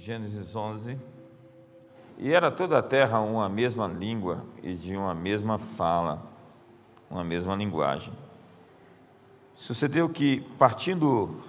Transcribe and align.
Gênesis 0.00 0.54
11. 0.54 0.96
E 2.18 2.32
era 2.32 2.52
toda 2.52 2.78
a 2.78 2.82
terra 2.82 3.18
uma 3.18 3.48
mesma 3.48 3.88
língua 3.88 4.46
e 4.62 4.72
de 4.72 4.96
uma 4.96 5.12
mesma 5.12 5.58
fala, 5.58 6.24
uma 7.10 7.24
mesma 7.24 7.56
linguagem. 7.56 8.12
Sucedeu 9.56 10.08
que, 10.08 10.40
partindo 10.56 11.42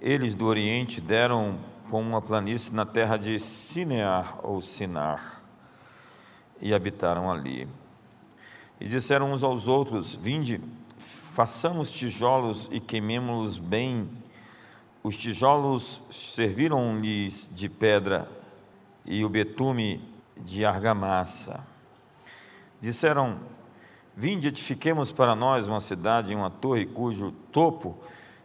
eles 0.00 0.36
do 0.36 0.46
Oriente, 0.46 1.00
deram 1.00 1.58
com 1.90 2.00
uma 2.00 2.22
planície 2.22 2.72
na 2.72 2.86
terra 2.86 3.16
de 3.16 3.36
Sinear 3.40 4.38
ou 4.44 4.62
Sinar 4.62 5.42
e 6.60 6.72
habitaram 6.72 7.32
ali. 7.32 7.66
E 8.80 8.86
disseram 8.86 9.32
uns 9.32 9.42
aos 9.42 9.66
outros: 9.66 10.14
Vinde, 10.14 10.60
façamos 10.98 11.90
tijolos 11.90 12.68
e 12.70 12.78
queimemos-los 12.78 13.58
bem 13.58 14.08
os 15.02 15.16
tijolos 15.16 16.02
serviram-lhes 16.08 17.50
de 17.52 17.68
pedra 17.68 18.28
e 19.04 19.24
o 19.24 19.28
betume 19.28 20.00
de 20.36 20.64
argamassa. 20.64 21.66
Disseram: 22.80 23.40
Vinde, 24.16 24.48
edifiquemos 24.48 25.10
para 25.10 25.34
nós 25.34 25.68
uma 25.68 25.80
cidade 25.80 26.32
e 26.32 26.36
uma 26.36 26.50
torre 26.50 26.86
cujo 26.86 27.32
topo 27.50 27.96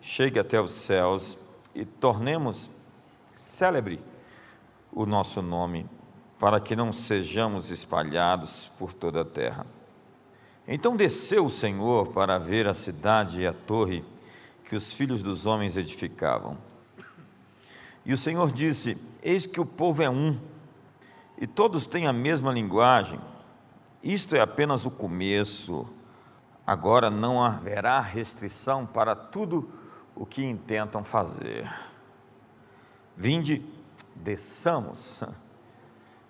chegue 0.01 0.39
até 0.39 0.59
os 0.59 0.71
céus 0.71 1.37
e 1.75 1.85
tornemos 1.85 2.71
célebre 3.33 3.99
o 4.91 5.05
nosso 5.05 5.41
nome, 5.41 5.85
para 6.39 6.59
que 6.59 6.75
não 6.75 6.91
sejamos 6.91 7.69
espalhados 7.69 8.71
por 8.79 8.93
toda 8.93 9.21
a 9.21 9.25
terra. 9.25 9.65
Então 10.67 10.95
desceu 10.95 11.45
o 11.45 11.49
Senhor 11.49 12.07
para 12.07 12.37
ver 12.37 12.67
a 12.67 12.73
cidade 12.73 13.41
e 13.41 13.47
a 13.47 13.53
torre 13.53 14.03
que 14.67 14.75
os 14.75 14.93
filhos 14.93 15.23
dos 15.23 15.47
homens 15.47 15.77
edificavam. 15.77 16.57
E 18.05 18.11
o 18.11 18.17
Senhor 18.17 18.51
disse: 18.51 18.97
Eis 19.23 19.45
que 19.45 19.61
o 19.61 19.65
povo 19.65 20.03
é 20.03 20.09
um, 20.09 20.37
e 21.37 21.47
todos 21.47 21.87
têm 21.87 22.05
a 22.05 22.13
mesma 22.13 22.51
linguagem. 22.51 23.19
Isto 24.03 24.35
é 24.35 24.41
apenas 24.41 24.85
o 24.85 24.91
começo. 24.91 25.87
Agora 26.65 27.09
não 27.09 27.41
haverá 27.41 28.01
restrição 28.01 28.85
para 28.85 29.15
tudo 29.15 29.71
o 30.13 30.25
que 30.25 30.43
intentam 30.43 31.01
fazer. 31.01 31.71
Vinde, 33.15 33.65
desçamos, 34.13 35.23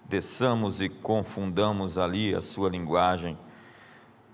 desçamos 0.06 0.80
e 0.80 0.88
confundamos 0.88 1.98
ali 1.98 2.36
a 2.36 2.42
sua 2.42 2.70
linguagem, 2.70 3.36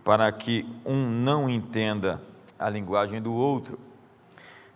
para 0.03 0.29
que 0.29 0.67
um 0.85 1.07
não 1.07 1.49
entenda 1.49 2.21
a 2.59 2.69
linguagem 2.69 3.21
do 3.21 3.33
outro 3.33 3.79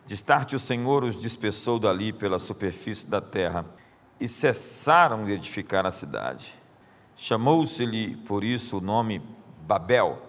Destarte 0.07 0.55
o 0.55 0.59
Senhor 0.59 1.03
os 1.03 1.21
dispersou 1.21 1.77
dali 1.77 2.13
pela 2.13 2.39
superfície 2.39 3.05
da 3.05 3.19
terra 3.19 3.65
e 4.17 4.25
cessaram 4.25 5.25
de 5.25 5.33
edificar 5.33 5.85
a 5.85 5.91
cidade. 5.91 6.55
Chamou-se-lhe 7.13 8.15
por 8.15 8.41
isso 8.41 8.77
o 8.77 8.81
nome 8.81 9.21
Babel, 9.63 10.21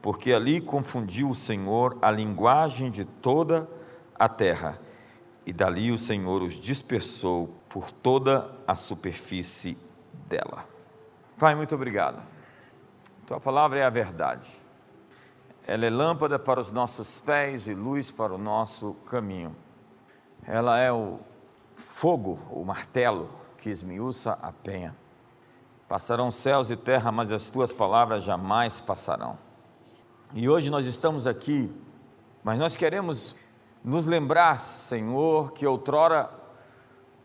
porque 0.00 0.32
ali 0.32 0.58
confundiu 0.58 1.28
o 1.28 1.34
Senhor 1.34 1.98
a 2.00 2.10
linguagem 2.10 2.90
de 2.90 3.04
toda 3.04 3.68
a 4.18 4.26
terra, 4.26 4.80
e 5.44 5.52
dali 5.52 5.92
o 5.92 5.98
Senhor 5.98 6.42
os 6.42 6.54
dispersou 6.54 7.54
por 7.68 7.90
toda 7.90 8.50
a 8.66 8.74
superfície 8.74 9.76
dela. 10.26 10.64
Pai, 11.36 11.54
muito 11.54 11.74
obrigado. 11.74 12.22
Tua 13.26 13.38
palavra 13.38 13.80
é 13.80 13.84
a 13.84 13.90
verdade. 13.90 14.48
Ela 15.68 15.84
é 15.84 15.90
lâmpada 15.90 16.38
para 16.38 16.58
os 16.58 16.72
nossos 16.72 17.20
pés 17.20 17.68
e 17.68 17.74
luz 17.74 18.10
para 18.10 18.34
o 18.34 18.38
nosso 18.38 18.94
caminho. 19.04 19.54
Ela 20.46 20.78
é 20.78 20.90
o 20.90 21.18
fogo, 21.76 22.40
o 22.50 22.64
martelo 22.64 23.28
que 23.58 23.68
esmiuça 23.68 24.32
a 24.40 24.50
penha. 24.50 24.96
Passarão 25.86 26.30
céus 26.30 26.70
e 26.70 26.76
terra, 26.76 27.12
mas 27.12 27.30
as 27.30 27.50
tuas 27.50 27.70
palavras 27.70 28.24
jamais 28.24 28.80
passarão. 28.80 29.38
E 30.32 30.48
hoje 30.48 30.70
nós 30.70 30.86
estamos 30.86 31.26
aqui, 31.26 31.70
mas 32.42 32.58
nós 32.58 32.74
queremos 32.74 33.36
nos 33.84 34.06
lembrar, 34.06 34.58
Senhor, 34.60 35.52
que 35.52 35.66
outrora 35.66 36.30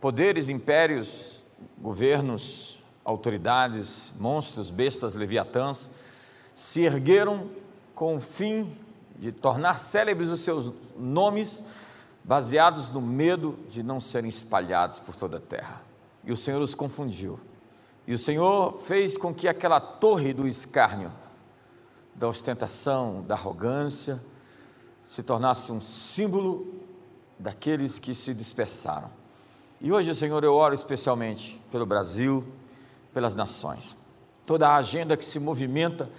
poderes, 0.01 0.49
impérios, 0.49 1.41
governos, 1.77 2.83
autoridades, 3.05 4.13
monstros, 4.19 4.69
bestas, 4.69 5.15
leviatãs, 5.15 5.89
se 6.53 6.81
ergueram 6.81 7.62
com 7.95 8.15
o 8.15 8.19
fim 8.19 8.75
de 9.17 9.31
tornar 9.31 9.79
célebres 9.79 10.29
os 10.29 10.41
seus 10.41 10.73
nomes, 10.97 11.63
baseados 12.23 12.89
no 12.89 13.01
medo 13.01 13.57
de 13.69 13.83
não 13.83 13.99
serem 13.99 14.29
espalhados 14.29 14.99
por 14.99 15.15
toda 15.15 15.37
a 15.37 15.41
terra. 15.41 15.81
E 16.23 16.31
o 16.31 16.35
Senhor 16.35 16.61
os 16.61 16.73
confundiu. 16.73 17.39
E 18.07 18.13
o 18.13 18.17
Senhor 18.17 18.77
fez 18.77 19.17
com 19.17 19.33
que 19.33 19.47
aquela 19.47 19.79
torre 19.79 20.33
do 20.33 20.47
escárnio, 20.47 21.11
da 22.15 22.27
ostentação, 22.27 23.21
da 23.23 23.33
arrogância, 23.33 24.21
se 25.03 25.23
tornasse 25.23 25.71
um 25.71 25.81
símbolo 25.81 26.81
daqueles 27.37 27.99
que 27.99 28.13
se 28.13 28.33
dispersaram. 28.33 29.09
E 29.79 29.91
hoje, 29.91 30.15
Senhor, 30.15 30.43
eu 30.43 30.53
oro 30.53 30.73
especialmente 30.73 31.61
pelo 31.71 31.85
Brasil, 31.85 32.45
pelas 33.13 33.35
nações. 33.35 33.95
Toda 34.45 34.69
a 34.69 34.75
agenda 34.75 35.17
que 35.17 35.25
se 35.25 35.39
movimenta 35.39 36.09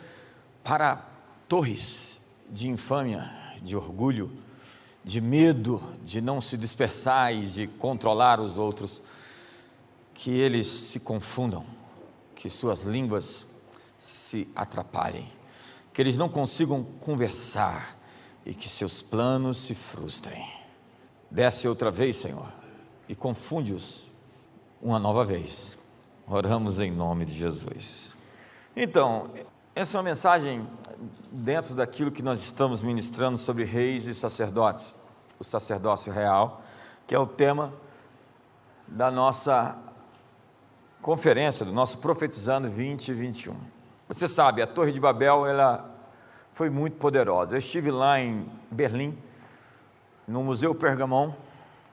para 0.63 1.14
torres 1.49 2.21
de 2.51 2.69
infâmia, 2.69 3.31
de 3.63 3.77
orgulho, 3.77 4.31
de 5.03 5.21
medo 5.21 5.83
de 6.03 6.21
não 6.21 6.41
se 6.41 6.57
dispersar 6.57 7.35
e 7.35 7.47
de 7.47 7.67
controlar 7.67 8.41
os 8.41 8.57
outros, 8.57 9.03
que 10.15 10.31
eles 10.31 10.67
se 10.67 11.01
confundam, 11.01 11.65
que 12.35 12.49
suas 12.49 12.83
línguas 12.83 13.47
se 13.99 14.49
atrapalhem, 14.55 15.31
que 15.93 16.01
eles 16.01 16.17
não 16.17 16.29
consigam 16.29 16.85
conversar 17.01 17.97
e 18.47 18.55
que 18.55 18.69
seus 18.69 19.03
planos 19.03 19.59
se 19.59 19.75
frustrem. 19.75 20.47
Desce 21.31 21.67
outra 21.67 21.91
vez, 21.91 22.17
Senhor, 22.17 22.53
e 23.09 23.15
confunde-os 23.15 24.07
uma 24.81 24.99
nova 24.99 25.25
vez. 25.25 25.79
Oramos 26.27 26.81
em 26.81 26.91
nome 26.91 27.27
de 27.27 27.37
Jesus. 27.37 28.15
Então, 28.77 29.31
essa 29.75 29.97
é 29.97 30.01
uma 30.01 30.05
mensagem 30.05 30.67
dentro 31.31 31.75
daquilo 31.75 32.11
que 32.11 32.23
nós 32.23 32.41
estamos 32.41 32.83
ministrando 32.83 33.39
sobre 33.39 33.65
reis 33.65 34.07
e 34.07 34.15
sacerdotes, 34.15 34.97
o 35.39 35.45
sacerdócio 35.45 36.13
real, 36.13 36.63
que 37.07 37.15
é 37.15 37.19
o 37.19 37.27
tema 37.27 37.73
da 38.87 39.11
nossa 39.11 39.77
conferência, 41.01 41.67
do 41.67 41.73
nosso 41.73 41.99
Profetizando 41.99 42.69
2021. 42.69 43.55
Você 44.09 44.29
sabe, 44.29 44.63
a 44.63 44.67
Torre 44.67 44.93
de 44.93 45.01
Babel, 45.01 45.47
ela 45.47 45.91
foi 46.53 46.71
muito 46.71 46.97
poderosa. 46.97 47.55
Eu 47.55 47.59
estive 47.59 47.91
lá 47.91 48.21
em 48.21 48.49
Berlim, 48.71 49.19
no 50.27 50.43
Museu 50.43 50.75
Pergamon. 50.75 51.33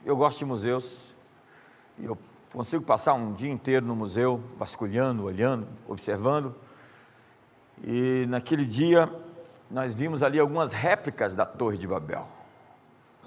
Eu 0.06 0.16
gosto 0.16 0.39
de 0.39 0.45
museus. 0.45 1.16
Eu 2.00 2.18
consigo 2.53 2.83
passar 2.83 3.13
um 3.13 3.33
dia 3.33 3.51
inteiro 3.51 3.85
no 3.85 3.95
museu, 3.95 4.41
vasculhando, 4.57 5.25
olhando, 5.25 5.68
observando. 5.88 6.56
E 7.84 8.25
naquele 8.30 8.66
dia 8.66 9.09
nós 9.69 9.96
vimos 9.96 10.22
ali 10.22 10.40
algumas 10.40 10.72
réplicas 10.72 11.34
da 11.34 11.46
Torre 11.46 11.78
de 11.78 11.88
Babel. 11.88 12.28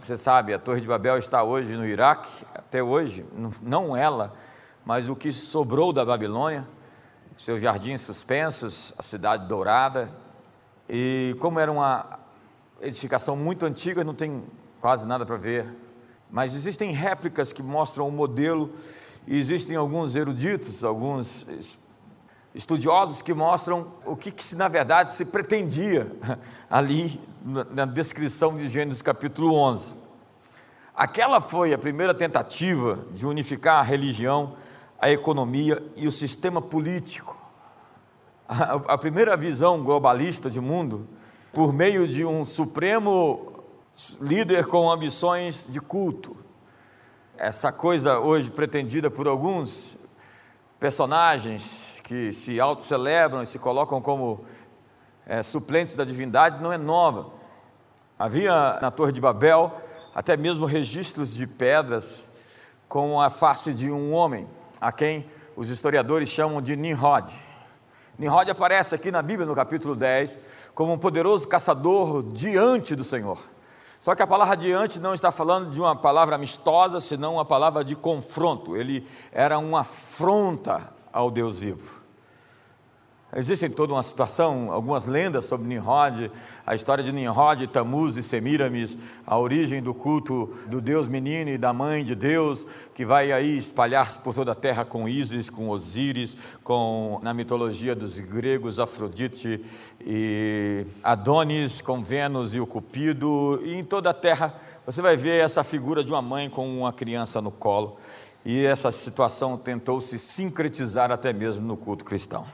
Você 0.00 0.16
sabe, 0.16 0.52
a 0.52 0.58
Torre 0.58 0.80
de 0.80 0.86
Babel 0.86 1.16
está 1.18 1.42
hoje 1.42 1.76
no 1.76 1.86
Iraque, 1.86 2.44
até 2.54 2.82
hoje, 2.82 3.24
não 3.62 3.96
ela, 3.96 4.34
mas 4.84 5.08
o 5.08 5.16
que 5.16 5.32
sobrou 5.32 5.92
da 5.92 6.04
Babilônia, 6.04 6.66
seus 7.36 7.60
jardins 7.60 8.02
suspensos, 8.02 8.92
a 8.98 9.02
cidade 9.02 9.48
dourada. 9.48 10.10
E 10.88 11.34
como 11.40 11.58
era 11.58 11.72
uma 11.72 12.18
edificação 12.80 13.36
muito 13.36 13.64
antiga, 13.64 14.04
não 14.04 14.14
tem 14.14 14.44
quase 14.80 15.06
nada 15.06 15.24
para 15.24 15.36
ver. 15.36 15.66
Mas 16.30 16.54
existem 16.54 16.90
réplicas 16.90 17.52
que 17.52 17.62
mostram 17.62 18.06
o 18.06 18.12
modelo, 18.12 18.72
e 19.26 19.38
existem 19.38 19.76
alguns 19.76 20.16
eruditos, 20.16 20.84
alguns 20.84 21.46
estudiosos 22.54 23.20
que 23.20 23.34
mostram 23.34 23.88
o 24.06 24.14
que, 24.14 24.30
que 24.30 24.54
na 24.54 24.68
verdade 24.68 25.12
se 25.12 25.24
pretendia 25.24 26.10
ali 26.70 27.20
na 27.42 27.84
descrição 27.84 28.54
de 28.54 28.68
Gênesis 28.68 29.02
capítulo 29.02 29.54
11. 29.54 29.96
Aquela 30.94 31.40
foi 31.40 31.74
a 31.74 31.78
primeira 31.78 32.14
tentativa 32.14 33.04
de 33.10 33.26
unificar 33.26 33.80
a 33.80 33.82
religião, 33.82 34.54
a 35.00 35.10
economia 35.10 35.82
e 35.96 36.06
o 36.06 36.12
sistema 36.12 36.62
político. 36.62 37.36
A, 38.48 38.74
a 38.94 38.98
primeira 38.98 39.36
visão 39.36 39.82
globalista 39.82 40.48
de 40.48 40.60
mundo, 40.60 41.08
por 41.52 41.72
meio 41.72 42.06
de 42.06 42.24
um 42.24 42.44
supremo 42.44 43.64
líder 44.20 44.66
com 44.66 44.88
ambições 44.88 45.66
de 45.68 45.80
culto. 45.80 46.36
Essa 47.36 47.72
coisa 47.72 48.20
hoje 48.20 48.48
pretendida 48.50 49.10
por 49.10 49.26
alguns 49.26 49.98
personagens 50.78 51.93
que 52.04 52.34
se 52.34 52.60
autocelebram 52.60 53.42
e 53.42 53.46
se 53.46 53.58
colocam 53.58 54.00
como 54.00 54.44
é, 55.26 55.42
suplentes 55.42 55.96
da 55.96 56.04
divindade 56.04 56.62
não 56.62 56.70
é 56.70 56.76
nova. 56.76 57.30
Havia 58.18 58.78
na 58.80 58.90
Torre 58.90 59.10
de 59.10 59.22
Babel 59.22 59.72
até 60.14 60.36
mesmo 60.36 60.66
registros 60.66 61.34
de 61.34 61.46
pedras 61.46 62.30
com 62.86 63.20
a 63.20 63.30
face 63.30 63.72
de 63.72 63.90
um 63.90 64.12
homem, 64.12 64.46
a 64.78 64.92
quem 64.92 65.28
os 65.56 65.70
historiadores 65.70 66.28
chamam 66.28 66.60
de 66.60 66.76
Nimrod. 66.76 67.32
Nimrod 68.18 68.50
aparece 68.50 68.94
aqui 68.94 69.10
na 69.10 69.22
Bíblia, 69.22 69.46
no 69.46 69.54
capítulo 69.54 69.96
10, 69.96 70.38
como 70.74 70.92
um 70.92 70.98
poderoso 70.98 71.48
caçador 71.48 72.22
diante 72.22 72.94
do 72.94 73.02
Senhor. 73.02 73.38
Só 73.98 74.14
que 74.14 74.22
a 74.22 74.26
palavra 74.26 74.54
diante 74.56 75.00
não 75.00 75.14
está 75.14 75.32
falando 75.32 75.70
de 75.70 75.80
uma 75.80 75.96
palavra 75.96 76.34
amistosa, 76.34 77.00
senão 77.00 77.34
uma 77.34 77.46
palavra 77.46 77.82
de 77.82 77.96
confronto. 77.96 78.76
Ele 78.76 79.08
era 79.32 79.58
uma 79.58 79.80
afronta 79.80 80.93
ao 81.14 81.30
Deus 81.30 81.60
vivo. 81.60 82.02
Existe 83.36 83.68
toda 83.68 83.92
uma 83.92 84.02
situação, 84.02 84.70
algumas 84.70 85.06
lendas 85.06 85.46
sobre 85.46 85.66
Nimrod, 85.66 86.30
a 86.64 86.74
história 86.74 87.02
de 87.02 87.10
Nimrod, 87.10 87.66
Tamuz 87.66 88.16
e 88.16 88.22
Semiramis, 88.22 88.96
a 89.26 89.36
origem 89.36 89.82
do 89.82 89.92
culto 89.92 90.54
do 90.68 90.80
Deus 90.80 91.08
menino 91.08 91.50
e 91.50 91.58
da 91.58 91.72
mãe 91.72 92.04
de 92.04 92.14
Deus, 92.14 92.64
que 92.94 93.04
vai 93.04 93.32
aí 93.32 93.58
espalhar-se 93.58 94.20
por 94.20 94.34
toda 94.34 94.52
a 94.52 94.54
terra 94.54 94.84
com 94.84 95.08
Ísis, 95.08 95.50
com 95.50 95.68
Osíris, 95.68 96.36
com, 96.62 97.18
na 97.24 97.34
mitologia 97.34 97.92
dos 97.92 98.20
gregos, 98.20 98.78
Afrodite 98.78 99.64
e 100.00 100.86
Adonis, 101.02 101.80
com 101.80 102.04
Vênus 102.04 102.54
e 102.54 102.60
o 102.60 102.66
Cupido, 102.68 103.60
e 103.64 103.74
em 103.74 103.82
toda 103.82 104.10
a 104.10 104.14
terra 104.14 104.54
você 104.86 105.02
vai 105.02 105.16
ver 105.16 105.42
essa 105.42 105.64
figura 105.64 106.04
de 106.04 106.12
uma 106.12 106.22
mãe 106.22 106.48
com 106.48 106.68
uma 106.78 106.92
criança 106.92 107.40
no 107.40 107.50
colo, 107.50 107.96
e 108.44 108.64
essa 108.66 108.92
situação 108.92 109.56
tentou 109.56 110.00
se 110.00 110.18
sincretizar 110.18 111.10
até 111.10 111.32
mesmo 111.32 111.66
no 111.66 111.76
culto 111.76 112.04
cristão. 112.04 112.44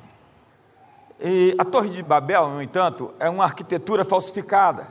E 1.19 1.54
a 1.58 1.64
Torre 1.64 1.90
de 1.90 2.02
Babel, 2.02 2.48
no 2.48 2.62
entanto, 2.62 3.12
é 3.19 3.28
uma 3.28 3.44
arquitetura 3.44 4.04
falsificada, 4.04 4.87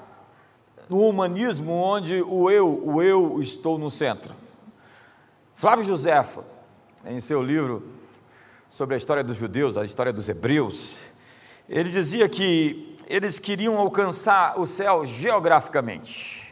no 0.89 0.99
humanismo 1.07 1.71
onde 1.71 2.21
o 2.21 2.49
eu, 2.51 2.81
o 2.85 3.01
eu 3.01 3.41
estou 3.41 3.77
no 3.77 3.89
centro. 3.89 4.35
Flávio 5.55 5.85
Josefa, 5.85 6.43
em 7.05 7.19
seu 7.19 7.41
livro 7.41 7.87
sobre 8.69 8.95
a 8.95 8.97
história 8.97 9.23
dos 9.23 9.37
judeus, 9.37 9.77
a 9.77 9.85
história 9.85 10.11
dos 10.11 10.27
hebreus, 10.27 10.95
ele 11.67 11.89
dizia 11.89 12.27
que 12.27 12.97
eles 13.07 13.39
queriam 13.39 13.77
alcançar 13.77 14.59
o 14.59 14.65
céu 14.67 15.03
geograficamente. 15.05 16.47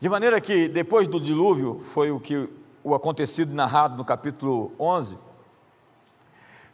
De 0.00 0.08
maneira 0.08 0.40
que, 0.40 0.68
depois 0.68 1.08
do 1.08 1.18
dilúvio, 1.18 1.84
foi 1.94 2.10
o 2.10 2.20
que 2.20 2.48
o 2.88 2.94
acontecido 2.94 3.54
narrado 3.54 3.96
no 3.96 4.04
capítulo 4.04 4.72
11, 4.78 5.18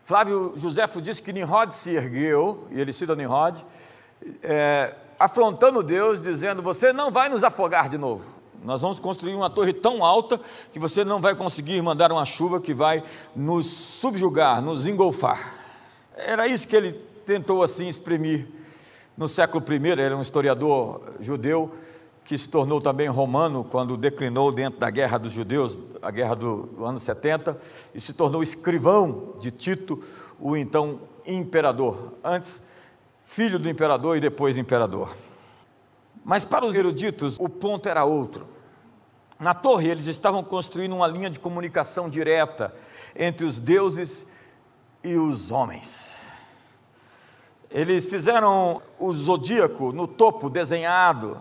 Flávio 0.04 0.52
Josefo 0.56 1.02
disse 1.02 1.20
que 1.20 1.32
Nimrod 1.32 1.74
se 1.74 1.96
ergueu, 1.96 2.68
e 2.70 2.80
ele 2.80 2.92
cita 2.92 3.16
Nimrod, 3.16 3.64
é, 4.42 4.94
afrontando 5.18 5.82
Deus, 5.82 6.20
dizendo: 6.20 6.62
Você 6.62 6.92
não 6.92 7.10
vai 7.10 7.28
nos 7.28 7.42
afogar 7.42 7.88
de 7.88 7.98
novo. 7.98 8.24
Nós 8.62 8.80
vamos 8.80 9.00
construir 9.00 9.34
uma 9.34 9.50
torre 9.50 9.72
tão 9.72 10.04
alta 10.04 10.40
que 10.72 10.78
você 10.78 11.04
não 11.04 11.20
vai 11.20 11.34
conseguir 11.34 11.82
mandar 11.82 12.12
uma 12.12 12.24
chuva 12.24 12.60
que 12.60 12.72
vai 12.72 13.02
nos 13.34 13.66
subjugar, 13.66 14.62
nos 14.62 14.86
engolfar. 14.86 15.54
Era 16.16 16.46
isso 16.46 16.68
que 16.68 16.76
ele 16.76 16.92
tentou 17.26 17.62
assim 17.62 17.88
exprimir 17.88 18.46
no 19.16 19.26
século 19.26 19.64
I. 19.68 19.90
Ele 19.90 20.02
era 20.02 20.16
um 20.16 20.22
historiador 20.22 21.14
judeu 21.18 21.74
que 22.24 22.38
se 22.38 22.48
tornou 22.48 22.80
também 22.80 23.08
romano 23.08 23.64
quando 23.64 23.96
declinou 23.96 24.50
dentro 24.50 24.80
da 24.80 24.90
guerra 24.90 25.18
dos 25.18 25.32
judeus, 25.32 25.78
a 26.00 26.10
guerra 26.10 26.34
do, 26.34 26.62
do 26.66 26.84
ano 26.84 26.98
70, 26.98 27.58
e 27.94 28.00
se 28.00 28.12
tornou 28.12 28.42
escrivão 28.42 29.34
de 29.38 29.50
Tito, 29.50 30.02
o 30.40 30.56
então 30.56 31.00
imperador, 31.26 32.14
antes 32.22 32.62
filho 33.24 33.58
do 33.58 33.68
imperador 33.68 34.16
e 34.16 34.20
depois 34.20 34.56
imperador. 34.56 35.14
Mas 36.24 36.44
para 36.44 36.64
os 36.64 36.76
eruditos, 36.76 37.38
o 37.38 37.48
ponto 37.48 37.88
era 37.88 38.04
outro. 38.04 38.46
Na 39.38 39.52
torre, 39.52 39.90
eles 39.90 40.06
estavam 40.06 40.42
construindo 40.42 40.94
uma 40.94 41.06
linha 41.06 41.28
de 41.28 41.40
comunicação 41.40 42.08
direta 42.08 42.74
entre 43.14 43.44
os 43.44 43.60
deuses 43.60 44.26
e 45.02 45.16
os 45.16 45.50
homens. 45.50 46.26
Eles 47.70 48.06
fizeram 48.06 48.80
o 48.98 49.12
zodíaco 49.12 49.92
no 49.92 50.06
topo 50.06 50.48
desenhado, 50.48 51.36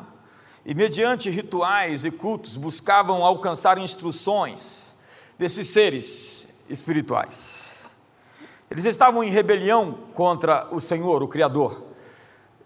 e, 0.65 0.73
mediante 0.73 1.29
rituais 1.29 2.05
e 2.05 2.11
cultos, 2.11 2.55
buscavam 2.57 3.25
alcançar 3.25 3.77
instruções 3.77 4.95
desses 5.37 5.67
seres 5.67 6.47
espirituais. 6.69 7.89
Eles 8.71 8.85
estavam 8.85 9.23
em 9.23 9.29
rebelião 9.29 9.93
contra 10.13 10.67
o 10.71 10.79
Senhor, 10.79 11.21
o 11.21 11.27
Criador, 11.27 11.83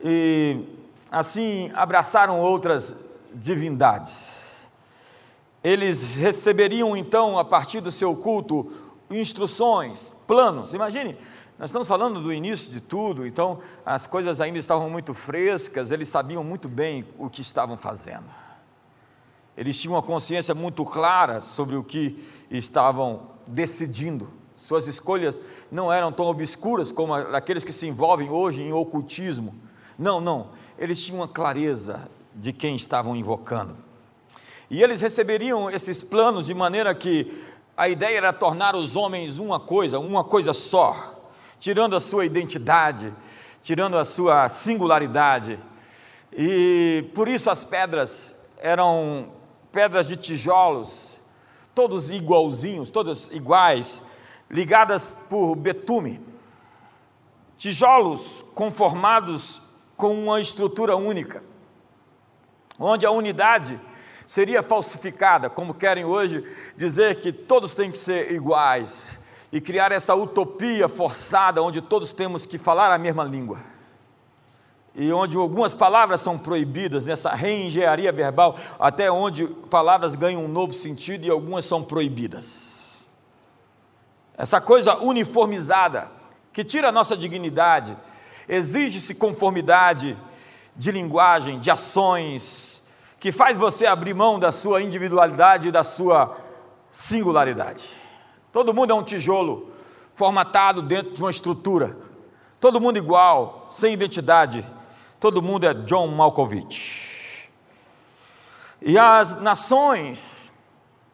e 0.01 0.63
assim 1.11 1.71
abraçaram 1.73 2.39
outras 2.39 2.95
divindades. 3.33 4.67
Eles 5.63 6.15
receberiam 6.15 6.95
então, 6.95 7.38
a 7.38 7.44
partir 7.44 7.81
do 7.81 7.91
seu 7.91 8.15
culto, 8.15 8.71
instruções, 9.09 10.15
planos. 10.25 10.73
Imagine, 10.73 11.17
nós 11.59 11.69
estamos 11.71 11.88
falando 11.88 12.21
do 12.21 12.31
início 12.31 12.71
de 12.71 12.80
tudo, 12.80 13.25
então 13.25 13.59
as 13.83 14.06
coisas 14.06 14.39
ainda 14.39 14.59
estavam 14.59 14.92
muito 14.92 15.15
frescas, 15.15 15.89
eles 15.89 16.07
sabiam 16.07 16.44
muito 16.44 16.69
bem 16.69 17.04
o 17.18 17.31
que 17.31 17.42
estavam 17.42 17.75
fazendo. 17.75 18.25
Eles 19.57 19.81
tinham 19.81 19.95
uma 19.95 20.04
consciência 20.04 20.54
muito 20.54 20.86
clara 20.86 21.42
sobre 21.42 21.75
o 21.75 21.83
que 21.83 22.24
estavam 22.51 23.24
decidindo. 23.48 24.31
Suas 24.56 24.86
escolhas 24.86 25.42
não 25.71 25.92
eram 25.92 26.12
tão 26.12 26.27
obscuras 26.27 26.92
como 26.92 27.15
aqueles 27.15 27.63
que 27.63 27.74
se 27.74 27.88
envolvem 27.88 28.30
hoje 28.30 28.62
em 28.62 28.71
ocultismo. 28.71 29.56
Não, 29.98 30.21
não. 30.21 30.50
Eles 30.77 31.04
tinham 31.04 31.21
uma 31.21 31.27
clareza 31.27 32.07
de 32.36 32.54
quem 32.54 32.75
estavam 32.75 33.15
invocando. 33.15 33.75
E 34.69 34.83
eles 34.83 35.01
receberiam 35.01 35.71
esses 35.71 36.04
planos 36.04 36.45
de 36.45 36.54
maneira 36.54 36.94
que 36.94 37.44
a 37.75 37.89
ideia 37.89 38.18
era 38.18 38.33
tornar 38.33 38.75
os 38.75 38.95
homens 38.95 39.39
uma 39.39 39.59
coisa, 39.59 39.98
uma 39.98 40.24
coisa 40.24 40.54
só 40.54 41.17
tirando 41.59 41.95
a 41.95 42.00
sua 42.00 42.25
identidade, 42.25 43.13
tirando 43.62 43.98
a 43.98 44.06
sua 44.06 44.50
singularidade. 44.50 45.59
E 46.31 47.09
por 47.13 47.27
isso 47.27 47.50
as 47.50 47.63
pedras 47.63 48.36
eram 48.57 49.31
pedras 49.71 50.07
de 50.07 50.15
tijolos, 50.15 51.19
todos 51.74 52.12
igualzinhos, 52.12 52.89
todas 52.89 53.30
iguais, 53.31 54.04
ligadas 54.50 55.18
por 55.30 55.56
betume. 55.56 56.21
Tijolos 57.57 58.45
conformados 58.54 59.62
com 59.95 60.13
uma 60.13 60.39
estrutura 60.39 60.95
única, 60.95 61.44
onde 62.80 63.06
a 63.06 63.12
unidade 63.12 63.80
seria 64.27 64.62
falsificada, 64.62 65.50
como 65.50 65.74
querem 65.74 66.06
hoje 66.06 66.45
dizer 66.75 67.15
que 67.19 67.31
todos 67.31 67.74
têm 67.74 67.92
que 67.92 67.98
ser 67.98 68.31
iguais 68.31 69.17
e 69.51 69.61
criar 69.61 69.91
essa 69.91 70.13
utopia 70.13 70.89
forçada 70.89 71.61
onde 71.61 71.81
todos 71.81 72.11
temos 72.11 72.45
que 72.45 72.57
falar 72.57 72.94
a 72.94 72.97
mesma 72.97 73.23
língua. 73.23 73.59
E 74.94 75.13
onde 75.13 75.37
algumas 75.37 75.75
palavras 75.75 76.21
são 76.21 76.37
proibidas, 76.37 77.06
nessa 77.06 77.30
reengenharia 77.30 78.11
verbal, 78.11 78.57
até 78.80 79.11
onde 79.11 79.47
palavras 79.69 80.16
ganham 80.16 80.44
um 80.44 80.47
novo 80.47 80.73
sentido 80.73 81.25
e 81.25 81.30
algumas 81.30 81.66
são 81.66 81.83
proibidas. 81.83 83.06
Essa 84.35 84.59
coisa 84.59 84.97
uniformizada, 84.97 86.09
que 86.51 86.63
tira 86.63 86.89
a 86.89 86.92
nossa 86.92 87.16
dignidade, 87.16 87.95
exige-se 88.49 89.13
conformidade 89.13 90.18
de 90.75 90.92
linguagem, 90.92 91.59
de 91.59 91.69
ações, 91.71 92.81
que 93.19 93.31
faz 93.31 93.57
você 93.57 93.85
abrir 93.85 94.13
mão 94.13 94.39
da 94.39 94.51
sua 94.51 94.81
individualidade 94.81 95.69
e 95.69 95.71
da 95.71 95.83
sua 95.83 96.37
singularidade. 96.92 98.06
Todo 98.57 98.73
mundo 98.73 98.90
é 98.90 98.95
um 98.95 99.04
tijolo 99.04 99.69
formatado 100.16 100.81
dentro 100.81 101.14
de 101.14 101.21
uma 101.21 101.30
estrutura. 101.30 101.95
Todo 102.59 102.81
mundo 102.81 102.97
igual, 102.97 103.68
sem 103.69 103.94
identidade. 103.94 104.68
Todo 105.19 105.44
mundo 105.44 105.68
é 105.68 105.76
John 105.76 106.07
Malkovich. 106.07 107.52
E 108.81 108.97
as 108.97 109.35
nações, 109.35 110.52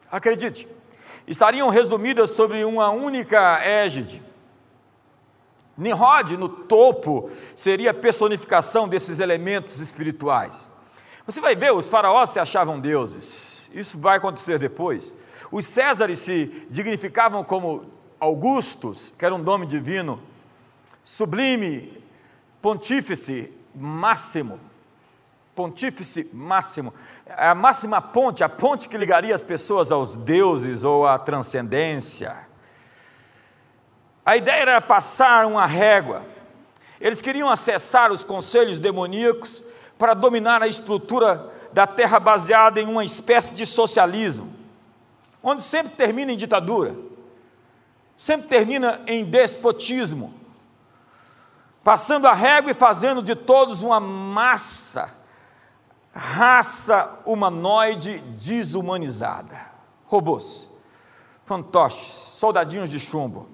acredite, 0.09 0.69
estariam 1.27 1.67
resumidas 1.67 2.29
sobre 2.29 2.63
uma 2.63 2.91
única 2.91 3.59
égide. 3.59 4.23
Nimrod, 5.77 6.37
no 6.37 6.47
topo, 6.47 7.29
seria 7.57 7.91
a 7.91 7.93
personificação 7.93 8.87
desses 8.87 9.19
elementos 9.19 9.81
espirituais. 9.81 10.71
Você 11.25 11.41
vai 11.41 11.57
ver, 11.57 11.73
os 11.73 11.89
faraós 11.89 12.29
se 12.29 12.39
achavam 12.39 12.79
deuses. 12.79 13.69
Isso 13.73 13.99
vai 13.99 14.15
acontecer 14.15 14.57
depois. 14.57 15.13
Os 15.53 15.65
Césares 15.65 16.17
se 16.17 16.65
dignificavam 16.67 17.43
como 17.43 17.85
Augustos, 18.19 19.13
que 19.15 19.23
era 19.23 19.35
um 19.35 19.37
nome 19.37 19.67
divino, 19.67 20.19
sublime, 21.03 22.01
pontífice 22.59 23.53
máximo. 23.75 24.59
Pontífice 25.53 26.27
máximo, 26.33 26.91
a 27.29 27.53
máxima 27.53 28.01
ponte, 28.01 28.43
a 28.43 28.49
ponte 28.49 28.89
que 28.89 28.97
ligaria 28.97 29.35
as 29.35 29.43
pessoas 29.43 29.91
aos 29.91 30.17
deuses 30.17 30.83
ou 30.83 31.05
à 31.05 31.19
transcendência. 31.19 32.35
A 34.25 34.35
ideia 34.35 34.59
era 34.59 34.81
passar 34.81 35.45
uma 35.45 35.67
régua. 35.67 36.23
Eles 36.99 37.21
queriam 37.21 37.47
acessar 37.47 38.11
os 38.11 38.23
conselhos 38.23 38.79
demoníacos 38.79 39.63
para 39.99 40.15
dominar 40.15 40.63
a 40.63 40.67
estrutura 40.67 41.47
da 41.71 41.85
terra 41.85 42.19
baseada 42.19 42.81
em 42.81 42.87
uma 42.87 43.05
espécie 43.05 43.53
de 43.53 43.67
socialismo 43.67 44.62
onde 45.43 45.61
sempre 45.61 45.93
termina 45.93 46.31
em 46.31 46.37
ditadura, 46.37 46.95
sempre 48.17 48.47
termina 48.47 49.01
em 49.05 49.25
despotismo, 49.25 50.33
passando 51.83 52.27
a 52.27 52.33
régua 52.33 52.71
e 52.71 52.73
fazendo 52.73 53.21
de 53.21 53.35
todos 53.35 53.83
uma 53.83 53.99
massa, 53.99 55.13
raça 56.13 57.19
humanoide 57.25 58.19
desumanizada, 58.37 59.59
robôs, 60.05 60.71
fantoches, 61.45 62.07
soldadinhos 62.07 62.89
de 62.89 62.99
chumbo. 62.99 63.49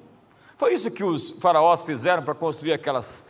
Foi 0.57 0.73
isso 0.73 0.91
que 0.91 1.03
os 1.03 1.31
faraós 1.39 1.83
fizeram 1.83 2.21
para 2.21 2.35
construir 2.35 2.73
aquelas 2.73 3.25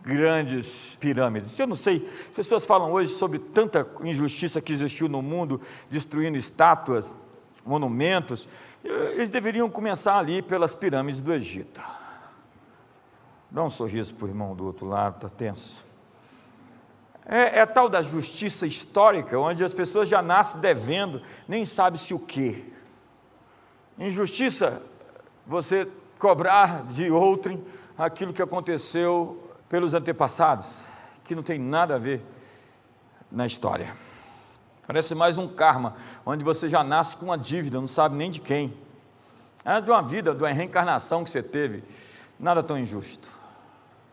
grandes 0.00 0.96
pirâmides. 1.00 1.58
Eu 1.58 1.66
não 1.66 1.74
sei, 1.74 2.06
as 2.28 2.36
pessoas 2.36 2.66
falam 2.66 2.92
hoje 2.92 3.12
sobre 3.14 3.38
tanta 3.38 3.88
injustiça 4.02 4.60
que 4.60 4.72
existiu 4.72 5.08
no 5.08 5.22
mundo, 5.22 5.60
destruindo 5.90 6.36
estátuas, 6.36 7.14
monumentos. 7.64 8.48
Eles 8.82 9.30
deveriam 9.30 9.68
começar 9.70 10.18
ali 10.18 10.42
pelas 10.42 10.74
pirâmides 10.74 11.20
do 11.20 11.32
Egito. 11.32 11.80
Dá 13.50 13.62
um 13.62 13.70
sorriso 13.70 14.14
para 14.14 14.26
o 14.26 14.28
irmão 14.28 14.54
do 14.54 14.64
outro 14.64 14.86
lado, 14.86 15.16
está 15.16 15.28
tenso. 15.28 15.86
É, 17.26 17.60
é 17.60 17.66
tal 17.66 17.88
da 17.88 18.02
justiça 18.02 18.66
histórica, 18.66 19.38
onde 19.38 19.64
as 19.64 19.72
pessoas 19.72 20.08
já 20.08 20.20
nascem 20.20 20.60
devendo, 20.60 21.22
nem 21.48 21.64
sabe 21.64 21.98
se 21.98 22.12
o 22.12 22.18
quê. 22.18 22.64
Injustiça, 23.98 24.82
você 25.46 25.88
cobrar 26.18 26.84
de 26.86 27.10
outrem 27.10 27.64
aquilo 27.96 28.32
que 28.32 28.42
aconteceu 28.42 29.50
pelos 29.68 29.94
antepassados, 29.94 30.84
que 31.22 31.34
não 31.34 31.42
tem 31.42 31.58
nada 31.58 31.94
a 31.94 31.98
ver 31.98 32.22
na 33.30 33.46
história. 33.46 33.94
Parece 34.86 35.14
mais 35.14 35.38
um 35.38 35.48
karma, 35.48 35.94
onde 36.26 36.44
você 36.44 36.68
já 36.68 36.84
nasce 36.84 37.16
com 37.16 37.26
uma 37.26 37.38
dívida, 37.38 37.80
não 37.80 37.88
sabe 37.88 38.16
nem 38.16 38.30
de 38.30 38.40
quem. 38.40 38.74
É 39.64 39.80
de 39.80 39.90
uma 39.90 40.02
vida, 40.02 40.34
de 40.34 40.42
uma 40.42 40.52
reencarnação 40.52 41.24
que 41.24 41.30
você 41.30 41.42
teve. 41.42 41.82
Nada 42.38 42.62
tão 42.62 42.78
injusto. 42.78 43.32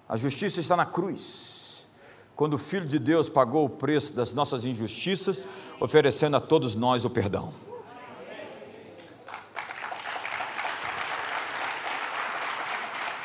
A 0.08 0.16
justiça 0.16 0.62
está 0.62 0.78
na 0.78 0.86
cruz. 0.86 1.88
Quando 2.36 2.54
o 2.54 2.58
Filho 2.58 2.86
de 2.86 2.98
Deus 2.98 3.28
pagou 3.28 3.66
o 3.66 3.70
preço 3.70 4.14
das 4.14 4.34
nossas 4.34 4.64
injustiças, 4.64 5.46
oferecendo 5.80 6.38
a 6.38 6.40
todos 6.40 6.74
nós 6.74 7.04
o 7.04 7.10
perdão. 7.10 7.54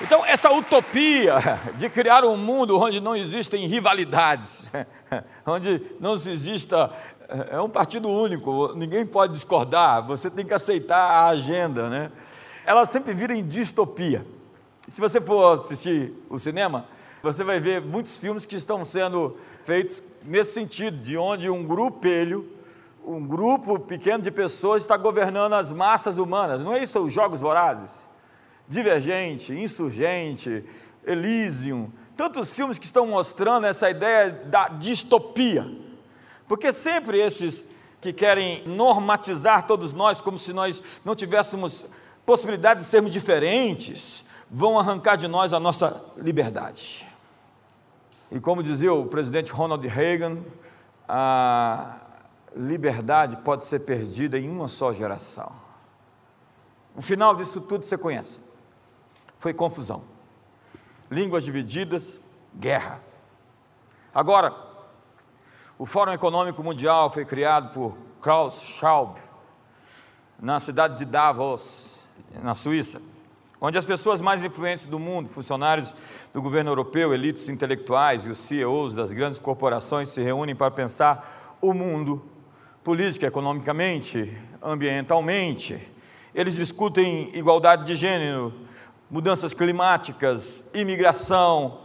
Então, 0.00 0.24
essa 0.26 0.52
utopia 0.52 1.36
de 1.74 1.88
criar 1.88 2.22
um 2.24 2.36
mundo 2.36 2.78
onde 2.78 3.00
não 3.00 3.16
existem 3.16 3.66
rivalidades, 3.66 4.70
onde 5.46 5.80
não 5.98 6.18
se 6.18 6.30
exista. 6.30 6.92
É 7.28 7.60
um 7.60 7.68
partido 7.68 8.08
único, 8.08 8.72
ninguém 8.76 9.04
pode 9.04 9.32
discordar, 9.32 10.06
você 10.06 10.30
tem 10.30 10.46
que 10.46 10.54
aceitar 10.54 10.96
a 10.96 11.26
agenda, 11.26 11.90
né? 11.90 12.12
Ela 12.64 12.86
sempre 12.86 13.12
vira 13.14 13.34
em 13.34 13.44
distopia. 13.44 14.24
Se 14.86 15.00
você 15.00 15.20
for 15.20 15.54
assistir 15.54 16.12
o 16.30 16.38
cinema, 16.38 16.86
você 17.22 17.42
vai 17.42 17.58
ver 17.58 17.82
muitos 17.82 18.18
filmes 18.18 18.46
que 18.46 18.54
estão 18.54 18.84
sendo 18.84 19.36
feitos 19.64 20.00
nesse 20.22 20.52
sentido, 20.52 20.98
de 20.98 21.18
onde 21.18 21.50
um 21.50 21.66
grupelho, 21.66 22.48
um 23.04 23.26
grupo 23.26 23.80
pequeno 23.80 24.22
de 24.22 24.30
pessoas 24.30 24.82
está 24.82 24.96
governando 24.96 25.54
as 25.54 25.72
massas 25.72 26.18
humanas. 26.18 26.62
Não 26.62 26.72
é 26.72 26.82
isso 26.82 27.00
os 27.00 27.12
jogos 27.12 27.40
vorazes? 27.40 28.08
Divergente, 28.68 29.52
Insurgente, 29.52 30.64
Elysium, 31.04 31.90
tantos 32.16 32.54
filmes 32.54 32.78
que 32.78 32.84
estão 32.84 33.06
mostrando 33.06 33.66
essa 33.66 33.90
ideia 33.90 34.30
da 34.30 34.68
distopia. 34.68 35.85
Porque 36.48 36.72
sempre 36.72 37.18
esses 37.18 37.66
que 38.00 38.12
querem 38.12 38.66
normatizar 38.66 39.66
todos 39.66 39.92
nós 39.92 40.20
como 40.20 40.38
se 40.38 40.52
nós 40.52 40.82
não 41.04 41.14
tivéssemos 41.14 41.86
possibilidade 42.24 42.80
de 42.80 42.86
sermos 42.86 43.12
diferentes, 43.12 44.24
vão 44.50 44.78
arrancar 44.78 45.16
de 45.16 45.28
nós 45.28 45.52
a 45.52 45.60
nossa 45.60 46.04
liberdade. 46.16 47.06
E 48.30 48.40
como 48.40 48.62
dizia 48.62 48.92
o 48.92 49.06
presidente 49.06 49.52
Ronald 49.52 49.86
Reagan, 49.86 50.38
a 51.08 51.96
liberdade 52.56 53.36
pode 53.38 53.66
ser 53.66 53.80
perdida 53.80 54.38
em 54.38 54.48
uma 54.48 54.66
só 54.66 54.92
geração. 54.92 55.52
O 56.96 57.02
final 57.02 57.34
disso 57.36 57.60
tudo 57.60 57.84
você 57.84 57.96
conhece 57.96 58.40
foi 59.38 59.52
confusão. 59.52 60.02
Línguas 61.10 61.44
divididas, 61.44 62.20
guerra. 62.54 63.00
Agora, 64.12 64.65
o 65.78 65.84
Fórum 65.84 66.12
Econômico 66.12 66.62
Mundial 66.62 67.10
foi 67.10 67.24
criado 67.24 67.72
por 67.72 67.98
Klaus 68.20 68.62
Schwab, 68.62 69.20
na 70.40 70.58
cidade 70.58 70.96
de 70.96 71.04
Davos, 71.04 72.08
na 72.42 72.54
Suíça, 72.54 73.00
onde 73.60 73.76
as 73.76 73.84
pessoas 73.84 74.22
mais 74.22 74.42
influentes 74.42 74.86
do 74.86 74.98
mundo, 74.98 75.28
funcionários 75.28 75.94
do 76.32 76.40
governo 76.40 76.70
europeu, 76.70 77.12
elites 77.12 77.50
intelectuais 77.50 78.24
e 78.24 78.30
os 78.30 78.38
CEOs 78.38 78.94
das 78.94 79.12
grandes 79.12 79.38
corporações 79.38 80.08
se 80.08 80.22
reúnem 80.22 80.56
para 80.56 80.70
pensar 80.70 81.58
o 81.60 81.74
mundo, 81.74 82.24
política, 82.82 83.26
economicamente, 83.26 84.34
ambientalmente. 84.62 85.78
Eles 86.34 86.54
discutem 86.54 87.30
igualdade 87.34 87.84
de 87.84 87.96
gênero, 87.96 88.52
mudanças 89.10 89.52
climáticas, 89.52 90.64
imigração. 90.72 91.80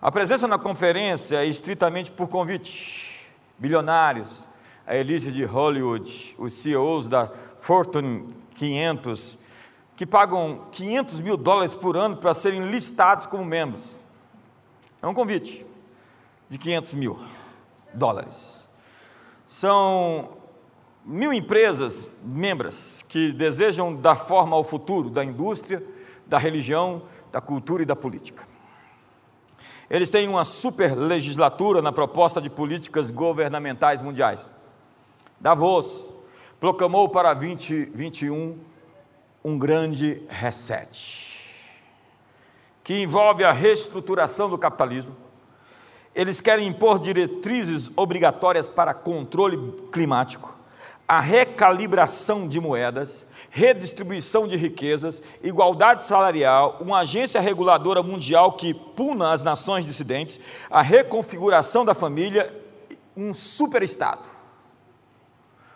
A 0.00 0.12
presença 0.12 0.46
na 0.46 0.58
conferência 0.58 1.38
é 1.38 1.46
estritamente 1.46 2.12
por 2.12 2.28
convite. 2.28 3.07
Bilionários, 3.58 4.42
a 4.86 4.96
elite 4.96 5.30
de 5.30 5.44
Hollywood, 5.44 6.34
os 6.38 6.52
CEOs 6.54 7.08
da 7.08 7.30
Fortune 7.60 8.26
500, 8.54 9.38
que 9.96 10.06
pagam 10.06 10.66
500 10.72 11.20
mil 11.20 11.36
dólares 11.36 11.74
por 11.74 11.96
ano 11.96 12.16
para 12.16 12.32
serem 12.32 12.62
listados 12.62 13.26
como 13.26 13.44
membros. 13.44 13.98
É 15.02 15.06
um 15.06 15.12
convite 15.12 15.66
de 16.48 16.56
500 16.56 16.94
mil 16.94 17.18
dólares. 17.92 18.66
São 19.44 20.30
mil 21.04 21.32
empresas 21.32 22.10
membros 22.22 23.04
que 23.08 23.32
desejam 23.32 23.94
dar 23.94 24.14
forma 24.14 24.56
ao 24.56 24.64
futuro 24.64 25.10
da 25.10 25.24
indústria, 25.24 25.84
da 26.26 26.38
religião, 26.38 27.02
da 27.30 27.40
cultura 27.40 27.82
e 27.82 27.86
da 27.86 27.96
política. 27.96 28.47
Eles 29.90 30.10
têm 30.10 30.28
uma 30.28 30.44
super 30.44 30.94
legislatura 30.94 31.80
na 31.80 31.90
proposta 31.90 32.40
de 32.40 32.50
políticas 32.50 33.10
governamentais 33.10 34.02
mundiais. 34.02 34.50
Davos 35.40 36.12
proclamou 36.60 37.08
para 37.08 37.32
2021 37.32 38.58
um 39.44 39.58
grande 39.58 40.22
reset, 40.28 41.38
que 42.84 43.00
envolve 43.00 43.44
a 43.44 43.52
reestruturação 43.52 44.50
do 44.50 44.58
capitalismo. 44.58 45.16
Eles 46.14 46.40
querem 46.40 46.66
impor 46.66 46.98
diretrizes 46.98 47.90
obrigatórias 47.96 48.68
para 48.68 48.92
controle 48.92 49.56
climático, 49.92 50.57
a 51.08 51.20
recalibração 51.20 52.46
de 52.46 52.60
moedas, 52.60 53.26
redistribuição 53.48 54.46
de 54.46 54.56
riquezas, 54.56 55.22
igualdade 55.42 56.04
salarial, 56.04 56.76
uma 56.82 56.98
agência 56.98 57.40
reguladora 57.40 58.02
mundial 58.02 58.52
que 58.52 58.74
puna 58.74 59.32
as 59.32 59.42
nações 59.42 59.86
dissidentes, 59.86 60.38
a 60.70 60.82
reconfiguração 60.82 61.82
da 61.82 61.94
família, 61.94 62.54
um 63.16 63.32
superestado, 63.32 64.28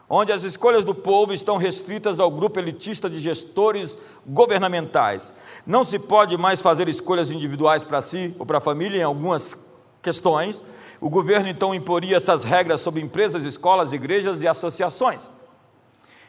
onde 0.07 0.31
as 0.31 0.43
escolhas 0.43 0.85
do 0.85 0.95
povo 0.95 1.33
estão 1.33 1.57
restritas 1.57 2.21
ao 2.21 2.31
grupo 2.31 2.61
elitista 2.61 3.09
de 3.09 3.19
gestores 3.19 3.97
governamentais. 4.27 5.33
Não 5.67 5.83
se 5.83 5.99
pode 5.99 6.37
mais 6.37 6.61
fazer 6.61 6.91
escolhas 6.91 7.31
individuais 7.31 7.85
para 7.85 8.03
si 8.03 8.37
ou 8.39 8.45
para 8.45 8.59
a 8.59 8.61
família 8.61 8.99
em 8.99 9.05
algumas 9.05 9.57
questões, 10.03 10.63
o 11.01 11.09
governo 11.09 11.49
então 11.49 11.75
imporia 11.75 12.17
essas 12.17 12.45
regras 12.45 12.81
sobre 12.81 13.01
empresas, 13.01 13.45
escolas, 13.45 13.93
igrejas 13.93 14.43
e 14.43 14.49
associações. 14.49 15.31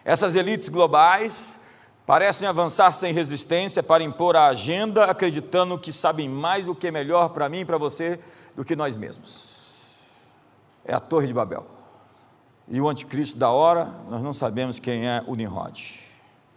Essas 0.06 0.36
elites 0.36 0.70
globais 0.70 1.60
parecem 2.06 2.48
avançar 2.48 2.94
sem 2.94 3.14
resistência 3.14 3.82
para 3.82 4.04
impor 4.04 4.36
a 4.36 4.48
agenda, 4.48 5.06
acreditando 5.06 5.80
que 5.80 5.92
sabem 5.92 6.30
mais 6.30 6.68
o 6.68 6.76
que 6.76 6.88
é 6.88 6.92
melhor 6.92 7.30
para 7.30 7.50
mim 7.50 7.62
e 7.62 7.66
para 7.66 7.78
você 7.78 8.20
do 8.56 8.64
que 8.64 8.76
nós 8.76 8.96
mesmos. 8.96 9.54
É 10.86 10.94
a 10.94 11.00
Torre 11.00 11.28
de 11.28 11.34
Babel. 11.34 11.66
E 12.68 12.80
o 12.80 12.88
anticristo 12.88 13.38
da 13.38 13.50
hora, 13.50 13.94
nós 14.10 14.22
não 14.22 14.34
sabemos 14.34 14.80
quem 14.80 15.08
é 15.08 15.24
o 15.26 15.36
Nimrod. 15.36 16.00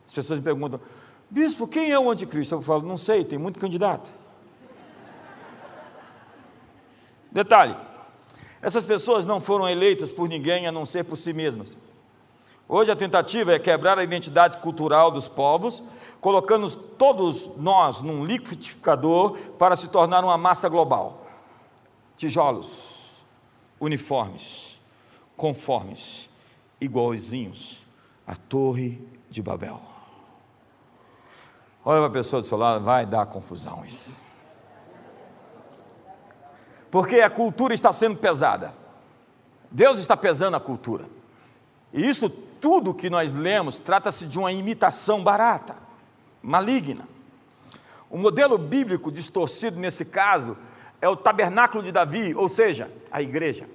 As 0.06 0.12
pessoas 0.12 0.38
me 0.38 0.44
perguntam, 0.44 0.80
bispo, 1.30 1.66
quem 1.66 1.90
é 1.90 1.98
o 1.98 2.10
anticristo? 2.10 2.54
Eu 2.56 2.62
falo, 2.62 2.82
não 2.82 2.96
sei, 2.96 3.24
tem 3.24 3.38
muito 3.38 3.58
candidato. 3.58 4.10
Detalhe: 7.36 7.76
essas 8.62 8.86
pessoas 8.86 9.26
não 9.26 9.40
foram 9.40 9.68
eleitas 9.68 10.10
por 10.10 10.26
ninguém 10.26 10.66
a 10.66 10.72
não 10.72 10.86
ser 10.86 11.04
por 11.04 11.16
si 11.16 11.34
mesmas. 11.34 11.76
Hoje 12.66 12.90
a 12.90 12.96
tentativa 12.96 13.52
é 13.52 13.58
quebrar 13.58 13.98
a 13.98 14.02
identidade 14.02 14.56
cultural 14.56 15.10
dos 15.10 15.28
povos, 15.28 15.84
colocando 16.18 16.74
todos 16.74 17.50
nós 17.58 18.00
num 18.00 18.24
liquidificador 18.24 19.36
para 19.58 19.76
se 19.76 19.90
tornar 19.90 20.24
uma 20.24 20.38
massa 20.38 20.66
global. 20.66 21.26
Tijolos, 22.16 23.22
uniformes, 23.78 24.80
conformes, 25.36 26.30
igualzinhos, 26.80 27.84
a 28.26 28.34
Torre 28.34 28.98
de 29.28 29.42
Babel. 29.42 29.78
Olha 31.84 31.98
para 31.98 32.06
a 32.06 32.10
pessoa 32.10 32.40
do 32.40 32.48
seu 32.48 32.56
lado, 32.56 32.82
vai 32.82 33.04
dar 33.04 33.26
confusão 33.26 33.84
isso. 33.84 34.25
Porque 36.96 37.20
a 37.20 37.28
cultura 37.28 37.74
está 37.74 37.92
sendo 37.92 38.16
pesada. 38.16 38.72
Deus 39.70 40.00
está 40.00 40.16
pesando 40.16 40.56
a 40.56 40.60
cultura. 40.60 41.04
E 41.92 42.08
isso 42.08 42.30
tudo 42.30 42.94
que 42.94 43.10
nós 43.10 43.34
lemos 43.34 43.78
trata-se 43.78 44.26
de 44.26 44.38
uma 44.38 44.50
imitação 44.50 45.22
barata, 45.22 45.76
maligna. 46.42 47.06
O 48.08 48.16
modelo 48.16 48.56
bíblico 48.56 49.12
distorcido 49.12 49.78
nesse 49.78 50.06
caso 50.06 50.56
é 50.98 51.06
o 51.06 51.14
tabernáculo 51.14 51.84
de 51.84 51.92
Davi, 51.92 52.34
ou 52.34 52.48
seja, 52.48 52.90
a 53.12 53.20
igreja. 53.20 53.68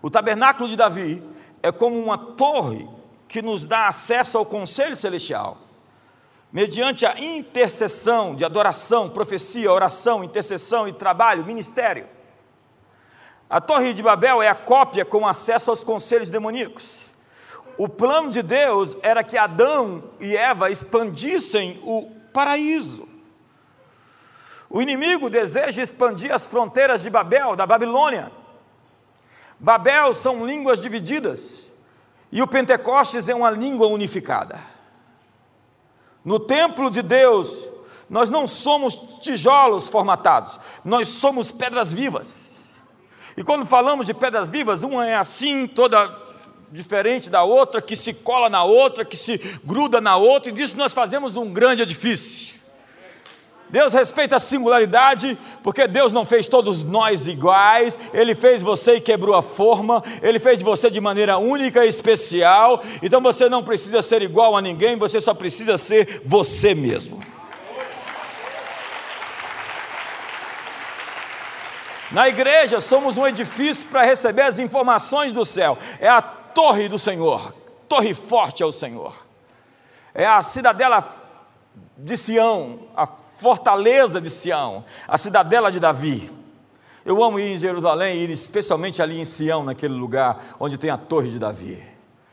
O 0.00 0.08
tabernáculo 0.08 0.66
de 0.66 0.76
Davi 0.76 1.22
é 1.62 1.70
como 1.70 2.02
uma 2.02 2.16
torre 2.16 2.88
que 3.28 3.42
nos 3.42 3.66
dá 3.66 3.86
acesso 3.86 4.38
ao 4.38 4.46
conselho 4.46 4.96
celestial, 4.96 5.58
mediante 6.50 7.04
a 7.04 7.20
intercessão 7.20 8.34
de 8.34 8.46
adoração, 8.46 9.10
profecia, 9.10 9.70
oração, 9.70 10.24
intercessão 10.24 10.88
e 10.88 10.92
trabalho, 10.94 11.44
ministério. 11.44 12.18
A 13.50 13.60
Torre 13.60 13.92
de 13.92 14.00
Babel 14.00 14.40
é 14.40 14.48
a 14.48 14.54
cópia 14.54 15.04
com 15.04 15.26
acesso 15.26 15.70
aos 15.70 15.82
conselhos 15.82 16.30
demoníacos. 16.30 17.06
O 17.76 17.88
plano 17.88 18.30
de 18.30 18.42
Deus 18.42 18.96
era 19.02 19.24
que 19.24 19.36
Adão 19.36 20.04
e 20.20 20.36
Eva 20.36 20.70
expandissem 20.70 21.80
o 21.82 22.08
paraíso. 22.32 23.08
O 24.68 24.80
inimigo 24.80 25.28
deseja 25.28 25.82
expandir 25.82 26.32
as 26.32 26.46
fronteiras 26.46 27.02
de 27.02 27.10
Babel, 27.10 27.56
da 27.56 27.66
Babilônia. 27.66 28.30
Babel 29.58 30.14
são 30.14 30.46
línguas 30.46 30.80
divididas 30.80 31.68
e 32.30 32.40
o 32.40 32.46
Pentecostes 32.46 33.28
é 33.28 33.34
uma 33.34 33.50
língua 33.50 33.88
unificada. 33.88 34.60
No 36.24 36.38
templo 36.38 36.88
de 36.88 37.02
Deus, 37.02 37.68
nós 38.08 38.30
não 38.30 38.46
somos 38.46 38.94
tijolos 39.20 39.90
formatados, 39.90 40.60
nós 40.84 41.08
somos 41.08 41.50
pedras 41.50 41.92
vivas. 41.92 42.49
E 43.40 43.42
quando 43.42 43.64
falamos 43.64 44.06
de 44.06 44.12
pedras 44.12 44.50
vivas, 44.50 44.82
uma 44.82 45.06
é 45.06 45.16
assim, 45.16 45.66
toda 45.66 46.14
diferente 46.70 47.30
da 47.30 47.42
outra, 47.42 47.80
que 47.80 47.96
se 47.96 48.12
cola 48.12 48.50
na 48.50 48.64
outra, 48.64 49.02
que 49.02 49.16
se 49.16 49.38
gruda 49.64 49.98
na 49.98 50.14
outra, 50.14 50.50
e 50.50 50.54
disso 50.54 50.76
nós 50.76 50.92
fazemos 50.92 51.38
um 51.38 51.50
grande 51.50 51.80
edifício. 51.80 52.60
Deus 53.70 53.94
respeita 53.94 54.36
a 54.36 54.38
singularidade, 54.38 55.38
porque 55.62 55.88
Deus 55.88 56.12
não 56.12 56.26
fez 56.26 56.46
todos 56.46 56.84
nós 56.84 57.26
iguais, 57.26 57.98
Ele 58.12 58.34
fez 58.34 58.62
você 58.62 58.96
e 58.96 59.00
quebrou 59.00 59.34
a 59.34 59.40
forma, 59.40 60.04
Ele 60.20 60.38
fez 60.38 60.60
você 60.60 60.90
de 60.90 61.00
maneira 61.00 61.38
única 61.38 61.86
e 61.86 61.88
especial, 61.88 62.82
então 63.02 63.22
você 63.22 63.48
não 63.48 63.64
precisa 63.64 64.02
ser 64.02 64.20
igual 64.20 64.54
a 64.54 64.60
ninguém, 64.60 64.98
você 64.98 65.18
só 65.18 65.32
precisa 65.32 65.78
ser 65.78 66.20
você 66.26 66.74
mesmo. 66.74 67.18
Na 72.10 72.28
igreja 72.28 72.80
somos 72.80 73.16
um 73.16 73.26
edifício 73.26 73.88
para 73.88 74.02
receber 74.02 74.42
as 74.42 74.58
informações 74.58 75.32
do 75.32 75.44
céu, 75.44 75.78
é 76.00 76.08
a 76.08 76.20
torre 76.20 76.88
do 76.88 76.98
Senhor, 76.98 77.54
torre 77.88 78.14
forte 78.14 78.62
é 78.62 78.66
o 78.66 78.72
Senhor, 78.72 79.14
é 80.12 80.26
a 80.26 80.42
cidadela 80.42 81.06
de 81.96 82.16
Sião, 82.16 82.80
a 82.96 83.06
fortaleza 83.38 84.20
de 84.20 84.28
Sião, 84.28 84.84
a 85.06 85.16
cidadela 85.16 85.70
de 85.70 85.78
Davi. 85.78 86.30
Eu 87.04 87.22
amo 87.22 87.38
ir 87.38 87.52
em 87.52 87.56
Jerusalém, 87.56 88.16
ir 88.18 88.30
especialmente 88.30 89.00
ali 89.00 89.18
em 89.18 89.24
Sião, 89.24 89.62
naquele 89.62 89.94
lugar 89.94 90.56
onde 90.58 90.76
tem 90.76 90.90
a 90.90 90.98
torre 90.98 91.30
de 91.30 91.38
Davi. 91.38 91.82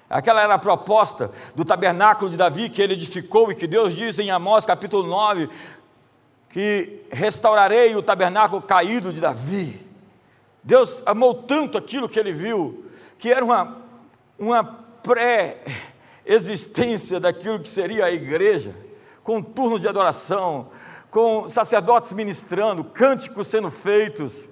Aquela 0.10 0.42
era 0.42 0.54
a 0.54 0.60
proposta 0.60 1.30
do 1.54 1.66
tabernáculo 1.66 2.30
de 2.30 2.38
Davi 2.38 2.70
que 2.70 2.82
ele 2.82 2.94
edificou 2.94 3.52
e 3.52 3.56
que 3.56 3.68
Deus 3.68 3.94
diz 3.94 4.18
em 4.20 4.32
Amós 4.32 4.66
capítulo 4.66 5.04
9 5.06 5.50
que 6.50 7.02
restaurarei 7.12 7.96
o 7.96 8.02
tabernáculo 8.02 8.62
caído 8.62 9.12
de 9.12 9.20
Davi. 9.20 9.86
Deus 10.64 11.04
amou 11.06 11.34
tanto 11.34 11.78
aquilo 11.78 12.10
que 12.10 12.20
ele 12.20 12.34
viu, 12.34 12.86
que 13.18 13.32
era 13.32 13.44
uma, 13.44 13.78
uma 14.38 14.64
pré-existência 15.04 17.20
daquilo 17.20 17.60
que 17.60 17.70
seria 17.70 18.06
a 18.06 18.12
igreja, 18.12 18.76
com 19.24 19.42
turnos 19.42 19.82
de 19.82 19.88
adoração, 19.88 20.70
com 21.10 21.48
sacerdotes 21.48 22.14
ministrando, 22.14 22.84
cânticos 22.84 23.48
sendo 23.48 23.72
feitos, 23.72 24.48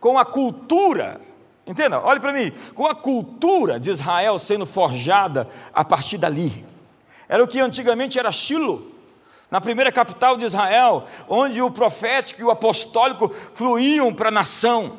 com 0.00 0.18
a 0.18 0.24
cultura, 0.24 1.20
entenda, 1.66 2.00
olhe 2.00 2.20
para 2.20 2.32
mim, 2.32 2.52
com 2.74 2.86
a 2.86 2.94
cultura 2.94 3.80
de 3.80 3.90
Israel 3.90 4.38
sendo 4.38 4.66
forjada 4.66 5.48
a 5.72 5.84
partir 5.84 6.18
dali. 6.18 6.64
Era 7.28 7.42
o 7.42 7.48
que 7.48 7.60
antigamente 7.60 8.18
era 8.18 8.30
Shilo, 8.30 8.93
na 9.54 9.60
primeira 9.60 9.92
capital 9.92 10.36
de 10.36 10.44
Israel, 10.44 11.04
onde 11.28 11.62
o 11.62 11.70
profético 11.70 12.40
e 12.40 12.44
o 12.44 12.50
apostólico 12.50 13.32
fluíam 13.54 14.12
para 14.12 14.26
a 14.28 14.32
nação. 14.32 14.98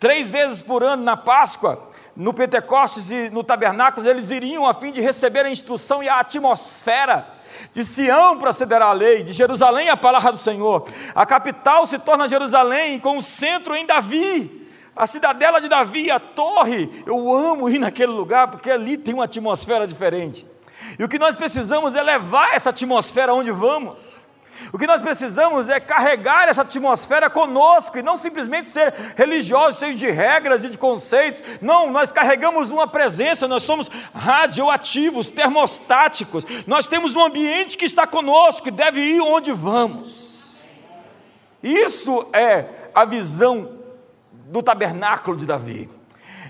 Três 0.00 0.30
vezes 0.30 0.62
por 0.62 0.82
ano 0.82 1.02
na 1.02 1.18
Páscoa, 1.18 1.90
no 2.16 2.32
Pentecostes 2.32 3.10
e 3.10 3.28
no 3.28 3.44
Tabernáculo, 3.44 4.08
eles 4.08 4.30
iriam 4.30 4.66
a 4.66 4.72
fim 4.72 4.90
de 4.90 5.02
receber 5.02 5.44
a 5.44 5.50
instrução 5.50 6.02
e 6.02 6.08
a 6.08 6.18
atmosfera 6.18 7.28
de 7.70 7.84
Sião 7.84 8.38
procederá 8.38 8.86
a 8.86 8.92
lei, 8.94 9.22
de 9.22 9.34
Jerusalém 9.34 9.90
a 9.90 9.98
palavra 9.98 10.32
do 10.32 10.38
Senhor. 10.38 10.88
A 11.14 11.26
capital 11.26 11.86
se 11.86 11.98
torna 11.98 12.26
Jerusalém, 12.26 12.98
com 12.98 13.18
o 13.18 13.22
centro 13.22 13.76
em 13.76 13.84
Davi. 13.84 14.66
A 14.96 15.06
cidadela 15.06 15.60
de 15.60 15.68
Davi, 15.68 16.10
a 16.10 16.18
torre, 16.18 17.04
eu 17.04 17.30
amo 17.30 17.68
ir 17.68 17.78
naquele 17.78 18.12
lugar, 18.12 18.48
porque 18.48 18.70
ali 18.70 18.96
tem 18.96 19.12
uma 19.12 19.24
atmosfera 19.24 19.86
diferente. 19.86 20.46
E 20.98 21.04
o 21.04 21.08
que 21.08 21.18
nós 21.18 21.36
precisamos 21.36 21.94
é 21.94 22.02
levar 22.02 22.54
essa 22.54 22.70
atmosfera 22.70 23.32
onde 23.32 23.50
vamos. 23.50 24.26
O 24.72 24.78
que 24.78 24.86
nós 24.86 25.00
precisamos 25.00 25.68
é 25.68 25.78
carregar 25.78 26.48
essa 26.48 26.62
atmosfera 26.62 27.30
conosco 27.30 27.96
e 27.96 28.02
não 28.02 28.16
simplesmente 28.16 28.70
ser 28.70 28.92
religiosos, 29.16 29.78
cheios 29.78 29.98
de 29.98 30.10
regras 30.10 30.64
e 30.64 30.68
de 30.68 30.76
conceitos. 30.76 31.42
Não, 31.62 31.90
nós 31.90 32.10
carregamos 32.10 32.70
uma 32.70 32.86
presença, 32.86 33.46
nós 33.46 33.62
somos 33.62 33.88
radioativos, 34.12 35.30
termostáticos. 35.30 36.44
Nós 36.66 36.86
temos 36.86 37.14
um 37.14 37.24
ambiente 37.24 37.78
que 37.78 37.84
está 37.84 38.06
conosco 38.06 38.66
e 38.68 38.72
deve 38.72 39.00
ir 39.00 39.20
onde 39.20 39.52
vamos. 39.52 40.64
Isso 41.62 42.26
é 42.32 42.66
a 42.94 43.04
visão 43.04 43.78
do 44.32 44.62
tabernáculo 44.62 45.36
de 45.36 45.46
Davi. 45.46 45.97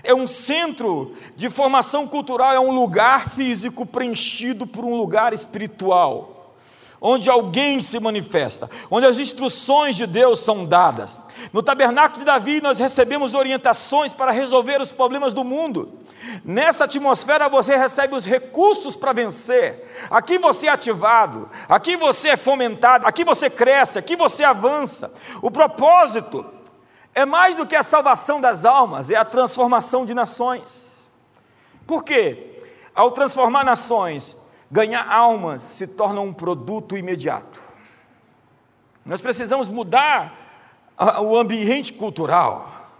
É 0.03 0.13
um 0.13 0.27
centro 0.27 1.13
de 1.35 1.49
formação 1.49 2.07
cultural, 2.07 2.51
é 2.51 2.59
um 2.59 2.71
lugar 2.71 3.29
físico 3.29 3.85
preenchido 3.85 4.65
por 4.65 4.85
um 4.85 4.95
lugar 4.95 5.33
espiritual 5.33 6.39
onde 7.01 7.29
alguém 7.29 7.81
se 7.81 7.99
manifesta, 7.99 8.69
onde 8.89 9.05
as 9.05 9.19
instruções 9.19 9.95
de 9.95 10.05
Deus 10.05 10.39
são 10.39 10.65
dadas. 10.65 11.19
No 11.53 11.63
tabernáculo 11.63 12.19
de 12.19 12.25
Davi, 12.25 12.61
nós 12.61 12.79
recebemos 12.79 13.33
orientações 13.33 14.13
para 14.13 14.31
resolver 14.31 14.81
os 14.81 14.91
problemas 14.91 15.33
do 15.33 15.43
mundo. 15.43 15.93
Nessa 16.43 16.83
atmosfera, 16.83 17.47
você 17.47 17.75
recebe 17.75 18.15
os 18.15 18.25
recursos 18.25 18.95
para 18.95 19.13
vencer. 19.13 19.87
Aqui 20.09 20.37
você 20.37 20.67
é 20.67 20.71
ativado, 20.71 21.49
aqui 21.67 21.95
você 21.95 22.29
é 22.29 22.37
fomentado, 22.37 23.07
aqui 23.07 23.23
você 23.23 23.49
cresce, 23.49 23.97
aqui 23.97 24.15
você 24.15 24.43
avança. 24.43 25.13
O 25.41 25.49
propósito 25.49 26.45
é 27.19 27.25
mais 27.25 27.55
do 27.55 27.65
que 27.65 27.75
a 27.75 27.83
salvação 27.83 28.41
das 28.41 28.65
almas, 28.65 29.09
é 29.09 29.15
a 29.15 29.25
transformação 29.25 30.05
de 30.05 30.13
nações. 30.13 31.09
Por 31.85 32.03
quê? 32.03 32.61
Ao 32.93 33.11
transformar 33.11 33.63
nações, 33.63 34.35
Ganhar 34.71 35.11
almas 35.11 35.63
se 35.63 35.87
torna 35.87 36.21
um 36.21 36.31
produto 36.31 36.95
imediato. 36.95 37.59
Nós 39.03 39.19
precisamos 39.19 39.69
mudar 39.69 40.31
o 41.23 41.35
ambiente 41.35 41.91
cultural. 41.93 42.91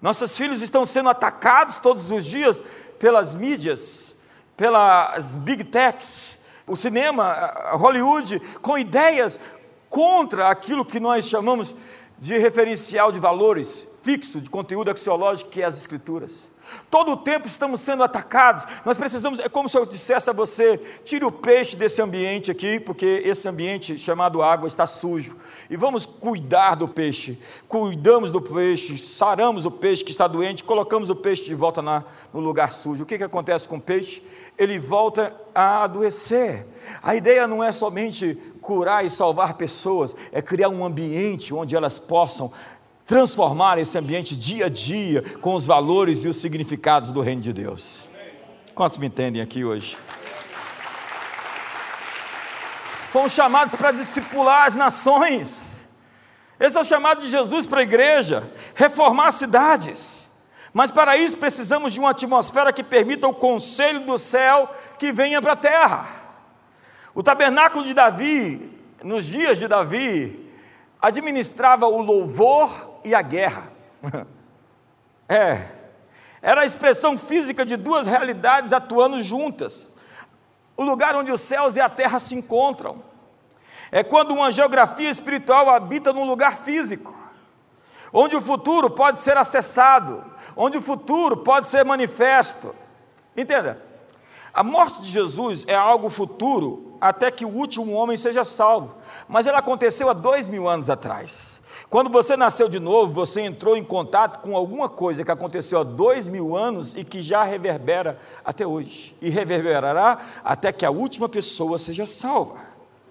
Nossos 0.00 0.36
filhos 0.36 0.62
estão 0.62 0.84
sendo 0.84 1.08
atacados 1.08 1.80
todos 1.80 2.12
os 2.12 2.24
dias 2.24 2.62
pelas 2.98 3.34
mídias, 3.34 4.16
pelas 4.56 5.34
big 5.34 5.64
techs, 5.64 6.38
o 6.64 6.76
cinema, 6.76 7.72
Hollywood, 7.72 8.38
com 8.62 8.78
ideias 8.78 9.40
contra 9.90 10.48
aquilo 10.48 10.84
que 10.84 11.00
nós 11.00 11.28
chamamos 11.28 11.74
de 12.18 12.38
referencial 12.38 13.12
de 13.12 13.18
valores 13.18 13.88
fixo, 14.02 14.40
de 14.40 14.50
conteúdo 14.50 14.90
axiológico, 14.90 15.50
que 15.50 15.62
é 15.62 15.64
as 15.64 15.78
Escrituras. 15.78 16.48
Todo 16.94 17.10
o 17.10 17.16
tempo 17.16 17.48
estamos 17.48 17.80
sendo 17.80 18.04
atacados. 18.04 18.64
Nós 18.84 18.96
precisamos, 18.96 19.40
é 19.40 19.48
como 19.48 19.68
se 19.68 19.76
eu 19.76 19.84
dissesse 19.84 20.30
a 20.30 20.32
você: 20.32 20.78
tire 21.04 21.24
o 21.24 21.32
peixe 21.32 21.76
desse 21.76 22.00
ambiente 22.00 22.52
aqui, 22.52 22.78
porque 22.78 23.20
esse 23.24 23.48
ambiente 23.48 23.98
chamado 23.98 24.40
água 24.40 24.68
está 24.68 24.86
sujo. 24.86 25.36
E 25.68 25.76
vamos 25.76 26.06
cuidar 26.06 26.76
do 26.76 26.86
peixe. 26.86 27.36
Cuidamos 27.66 28.30
do 28.30 28.40
peixe, 28.40 28.96
saramos 28.96 29.66
o 29.66 29.72
peixe 29.72 30.04
que 30.04 30.12
está 30.12 30.28
doente, 30.28 30.62
colocamos 30.62 31.10
o 31.10 31.16
peixe 31.16 31.42
de 31.42 31.52
volta 31.56 31.82
na, 31.82 32.04
no 32.32 32.38
lugar 32.38 32.72
sujo. 32.72 33.02
O 33.02 33.06
que, 33.06 33.18
que 33.18 33.24
acontece 33.24 33.68
com 33.68 33.78
o 33.78 33.80
peixe? 33.80 34.22
Ele 34.56 34.78
volta 34.78 35.34
a 35.52 35.82
adoecer. 35.82 36.64
A 37.02 37.16
ideia 37.16 37.48
não 37.48 37.60
é 37.60 37.72
somente 37.72 38.38
curar 38.60 39.04
e 39.04 39.10
salvar 39.10 39.54
pessoas, 39.54 40.14
é 40.30 40.40
criar 40.40 40.68
um 40.68 40.84
ambiente 40.84 41.52
onde 41.52 41.74
elas 41.74 41.98
possam 41.98 42.52
transformar 43.06 43.78
esse 43.78 43.96
ambiente 43.98 44.36
dia 44.36 44.66
a 44.66 44.68
dia 44.68 45.22
com 45.40 45.54
os 45.54 45.66
valores 45.66 46.24
e 46.24 46.28
os 46.28 46.36
significados 46.36 47.12
do 47.12 47.20
reino 47.20 47.42
de 47.42 47.52
Deus. 47.52 48.00
Quantos 48.74 48.98
me 48.98 49.06
entendem 49.06 49.42
aqui 49.42 49.64
hoje? 49.64 49.96
Fomos 53.10 53.32
chamados 53.32 53.76
para 53.76 53.92
discipular 53.92 54.66
as 54.66 54.74
nações. 54.74 55.86
Esse 56.58 56.76
é 56.76 56.80
o 56.80 56.84
chamado 56.84 57.20
de 57.20 57.28
Jesus 57.28 57.66
para 57.66 57.80
a 57.80 57.84
igreja, 57.84 58.50
reformar 58.74 59.30
cidades. 59.32 60.30
Mas 60.72 60.90
para 60.90 61.16
isso 61.16 61.38
precisamos 61.38 61.92
de 61.92 62.00
uma 62.00 62.10
atmosfera 62.10 62.72
que 62.72 62.82
permita 62.82 63.28
o 63.28 63.34
conselho 63.34 64.00
do 64.04 64.18
céu 64.18 64.68
que 64.98 65.12
venha 65.12 65.40
para 65.40 65.52
a 65.52 65.56
terra. 65.56 66.08
O 67.14 67.22
tabernáculo 67.22 67.84
de 67.84 67.94
Davi, 67.94 68.72
nos 69.04 69.26
dias 69.26 69.58
de 69.58 69.68
Davi, 69.68 70.50
administrava 71.00 71.86
o 71.86 72.02
louvor 72.02 72.93
e 73.04 73.14
a 73.14 73.22
guerra. 73.22 73.68
É, 75.26 75.68
era 76.42 76.60
a 76.60 76.66
expressão 76.66 77.16
física 77.16 77.64
de 77.64 77.78
duas 77.78 78.04
realidades 78.04 78.74
atuando 78.74 79.22
juntas. 79.22 79.90
O 80.76 80.82
lugar 80.82 81.16
onde 81.16 81.32
os 81.32 81.40
céus 81.40 81.76
e 81.76 81.80
a 81.80 81.88
terra 81.88 82.18
se 82.18 82.34
encontram. 82.34 83.02
É 83.90 84.04
quando 84.04 84.32
uma 84.32 84.52
geografia 84.52 85.08
espiritual 85.08 85.70
habita 85.70 86.12
num 86.12 86.24
lugar 86.24 86.58
físico, 86.58 87.14
onde 88.12 88.36
o 88.36 88.42
futuro 88.42 88.90
pode 88.90 89.22
ser 89.22 89.38
acessado, 89.38 90.22
onde 90.54 90.76
o 90.76 90.82
futuro 90.82 91.38
pode 91.38 91.70
ser 91.70 91.86
manifesto. 91.86 92.74
Entenda? 93.34 93.80
A 94.52 94.62
morte 94.62 95.00
de 95.00 95.08
Jesus 95.08 95.64
é 95.66 95.74
algo 95.74 96.10
futuro 96.10 96.96
até 97.00 97.30
que 97.30 97.44
o 97.44 97.48
último 97.48 97.92
homem 97.92 98.16
seja 98.16 98.44
salvo, 98.44 98.96
mas 99.26 99.46
ela 99.46 99.58
aconteceu 99.58 100.10
há 100.10 100.12
dois 100.12 100.48
mil 100.48 100.68
anos 100.68 100.90
atrás. 100.90 101.53
Quando 101.94 102.10
você 102.10 102.36
nasceu 102.36 102.68
de 102.68 102.80
novo, 102.80 103.14
você 103.14 103.42
entrou 103.42 103.76
em 103.76 103.84
contato 103.84 104.40
com 104.40 104.56
alguma 104.56 104.88
coisa 104.88 105.22
que 105.22 105.30
aconteceu 105.30 105.78
há 105.78 105.84
dois 105.84 106.28
mil 106.28 106.56
anos 106.56 106.92
e 106.96 107.04
que 107.04 107.22
já 107.22 107.44
reverbera 107.44 108.18
até 108.44 108.66
hoje, 108.66 109.16
e 109.22 109.30
reverberará 109.30 110.18
até 110.42 110.72
que 110.72 110.84
a 110.84 110.90
última 110.90 111.28
pessoa 111.28 111.78
seja 111.78 112.04
salva. 112.04 112.56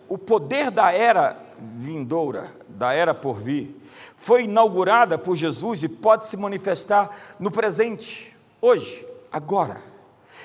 O 0.10 0.18
poder 0.18 0.70
da 0.70 0.92
era 0.92 1.40
vindoura, 1.58 2.54
da 2.68 2.94
era 2.94 3.14
por 3.14 3.36
vir, 3.36 3.82
foi 4.18 4.44
inaugurada 4.44 5.18
por 5.18 5.38
Jesus 5.38 5.82
e 5.82 5.88
pode 5.88 6.28
se 6.28 6.36
manifestar 6.36 7.10
no 7.40 7.50
presente, 7.50 8.36
hoje, 8.62 9.08
agora. 9.32 9.78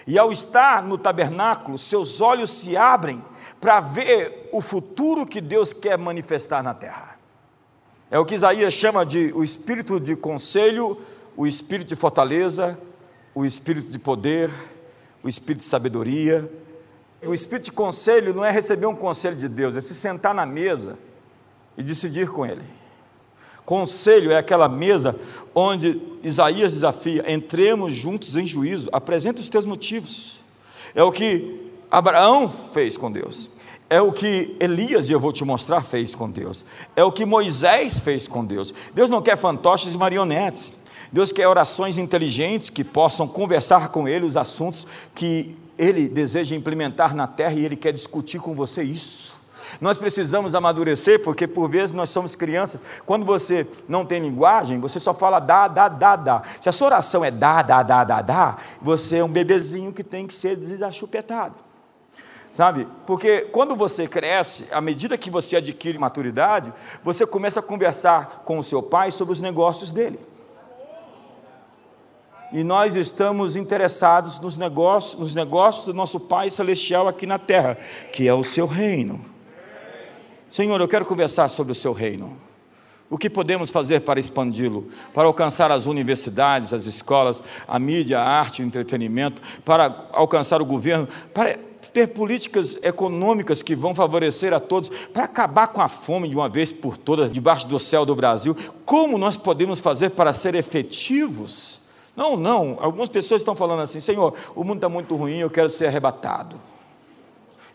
E 0.07 0.17
ao 0.17 0.31
estar 0.31 0.81
no 0.81 0.97
tabernáculo, 0.97 1.77
seus 1.77 2.21
olhos 2.21 2.53
se 2.53 2.77
abrem 2.77 3.21
para 3.61 3.81
ver 3.81 4.49
o 4.53 4.61
futuro 4.61 5.27
que 5.27 5.41
Deus 5.41 5.73
quer 5.73 5.99
manifestar 5.99 6.63
na 6.63 6.73
terra. 6.73 7.18
É 8.11 8.19
o 8.19 8.25
que 8.25 8.35
Isaías 8.35 8.73
chama 8.73 9.05
de 9.05 9.31
o 9.35 9.45
espírito 9.45 10.01
de 10.01 10.17
conselho, 10.17 10.99
o 11.37 11.47
espírito 11.47 11.89
de 11.89 11.97
fortaleza, 11.97 12.79
o 13.35 13.45
espírito 13.45 13.91
de 13.91 13.99
poder, 13.99 14.51
o 15.23 15.29
espírito 15.29 15.61
de 15.61 15.67
sabedoria. 15.67 16.51
O 17.23 17.35
espírito 17.35 17.67
de 17.67 17.73
conselho 17.73 18.33
não 18.33 18.45
é 18.45 18.51
receber 18.51 18.87
um 18.87 18.95
conselho 18.95 19.37
de 19.37 19.49
Deus, 19.49 19.77
é 19.77 19.81
se 19.81 19.95
sentar 19.95 20.35
na 20.35 20.47
mesa 20.47 20.97
e 21.77 21.83
decidir 21.83 22.31
com 22.31 22.47
Ele. 22.47 22.65
Conselho 23.65 24.33
é 24.33 24.39
aquela 24.39 24.71
mesa 24.71 25.15
onde 25.55 26.01
Isaías 26.23 26.73
desafia: 26.73 27.31
entremos 27.31 27.93
juntos 27.93 28.37
em 28.37 28.47
juízo, 28.47 28.89
apresenta 28.91 29.43
os 29.43 29.51
teus 29.51 29.67
motivos. 29.67 30.43
É 30.95 31.03
o 31.03 31.13
que 31.13 31.68
Abraão 31.91 32.51
fez 32.51 32.97
com 32.97 33.11
Deus. 33.11 33.51
É 33.91 34.03
o 34.03 34.13
que 34.13 34.55
Elias, 34.61 35.09
e 35.09 35.13
eu 35.13 35.21
vou 35.21 35.33
te 35.33 35.45
mostrar, 35.45 35.81
fez 35.81 36.15
com 36.15 36.31
Deus. 36.31 36.65
É 36.95 37.03
o 37.03 37.11
que 37.11 37.25
Moisés 37.25 38.01
fez 38.01 38.29
com 38.29 38.45
Deus. 38.45 38.75
Deus 38.95 39.09
não 39.09 39.23
quer 39.23 39.39
fantoches 39.39 39.95
e 39.95 39.99
marionetes. 39.99 40.75
Deus 41.11 41.33
quer 41.33 41.49
orações 41.49 41.97
inteligentes 41.97 42.69
que 42.69 42.85
possam 42.85 43.27
conversar 43.27 43.89
com 43.89 44.07
Ele 44.07 44.27
os 44.27 44.37
assuntos 44.37 44.87
que 45.15 45.57
Ele 45.79 46.07
deseja 46.07 46.55
implementar 46.55 47.15
na 47.15 47.27
terra 47.27 47.55
e 47.55 47.65
Ele 47.65 47.77
quer 47.77 47.95
discutir 47.95 48.41
com 48.41 48.55
você 48.55 48.83
isso. 48.83 49.39
Nós 49.81 49.97
precisamos 49.97 50.55
amadurecer, 50.55 51.23
porque 51.23 51.47
por 51.47 51.71
vezes 51.71 51.95
nós 51.95 52.11
somos 52.11 52.35
crianças. 52.35 52.83
Quando 53.07 53.25
você 53.25 53.67
não 53.89 54.05
tem 54.05 54.21
linguagem, 54.21 54.79
você 54.81 55.01
só 55.01 55.15
fala 55.15 55.39
dá, 55.39 55.67
dá, 55.67 55.89
dá, 55.89 56.17
dá. 56.17 56.43
Se 56.61 56.69
a 56.69 56.73
sua 56.73 56.89
oração 56.89 57.25
é 57.25 57.31
dá, 57.31 57.63
dá, 57.63 57.83
dá, 57.83 58.05
dá, 58.05 58.21
dá, 58.21 58.57
você 58.83 59.17
é 59.17 59.25
um 59.25 59.29
bebezinho 59.29 59.95
que 59.95 60.05
tem 60.05 60.27
que 60.27 60.35
ser 60.35 60.57
desachupetado 60.57 61.68
sabe? 62.59 62.89
Porque 63.07 63.43
quando 63.53 63.77
você 63.77 64.09
cresce, 64.09 64.67
à 64.73 64.81
medida 64.81 65.17
que 65.17 65.31
você 65.31 65.55
adquire 65.55 65.97
maturidade, 65.97 66.73
você 67.05 67.25
começa 67.25 67.61
a 67.61 67.63
conversar 67.63 68.43
com 68.45 68.59
o 68.59 68.65
seu 68.65 68.83
pai 68.83 69.13
sobre 69.13 69.31
os 69.31 69.41
negócios 69.41 69.93
dele. 69.93 70.19
E 72.53 72.65
nós 72.65 72.97
estamos 72.97 73.55
interessados 73.55 74.41
nos 74.41 74.57
negócios, 74.57 75.21
nos 75.21 75.37
negócios 75.37 75.87
do 75.87 75.95
nosso 75.95 76.19
Pai 76.19 76.51
Celestial 76.51 77.07
aqui 77.07 77.27
na 77.27 77.39
terra, 77.39 77.79
que 78.13 78.27
é 78.27 78.35
o 78.35 78.43
seu 78.43 78.67
reino. 78.67 79.25
Senhor, 80.51 80.81
eu 80.81 80.89
quero 80.89 81.05
conversar 81.05 81.49
sobre 81.51 81.71
o 81.71 81.77
seu 81.77 81.93
reino. 81.93 82.37
O 83.09 83.17
que 83.17 83.31
podemos 83.31 83.71
fazer 83.71 84.01
para 84.01 84.19
expandi-lo, 84.19 84.89
para 85.15 85.29
alcançar 85.29 85.71
as 85.71 85.87
universidades, 85.87 86.75
as 86.75 86.87
escolas, 86.87 87.41
a 87.69 87.79
mídia, 87.79 88.19
a 88.19 88.29
arte, 88.29 88.63
o 88.63 88.67
entretenimento, 88.67 89.41
para 89.65 90.09
alcançar 90.11 90.61
o 90.61 90.67
governo, 90.67 91.07
para 91.33 91.68
ter 91.93 92.09
políticas 92.09 92.79
econômicas 92.83 93.63
que 93.63 93.75
vão 93.75 93.95
favorecer 93.95 94.53
a 94.53 94.61
todos, 94.61 94.89
para 94.89 95.25
acabar 95.25 95.69
com 95.69 95.81
a 95.81 95.89
fome 95.89 96.29
de 96.29 96.37
uma 96.37 96.49
vez 96.49 96.73
por 96.73 96.97
todas 96.97 97.31
debaixo 97.31 97.67
do 97.67 97.79
céu 97.79 98.05
do 98.05 98.15
Brasil. 98.15 98.57
Como 98.85 99.19
nós 99.19 99.37
podemos 99.37 99.81
fazer 99.81 100.11
para 100.11 100.33
ser 100.33 100.55
efetivos? 100.55 101.81
Não, 102.17 102.37
não. 102.37 102.79
Algumas 102.81 103.09
pessoas 103.09 103.41
estão 103.41 103.55
falando 103.55 103.83
assim: 103.83 104.01
Senhor, 104.01 104.35
o 104.55 104.65
mundo 104.65 104.79
está 104.79 104.89
muito 104.89 105.15
ruim, 105.15 105.39
eu 105.39 105.51
quero 105.51 105.71
ser 105.71 105.87
arrebatado. 105.87 106.61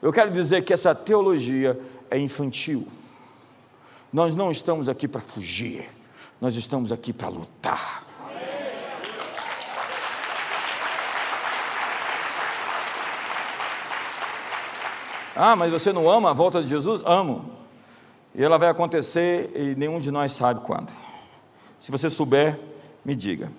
Eu 0.01 0.11
quero 0.11 0.31
dizer 0.31 0.63
que 0.63 0.73
essa 0.73 0.93
teologia 0.93 1.79
é 2.11 2.19
infantil. 2.19 2.85
Nós 4.11 4.35
não 4.35 4.51
estamos 4.51 4.89
aqui 4.89 5.07
para 5.07 5.21
fugir, 5.21 5.89
nós 6.41 6.55
estamos 6.55 6.91
aqui 6.91 7.13
para 7.13 7.29
lutar. 7.29 8.05
Ah, 15.35 15.55
mas 15.55 15.71
você 15.71 15.91
não 15.91 16.09
ama 16.09 16.29
a 16.29 16.33
volta 16.33 16.61
de 16.61 16.67
Jesus? 16.67 17.01
Amo. 17.05 17.51
E 18.35 18.43
ela 18.43 18.57
vai 18.57 18.69
acontecer 18.69 19.51
e 19.55 19.75
nenhum 19.75 19.99
de 19.99 20.11
nós 20.11 20.33
sabe 20.33 20.61
quando. 20.61 20.91
Se 21.79 21.91
você 21.91 22.09
souber, 22.09 22.59
me 23.03 23.15
diga. 23.15 23.51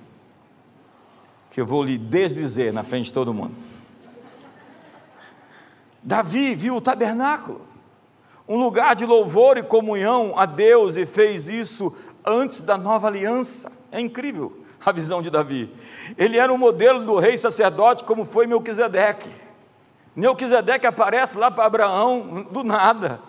Que 1.50 1.60
eu 1.60 1.66
vou 1.66 1.82
lhe 1.82 1.98
desdizer 1.98 2.72
na 2.72 2.82
frente 2.82 3.06
de 3.06 3.12
todo 3.12 3.34
mundo. 3.34 3.54
Davi 6.02 6.54
viu 6.54 6.76
o 6.76 6.80
tabernáculo, 6.80 7.62
um 8.46 8.58
lugar 8.58 8.94
de 8.94 9.06
louvor 9.06 9.56
e 9.56 9.62
comunhão 9.62 10.38
a 10.38 10.44
Deus, 10.44 10.96
e 10.96 11.06
fez 11.06 11.48
isso 11.48 11.94
antes 12.24 12.60
da 12.60 12.76
nova 12.76 13.06
aliança. 13.06 13.72
É 13.90 14.00
incrível 14.00 14.64
a 14.84 14.92
visão 14.92 15.22
de 15.22 15.30
Davi. 15.30 15.72
Ele 16.18 16.36
era 16.36 16.52
um 16.52 16.58
modelo 16.58 17.04
do 17.04 17.18
rei 17.18 17.36
sacerdote, 17.36 18.04
como 18.04 18.24
foi 18.24 18.46
Melquisedeque. 18.46 19.30
Melquisedeque 20.14 20.86
aparece 20.86 21.36
lá 21.36 21.50
para 21.50 21.64
Abraão 21.64 22.46
do 22.50 22.62
nada, 22.62 23.20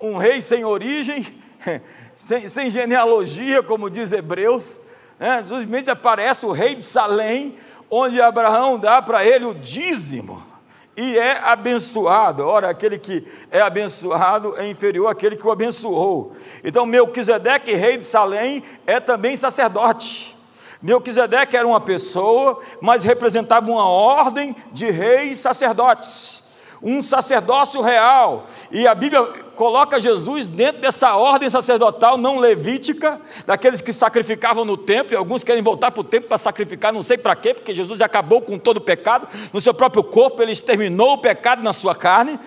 um 0.00 0.16
rei 0.16 0.40
sem 0.40 0.64
origem, 0.64 1.42
sem, 2.16 2.48
sem 2.48 2.70
genealogia, 2.70 3.62
como 3.62 3.90
diz 3.90 4.12
Hebreus, 4.12 4.80
né? 5.18 5.42
simplesmente 5.42 5.90
aparece 5.90 6.46
o 6.46 6.52
rei 6.52 6.74
de 6.74 6.82
Salém, 6.82 7.56
onde 7.90 8.20
Abraão 8.20 8.78
dá 8.78 9.02
para 9.02 9.24
ele 9.24 9.44
o 9.46 9.54
dízimo 9.54 10.52
e 10.96 11.16
é 11.18 11.38
abençoado. 11.38 12.46
Ora, 12.46 12.70
aquele 12.70 12.98
que 12.98 13.26
é 13.50 13.60
abençoado 13.60 14.58
é 14.58 14.68
inferior 14.68 15.08
àquele 15.08 15.36
que 15.36 15.46
o 15.46 15.50
abençoou. 15.50 16.32
Então, 16.62 16.84
Melquisedeque, 16.86 17.74
rei 17.74 17.96
de 17.96 18.04
Salém, 18.04 18.62
é 18.86 19.00
também 19.00 19.36
sacerdote. 19.36 20.36
Melquisedeque 20.82 21.56
era 21.56 21.66
uma 21.66 21.80
pessoa, 21.80 22.58
mas 22.80 23.04
representava 23.04 23.70
uma 23.70 23.86
ordem 23.86 24.56
de 24.72 24.90
reis 24.90 25.38
sacerdotes, 25.38 26.42
um 26.82 27.00
sacerdócio 27.00 27.80
real. 27.80 28.46
E 28.72 28.88
a 28.88 28.94
Bíblia 28.94 29.22
coloca 29.54 30.00
Jesus 30.00 30.48
dentro 30.48 30.80
dessa 30.80 31.14
ordem 31.14 31.48
sacerdotal 31.48 32.18
não 32.18 32.38
levítica, 32.38 33.20
daqueles 33.46 33.80
que 33.80 33.92
sacrificavam 33.92 34.64
no 34.64 34.76
templo, 34.76 35.14
e 35.14 35.16
alguns 35.16 35.44
querem 35.44 35.62
voltar 35.62 35.92
para 35.92 36.00
o 36.00 36.04
templo 36.04 36.28
para 36.28 36.38
sacrificar, 36.38 36.92
não 36.92 37.02
sei 37.02 37.16
para 37.16 37.36
quê, 37.36 37.54
porque 37.54 37.72
Jesus 37.72 38.02
acabou 38.02 38.42
com 38.42 38.58
todo 38.58 38.78
o 38.78 38.80
pecado, 38.80 39.28
no 39.52 39.60
seu 39.60 39.72
próprio 39.72 40.02
corpo, 40.02 40.42
ele 40.42 40.50
exterminou 40.50 41.12
o 41.12 41.18
pecado 41.18 41.62
na 41.62 41.72
sua 41.72 41.94
carne. 41.94 42.40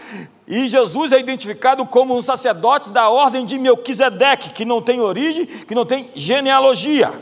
E 0.47 0.67
Jesus 0.67 1.11
é 1.11 1.19
identificado 1.19 1.85
como 1.85 2.15
um 2.15 2.21
sacerdote 2.21 2.91
da 2.91 3.09
ordem 3.09 3.45
de 3.45 3.57
Melquisedeque, 3.57 4.49
que 4.49 4.65
não 4.65 4.81
tem 4.81 4.99
origem, 4.99 5.45
que 5.45 5.73
não 5.73 5.85
tem 5.85 6.11
genealogia. 6.13 7.13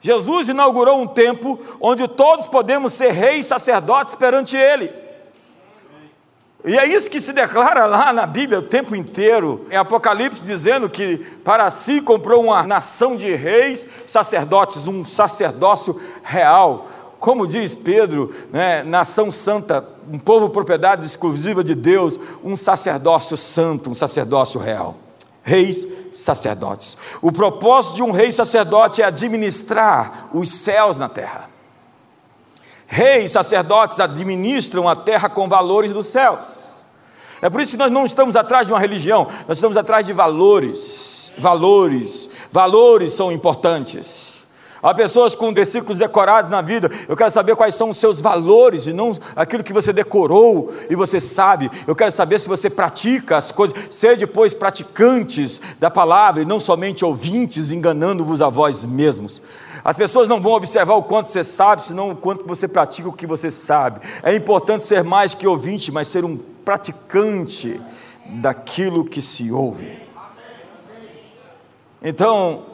Jesus 0.00 0.48
inaugurou 0.48 1.00
um 1.00 1.06
tempo 1.06 1.58
onde 1.80 2.08
todos 2.08 2.48
podemos 2.48 2.92
ser 2.92 3.12
reis 3.12 3.46
sacerdotes 3.46 4.14
perante 4.14 4.56
Ele. 4.56 4.90
E 6.64 6.76
é 6.76 6.86
isso 6.86 7.10
que 7.10 7.20
se 7.20 7.32
declara 7.32 7.86
lá 7.86 8.12
na 8.12 8.26
Bíblia 8.26 8.58
o 8.58 8.62
tempo 8.62 8.94
inteiro, 8.94 9.66
em 9.70 9.76
Apocalipse, 9.76 10.44
dizendo 10.44 10.90
que 10.90 11.18
para 11.42 11.70
si 11.70 12.02
comprou 12.02 12.44
uma 12.44 12.62
nação 12.64 13.16
de 13.16 13.34
reis, 13.34 13.86
sacerdotes, 14.06 14.86
um 14.86 15.02
sacerdócio 15.02 15.98
real, 16.22 16.86
como 17.18 17.46
diz 17.46 17.74
Pedro, 17.74 18.30
né, 18.50 18.82
nação 18.82 19.30
santa, 19.30 19.86
um 20.10 20.18
povo 20.18 20.50
propriedade 20.50 21.04
exclusiva 21.04 21.64
de 21.64 21.74
Deus, 21.74 22.18
um 22.42 22.56
sacerdócio 22.56 23.36
santo, 23.36 23.90
um 23.90 23.94
sacerdócio 23.94 24.60
real. 24.60 24.96
Reis, 25.42 25.86
sacerdotes. 26.12 26.96
O 27.20 27.32
propósito 27.32 27.96
de 27.96 28.02
um 28.02 28.10
rei 28.10 28.30
sacerdote 28.32 29.02
é 29.02 29.04
administrar 29.04 30.28
os 30.32 30.50
céus 30.50 30.98
na 30.98 31.08
terra. 31.08 31.48
Reis, 32.86 33.32
sacerdotes 33.32 34.00
administram 34.00 34.88
a 34.88 34.96
terra 34.96 35.28
com 35.28 35.48
valores 35.48 35.92
dos 35.92 36.06
céus. 36.06 36.70
É 37.42 37.48
por 37.48 37.60
isso 37.60 37.72
que 37.72 37.78
nós 37.78 37.90
não 37.90 38.04
estamos 38.04 38.36
atrás 38.36 38.66
de 38.66 38.72
uma 38.72 38.80
religião, 38.80 39.26
nós 39.48 39.56
estamos 39.56 39.76
atrás 39.76 40.04
de 40.04 40.12
valores. 40.12 41.32
Valores, 41.38 42.28
valores 42.52 43.12
são 43.12 43.32
importantes. 43.32 44.29
Há 44.82 44.94
pessoas 44.94 45.34
com 45.34 45.52
versículos 45.52 45.98
decorados 45.98 46.50
na 46.50 46.62
vida. 46.62 46.90
Eu 47.06 47.16
quero 47.16 47.30
saber 47.30 47.54
quais 47.54 47.74
são 47.74 47.90
os 47.90 47.98
seus 47.98 48.20
valores 48.20 48.86
e 48.86 48.92
não 48.92 49.16
aquilo 49.36 49.62
que 49.62 49.72
você 49.72 49.92
decorou 49.92 50.72
e 50.88 50.96
você 50.96 51.20
sabe. 51.20 51.70
Eu 51.86 51.94
quero 51.94 52.10
saber 52.10 52.40
se 52.40 52.48
você 52.48 52.70
pratica 52.70 53.36
as 53.36 53.52
coisas. 53.52 53.76
Ser 53.90 54.16
depois 54.16 54.54
praticantes 54.54 55.60
da 55.78 55.90
palavra 55.90 56.42
e 56.42 56.46
não 56.46 56.58
somente 56.58 57.04
ouvintes, 57.04 57.72
enganando-vos 57.72 58.40
a 58.40 58.48
vós 58.48 58.84
mesmos. 58.84 59.42
As 59.84 59.96
pessoas 59.96 60.28
não 60.28 60.40
vão 60.40 60.52
observar 60.52 60.94
o 60.94 61.02
quanto 61.02 61.30
você 61.30 61.44
sabe, 61.44 61.82
senão 61.82 62.10
o 62.10 62.16
quanto 62.16 62.46
você 62.46 62.66
pratica 62.66 63.08
o 63.08 63.12
que 63.12 63.26
você 63.26 63.50
sabe. 63.50 64.00
É 64.22 64.34
importante 64.34 64.86
ser 64.86 65.04
mais 65.04 65.34
que 65.34 65.46
ouvinte, 65.46 65.92
mas 65.92 66.08
ser 66.08 66.24
um 66.24 66.36
praticante 66.36 67.80
daquilo 68.26 69.04
que 69.04 69.20
se 69.20 69.50
ouve. 69.50 69.98
Então, 72.02 72.64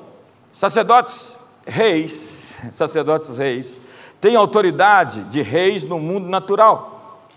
sacerdotes 0.52 1.36
reis, 1.66 2.54
sacerdotes 2.70 3.36
reis, 3.36 3.76
têm 4.20 4.36
autoridade 4.36 5.24
de 5.24 5.42
reis 5.42 5.84
no 5.84 5.98
mundo 5.98 6.28
natural. 6.28 7.28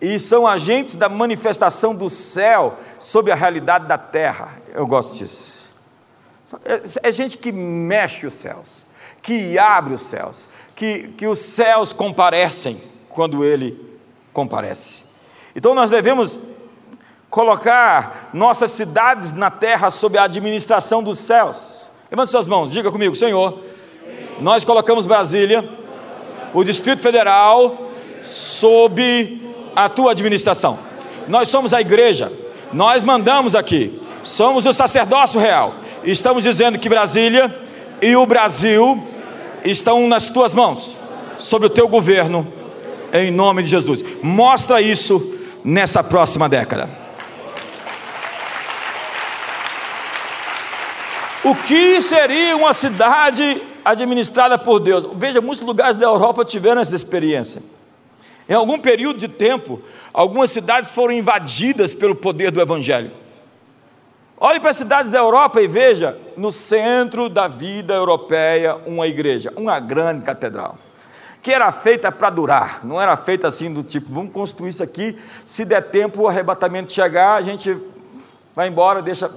E 0.00 0.18
são 0.18 0.46
agentes 0.46 0.96
da 0.96 1.08
manifestação 1.08 1.94
do 1.94 2.10
céu 2.10 2.78
sobre 2.98 3.32
a 3.32 3.36
realidade 3.36 3.86
da 3.86 3.96
terra. 3.96 4.60
Eu 4.74 4.86
gosto 4.86 5.16
disso. 5.16 5.70
É, 6.64 7.08
é 7.08 7.12
gente 7.12 7.38
que 7.38 7.50
mexe 7.52 8.26
os 8.26 8.34
céus, 8.34 8.84
que 9.22 9.58
abre 9.58 9.94
os 9.94 10.02
céus, 10.02 10.48
que, 10.74 11.08
que 11.08 11.26
os 11.26 11.38
céus 11.38 11.92
comparecem 11.92 12.82
quando 13.08 13.44
ele 13.44 13.98
comparece. 14.32 15.04
Então 15.54 15.74
nós 15.74 15.90
devemos 15.90 16.38
colocar 17.30 18.30
nossas 18.32 18.72
cidades 18.72 19.32
na 19.32 19.50
terra 19.50 19.90
sob 19.90 20.18
a 20.18 20.24
administração 20.24 21.02
dos 21.02 21.18
céus. 21.18 21.90
Levante 22.12 22.30
suas 22.30 22.46
mãos, 22.46 22.70
diga 22.70 22.92
comigo, 22.92 23.16
Senhor. 23.16 23.58
Nós 24.40 24.62
colocamos 24.62 25.06
Brasília, 25.06 25.68
o 26.54 26.62
Distrito 26.62 27.02
Federal, 27.02 27.90
sob 28.22 29.40
a 29.74 29.88
tua 29.88 30.12
administração. 30.12 30.78
Nós 31.26 31.48
somos 31.48 31.74
a 31.74 31.80
igreja, 31.80 32.32
nós 32.72 33.02
mandamos 33.02 33.56
aqui, 33.56 34.00
somos 34.22 34.66
o 34.66 34.72
sacerdócio 34.72 35.40
real 35.40 35.74
estamos 36.04 36.42
dizendo 36.42 36.78
que 36.78 36.88
Brasília 36.88 37.54
e 38.00 38.16
o 38.16 38.26
Brasil 38.26 39.06
estão 39.64 40.08
nas 40.08 40.28
tuas 40.28 40.54
mãos, 40.54 40.98
sobre 41.38 41.66
o 41.66 41.70
teu 41.70 41.88
governo, 41.88 42.46
em 43.12 43.30
nome 43.30 43.62
de 43.62 43.68
Jesus. 43.68 44.04
Mostra 44.22 44.80
isso 44.80 45.34
nessa 45.64 46.02
próxima 46.02 46.48
década. 46.48 47.01
O 51.44 51.56
que 51.56 52.00
seria 52.00 52.56
uma 52.56 52.72
cidade 52.72 53.60
administrada 53.84 54.56
por 54.56 54.78
Deus? 54.78 55.08
Veja, 55.14 55.40
muitos 55.40 55.66
lugares 55.66 55.96
da 55.96 56.06
Europa 56.06 56.44
tiveram 56.44 56.80
essa 56.80 56.94
experiência. 56.94 57.60
Em 58.48 58.54
algum 58.54 58.78
período 58.78 59.18
de 59.18 59.26
tempo, 59.26 59.80
algumas 60.12 60.50
cidades 60.50 60.92
foram 60.92 61.12
invadidas 61.12 61.94
pelo 61.94 62.14
poder 62.14 62.52
do 62.52 62.60
Evangelho. 62.60 63.10
Olhe 64.38 64.60
para 64.60 64.70
as 64.70 64.76
cidades 64.76 65.10
da 65.10 65.18
Europa 65.18 65.60
e 65.60 65.66
veja, 65.66 66.16
no 66.36 66.52
centro 66.52 67.28
da 67.28 67.48
vida 67.48 67.94
europeia, 67.94 68.76
uma 68.86 69.06
igreja, 69.08 69.52
uma 69.56 69.80
grande 69.80 70.24
catedral, 70.24 70.78
que 71.40 71.52
era 71.52 71.70
feita 71.72 72.10
para 72.12 72.30
durar, 72.30 72.84
não 72.84 73.00
era 73.00 73.16
feita 73.16 73.48
assim 73.48 73.72
do 73.72 73.82
tipo, 73.82 74.12
vamos 74.12 74.32
construir 74.32 74.70
isso 74.70 74.82
aqui, 74.82 75.16
se 75.46 75.64
der 75.64 75.90
tempo 75.90 76.22
o 76.22 76.28
arrebatamento 76.28 76.92
chegar, 76.92 77.34
a 77.34 77.42
gente 77.42 77.76
vai 78.54 78.68
embora, 78.68 79.00
deixa 79.00 79.30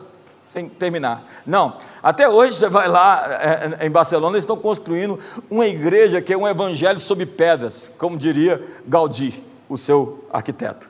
sem 0.56 0.70
terminar. 0.70 1.26
Não, 1.46 1.76
até 2.02 2.30
hoje 2.30 2.56
você 2.56 2.70
vai 2.70 2.88
lá 2.88 3.26
é, 3.28 3.78
é, 3.82 3.86
em 3.86 3.92
Barcelona, 3.92 4.36
eles 4.36 4.44
estão 4.44 4.56
construindo 4.56 5.20
uma 5.50 5.68
igreja 5.68 6.22
que 6.22 6.32
é 6.32 6.38
um 6.38 6.48
evangelho 6.48 6.98
sob 6.98 7.26
pedras, 7.26 7.92
como 7.98 8.18
diria 8.18 8.64
Gaudí, 8.88 9.44
o 9.68 9.78
seu 9.78 10.26
arquiteto. 10.32 10.90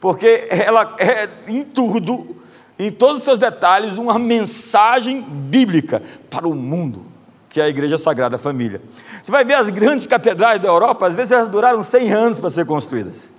Porque 0.00 0.48
ela 0.50 0.96
é 0.98 1.28
em 1.46 1.62
tudo 1.62 2.34
em 2.78 2.90
todos 2.90 3.18
os 3.18 3.24
seus 3.24 3.38
detalhes, 3.38 3.96
uma 3.96 4.18
mensagem 4.18 5.22
bíblica 5.22 6.02
para 6.28 6.46
o 6.46 6.54
mundo, 6.54 7.06
que 7.48 7.58
é 7.58 7.64
a 7.64 7.68
Igreja 7.70 7.96
Sagrada 7.96 8.36
Família. 8.36 8.82
Você 9.22 9.32
vai 9.32 9.46
ver 9.46 9.54
as 9.54 9.70
grandes 9.70 10.06
catedrais 10.06 10.60
da 10.60 10.68
Europa, 10.68 11.06
às 11.06 11.16
vezes 11.16 11.32
elas 11.32 11.48
duraram 11.48 11.82
100 11.82 12.12
anos 12.12 12.38
para 12.38 12.50
ser 12.50 12.66
construídas. 12.66 13.30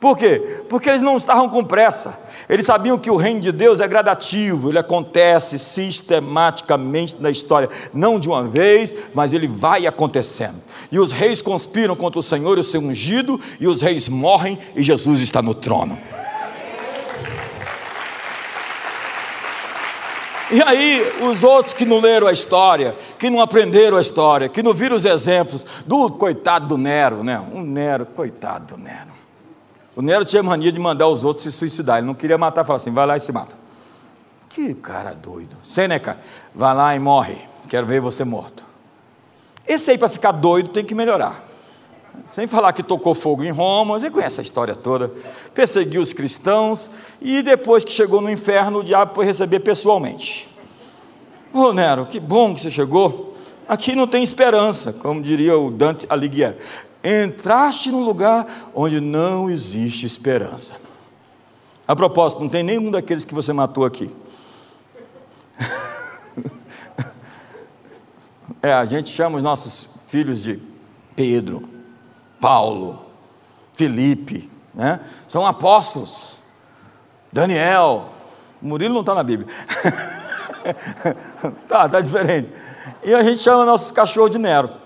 Por 0.00 0.18
quê? 0.18 0.62
Porque 0.68 0.88
eles 0.88 1.02
não 1.02 1.16
estavam 1.16 1.48
com 1.48 1.64
pressa. 1.64 2.18
Eles 2.48 2.66
sabiam 2.66 2.98
que 2.98 3.10
o 3.10 3.16
reino 3.16 3.40
de 3.40 3.50
Deus 3.50 3.80
é 3.80 3.88
gradativo, 3.88 4.70
ele 4.70 4.78
acontece 4.78 5.58
sistematicamente 5.58 7.16
na 7.18 7.30
história, 7.30 7.70
não 7.92 8.18
de 8.18 8.28
uma 8.28 8.42
vez, 8.42 8.94
mas 9.14 9.32
ele 9.32 9.48
vai 9.48 9.86
acontecendo. 9.86 10.56
E 10.92 10.98
os 10.98 11.10
reis 11.10 11.40
conspiram 11.40 11.96
contra 11.96 12.20
o 12.20 12.22
Senhor 12.22 12.58
e 12.58 12.60
o 12.60 12.64
seu 12.64 12.80
ungido, 12.80 13.40
e 13.58 13.66
os 13.66 13.80
reis 13.80 14.08
morrem 14.08 14.58
e 14.76 14.82
Jesus 14.82 15.20
está 15.20 15.40
no 15.40 15.54
trono. 15.54 15.98
E 20.50 20.62
aí, 20.62 21.02
os 21.22 21.42
outros 21.42 21.72
que 21.72 21.86
não 21.86 22.00
leram 22.00 22.26
a 22.26 22.32
história, 22.32 22.94
que 23.18 23.30
não 23.30 23.40
aprenderam 23.40 23.96
a 23.96 24.00
história, 24.00 24.48
que 24.48 24.62
não 24.62 24.74
viram 24.74 24.94
os 24.94 25.06
exemplos 25.06 25.64
do 25.86 26.10
coitado 26.10 26.68
do 26.68 26.76
Nero, 26.76 27.24
né? 27.24 27.42
Um 27.52 27.62
Nero, 27.62 28.04
coitado 28.04 28.76
do 28.76 28.82
Nero. 28.82 29.13
O 29.96 30.02
Nero 30.02 30.24
tinha 30.24 30.42
mania 30.42 30.72
de 30.72 30.80
mandar 30.80 31.08
os 31.08 31.24
outros 31.24 31.44
se 31.44 31.52
suicidar. 31.52 31.98
Ele 31.98 32.06
não 32.06 32.14
queria 32.14 32.36
matar, 32.36 32.64
falava 32.64 32.82
assim: 32.82 32.92
vai 32.92 33.06
lá 33.06 33.16
e 33.16 33.20
se 33.20 33.32
mata. 33.32 33.54
Que 34.48 34.74
cara 34.74 35.12
doido. 35.12 35.56
Sêneca, 35.62 36.18
vai 36.54 36.74
lá 36.74 36.94
e 36.94 36.98
morre. 36.98 37.38
Quero 37.68 37.86
ver 37.86 38.00
você 38.00 38.24
morto. 38.24 38.64
Esse 39.66 39.90
aí, 39.90 39.98
para 39.98 40.08
ficar 40.08 40.32
doido, 40.32 40.68
tem 40.68 40.84
que 40.84 40.94
melhorar. 40.94 41.44
Sem 42.28 42.46
falar 42.46 42.72
que 42.72 42.82
tocou 42.82 43.14
fogo 43.14 43.42
em 43.44 43.50
Roma, 43.50 43.98
você 43.98 44.10
conhece 44.10 44.40
a 44.40 44.42
história 44.42 44.74
toda. 44.74 45.12
Perseguiu 45.52 46.00
os 46.00 46.12
cristãos 46.12 46.90
e 47.20 47.42
depois 47.42 47.84
que 47.84 47.92
chegou 47.92 48.20
no 48.20 48.30
inferno, 48.30 48.80
o 48.80 48.84
diabo 48.84 49.14
foi 49.14 49.24
receber 49.24 49.60
pessoalmente. 49.60 50.48
Ô 51.52 51.58
oh, 51.58 51.72
Nero, 51.72 52.06
que 52.06 52.20
bom 52.20 52.54
que 52.54 52.60
você 52.60 52.70
chegou. 52.70 53.34
Aqui 53.66 53.94
não 53.94 54.06
tem 54.06 54.22
esperança, 54.22 54.92
como 54.92 55.22
diria 55.22 55.56
o 55.58 55.70
Dante 55.70 56.06
Alighieri. 56.08 56.56
Entraste 57.04 57.90
num 57.90 58.02
lugar 58.02 58.46
onde 58.74 58.98
não 58.98 59.50
existe 59.50 60.06
esperança. 60.06 60.74
A 61.86 61.94
propósito, 61.94 62.40
não 62.40 62.48
tem 62.48 62.62
nenhum 62.62 62.90
daqueles 62.90 63.26
que 63.26 63.34
você 63.34 63.52
matou 63.52 63.84
aqui. 63.84 64.10
é, 68.62 68.72
a 68.72 68.86
gente 68.86 69.10
chama 69.10 69.36
os 69.36 69.42
nossos 69.42 69.90
filhos 70.06 70.42
de 70.42 70.62
Pedro, 71.14 71.68
Paulo, 72.40 73.04
Felipe, 73.74 74.50
né? 74.72 75.00
são 75.28 75.46
apóstolos. 75.46 76.38
Daniel, 77.30 78.08
Murilo 78.62 78.94
não 78.94 79.00
está 79.00 79.14
na 79.14 79.22
Bíblia. 79.22 79.48
tá, 81.68 81.86
tá 81.86 82.00
diferente. 82.00 82.50
E 83.02 83.12
a 83.12 83.22
gente 83.22 83.40
chama 83.40 83.66
nossos 83.66 83.92
cachorros 83.92 84.30
de 84.30 84.38
Nero. 84.38 84.83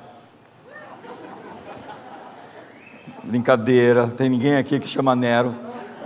Brincadeira, 3.29 4.07
tem 4.07 4.31
ninguém 4.31 4.57
aqui 4.57 4.81
que 4.81 4.88
chama 4.88 5.14
Nero. 5.14 5.55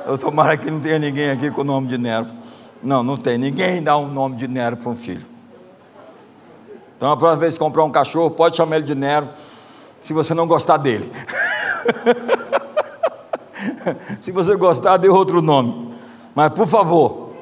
Eu 0.04 0.18
tomara 0.18 0.56
que 0.56 0.68
não 0.68 0.80
tenha 0.80 0.98
ninguém 0.98 1.30
aqui 1.30 1.52
com 1.52 1.60
o 1.60 1.64
nome 1.64 1.86
de 1.86 1.96
Nero. 1.96 2.26
Não, 2.82 3.00
não 3.00 3.16
tem. 3.16 3.38
Ninguém 3.38 3.80
dá 3.80 3.96
um 3.96 4.08
nome 4.08 4.34
de 4.34 4.48
Nero 4.48 4.76
para 4.76 4.90
um 4.90 4.96
filho. 4.96 5.24
Então, 6.96 7.12
a 7.12 7.16
próxima 7.16 7.38
vez 7.38 7.54
que 7.54 7.60
comprar 7.60 7.84
um 7.84 7.92
cachorro, 7.92 8.32
pode 8.32 8.56
chamar 8.56 8.76
ele 8.76 8.84
de 8.84 8.96
Nero, 8.96 9.28
se 10.00 10.12
você 10.12 10.34
não 10.34 10.48
gostar 10.48 10.78
dele. 10.78 11.10
Se 14.20 14.32
você 14.32 14.56
gostar, 14.56 14.96
dê 14.96 15.08
outro 15.08 15.40
nome. 15.40 15.94
Mas 16.34 16.52
por 16.52 16.66
favor, 16.66 17.32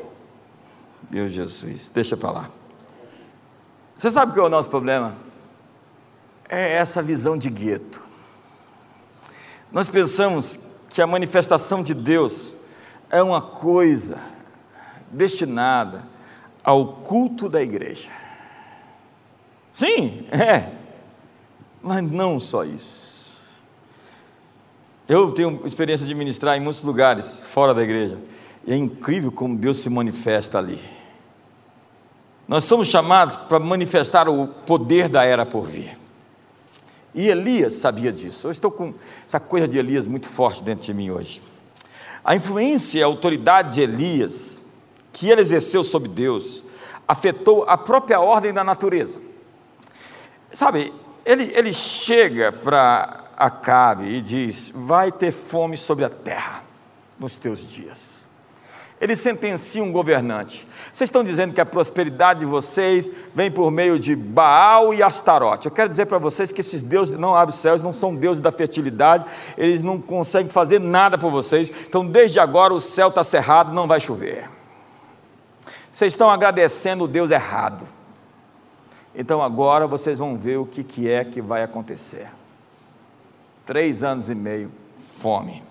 meu 1.11 1.27
Jesus, 1.27 1.89
deixa 1.89 2.15
para 2.15 2.31
lá. 2.31 2.51
Você 3.97 4.11
sabe 4.11 4.35
qual 4.35 4.45
é 4.45 4.49
o 4.49 4.51
nosso 4.51 4.69
problema? 4.69 5.17
É 6.47 6.77
essa 6.77 7.03
visão 7.03 7.39
de 7.39 7.49
gueto. 7.49 8.10
Nós 9.73 9.89
pensamos 9.89 10.59
que 10.89 11.01
a 11.01 11.07
manifestação 11.07 11.83
de 11.83 11.95
Deus 11.95 12.55
é 13.09 13.23
uma 13.23 13.41
coisa 13.41 14.19
destinada 15.11 16.05
ao 16.63 16.95
culto 16.95 17.49
da 17.49 17.63
igreja. 17.63 18.11
Sim, 19.71 20.27
é. 20.33 20.73
Mas 21.83 22.11
não 22.11 22.39
só 22.39 22.65
isso. 22.65 23.11
Eu 25.09 25.33
tenho 25.33 25.61
experiência 25.65 26.07
de 26.07 26.15
ministrar 26.15 26.57
em 26.57 26.61
muitos 26.61 26.83
lugares 26.83 27.45
fora 27.45 27.75
da 27.75 27.83
igreja. 27.83 28.19
E 28.67 28.73
é 28.73 28.77
incrível 28.77 29.33
como 29.33 29.57
Deus 29.57 29.79
se 29.79 29.89
manifesta 29.89 30.59
ali. 30.59 30.81
Nós 32.47 32.65
somos 32.65 32.89
chamados 32.89 33.37
para 33.37 33.59
manifestar 33.59 34.29
o 34.29 34.47
poder 34.47 35.09
da 35.09 35.25
era 35.25 35.47
por 35.47 35.67
vir. 35.67 35.97
E 37.15 37.29
Elias 37.29 37.77
sabia 37.77 38.13
disso. 38.13 38.47
Eu 38.47 38.51
estou 38.51 38.71
com 38.71 38.95
essa 39.27 39.41
coisa 39.41 39.67
de 39.67 39.79
Elias 39.79 40.07
muito 40.07 40.29
forte 40.29 40.63
dentro 40.63 40.85
de 40.85 40.95
mim 40.95 41.11
hoje. 41.11 41.43
A 42.25 42.37
influência 42.37 42.99
e 42.99 43.03
a 43.03 43.07
autoridade 43.07 43.75
de 43.75 43.81
Elias, 43.81 44.63
que 45.13 45.29
ele 45.29 45.41
exerceu 45.41 45.83
sobre 45.83 46.09
Deus, 46.09 46.63
afetou 47.09 47.65
a 47.65 47.77
própria 47.77 48.21
ordem 48.21 48.53
da 48.53 48.63
natureza. 48.63 49.21
Sabe, 50.53 50.93
ele, 51.25 51.53
ele 51.55 51.73
chega 51.73 52.53
para 52.53 53.25
Acabe 53.37 54.05
e 54.05 54.21
diz: 54.21 54.71
Vai 54.75 55.11
ter 55.11 55.33
fome 55.33 55.77
sobre 55.77 56.05
a 56.05 56.11
terra 56.11 56.63
nos 57.19 57.39
teus 57.39 57.67
dias. 57.67 58.27
Ele 59.01 59.17
sentencia 59.17 59.83
um 59.83 59.91
governante. 59.91 60.69
Vocês 60.93 61.09
estão 61.09 61.25
dizendo 61.25 61.55
que 61.55 61.61
a 61.61 61.65
prosperidade 61.65 62.41
de 62.41 62.47
vocês 62.47 63.11
vem 63.35 63.51
por 63.51 63.71
meio 63.71 63.99
de 63.99 64.15
Baal 64.15 64.93
e 64.93 65.03
Astarote. 65.03 65.67
Eu 65.67 65.73
quero 65.73 65.89
dizer 65.89 66.07
para 66.07 66.19
vocês 66.19 66.53
que 66.53 66.61
esses 66.61 66.83
deuses 66.83 67.19
não 67.19 67.35
abrem 67.35 67.55
os 67.55 67.61
céus, 67.61 67.83
não 67.83 67.93
são 67.93 68.15
deuses 68.15 68.43
da 68.43 68.53
fertilidade, 68.53 69.25
eles 69.57 69.83
não 69.83 69.99
conseguem 69.99 70.51
fazer 70.51 70.79
nada 70.79 71.17
por 71.17 71.31
vocês. 71.31 71.71
Então, 71.89 72.05
desde 72.05 72.39
agora, 72.39 72.75
o 72.75 72.81
céu 72.81 73.09
está 73.09 73.25
cerrado, 73.25 73.73
não 73.73 73.87
vai 73.87 74.01
chover. 74.01 74.51
Vocês 75.91 76.13
estão 76.13 76.31
agradecendo 76.31 77.05
o 77.05 77.09
Deus 77.09 77.31
errado. 77.31 77.87
Então 79.15 79.43
agora 79.43 79.87
vocês 79.87 80.19
vão 80.19 80.37
ver 80.37 80.59
o 80.59 80.67
que 80.67 81.09
é 81.09 81.25
que 81.25 81.41
vai 81.41 81.63
acontecer. 81.63 82.29
Três 83.67 84.03
anos 84.03 84.31
e 84.31 84.35
meio, 84.35 84.71
fome. 85.19 85.63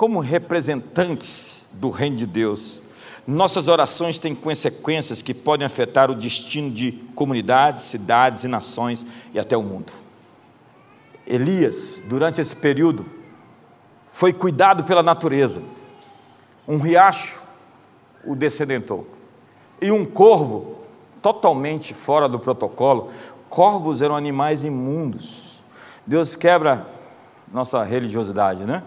Como 0.00 0.18
representantes 0.20 1.68
do 1.74 1.90
reino 1.90 2.16
de 2.16 2.24
Deus, 2.24 2.80
nossas 3.26 3.68
orações 3.68 4.18
têm 4.18 4.34
consequências 4.34 5.20
que 5.20 5.34
podem 5.34 5.66
afetar 5.66 6.10
o 6.10 6.14
destino 6.14 6.70
de 6.70 6.92
comunidades, 7.14 7.82
cidades 7.82 8.44
e 8.44 8.48
nações 8.48 9.04
e 9.34 9.38
até 9.38 9.54
o 9.54 9.62
mundo. 9.62 9.92
Elias, 11.26 12.02
durante 12.08 12.40
esse 12.40 12.56
período, 12.56 13.04
foi 14.10 14.32
cuidado 14.32 14.84
pela 14.84 15.02
natureza. 15.02 15.62
Um 16.66 16.78
riacho 16.78 17.42
o 18.24 18.34
descedentou. 18.34 19.06
E 19.82 19.90
um 19.90 20.06
corvo, 20.06 20.78
totalmente 21.20 21.92
fora 21.92 22.26
do 22.26 22.38
protocolo, 22.38 23.10
corvos 23.50 24.00
eram 24.00 24.16
animais 24.16 24.64
imundos. 24.64 25.58
Deus 26.06 26.34
quebra 26.34 26.86
nossa 27.52 27.84
religiosidade, 27.84 28.64
né? 28.64 28.82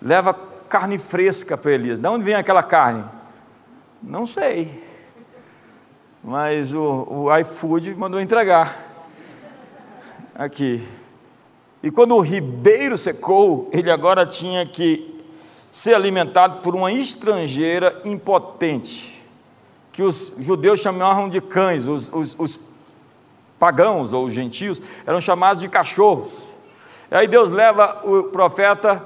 Leva 0.00 0.34
carne 0.68 0.98
fresca 0.98 1.56
para 1.56 1.72
Elias. 1.72 1.98
De 1.98 2.08
onde 2.08 2.24
vem 2.24 2.34
aquela 2.34 2.62
carne? 2.62 3.04
Não 4.02 4.24
sei. 4.24 4.84
Mas 6.22 6.74
o, 6.74 7.06
o 7.08 7.36
iFood 7.38 7.94
mandou 7.94 8.20
entregar. 8.20 8.86
Aqui. 10.34 10.86
E 11.82 11.90
quando 11.90 12.14
o 12.14 12.20
ribeiro 12.20 12.98
secou, 12.98 13.68
ele 13.72 13.90
agora 13.90 14.26
tinha 14.26 14.66
que 14.66 15.18
ser 15.70 15.94
alimentado 15.94 16.60
por 16.60 16.74
uma 16.74 16.90
estrangeira 16.92 18.00
impotente, 18.04 19.22
que 19.92 20.02
os 20.02 20.32
judeus 20.38 20.80
chamavam 20.80 21.28
de 21.28 21.40
cães, 21.40 21.86
os, 21.86 22.10
os, 22.12 22.34
os 22.38 22.60
pagãos 23.58 24.12
ou 24.12 24.24
os 24.24 24.32
gentios 24.32 24.80
eram 25.06 25.20
chamados 25.20 25.62
de 25.62 25.68
cachorros. 25.68 26.56
E 27.10 27.14
aí 27.14 27.26
Deus 27.26 27.50
leva 27.50 28.00
o 28.04 28.24
profeta 28.24 29.04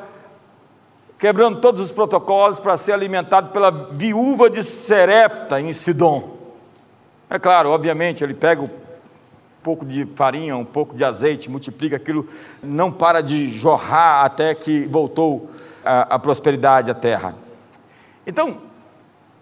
quebrando 1.22 1.61
todos 1.61 1.80
os 1.80 1.92
protocolos 1.92 2.58
para 2.58 2.76
ser 2.76 2.90
alimentado 2.90 3.50
pela 3.50 3.70
viúva 3.70 4.50
de 4.50 4.61
Serepta 4.64 5.61
em 5.61 5.72
Sidom. 5.72 6.37
É 7.30 7.38
claro, 7.38 7.70
obviamente, 7.70 8.24
ele 8.24 8.35
pega 8.35 8.61
um 8.61 8.70
pouco 9.62 9.87
de 9.87 10.04
farinha, 10.16 10.56
um 10.56 10.64
pouco 10.64 10.96
de 10.96 11.04
azeite, 11.04 11.48
multiplica 11.48 11.94
aquilo, 11.94 12.26
não 12.61 12.90
para 12.90 13.20
de 13.20 13.56
jorrar 13.56 14.24
até 14.24 14.52
que 14.52 14.85
voltou 14.87 15.48
a, 15.85 16.16
a 16.16 16.18
prosperidade 16.18 16.90
à 16.90 16.94
terra. 16.94 17.37
Então, 18.26 18.61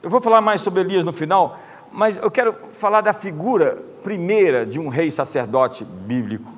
eu 0.03 0.11
vou 0.11 0.21
falar 0.21 0.43
mais 0.43 0.61
sobre 0.61 0.83
Elias 0.83 1.03
no 1.03 1.15
final, 1.15 1.59
mas 1.91 2.19
eu 2.19 2.31
quero 2.31 2.55
falar 2.73 3.01
da 3.01 3.15
figura 3.15 3.83
primeira 4.03 4.67
de 4.67 4.79
um 4.79 4.89
rei 4.89 5.11
sacerdote 5.11 5.83
bíblico, 5.83 6.53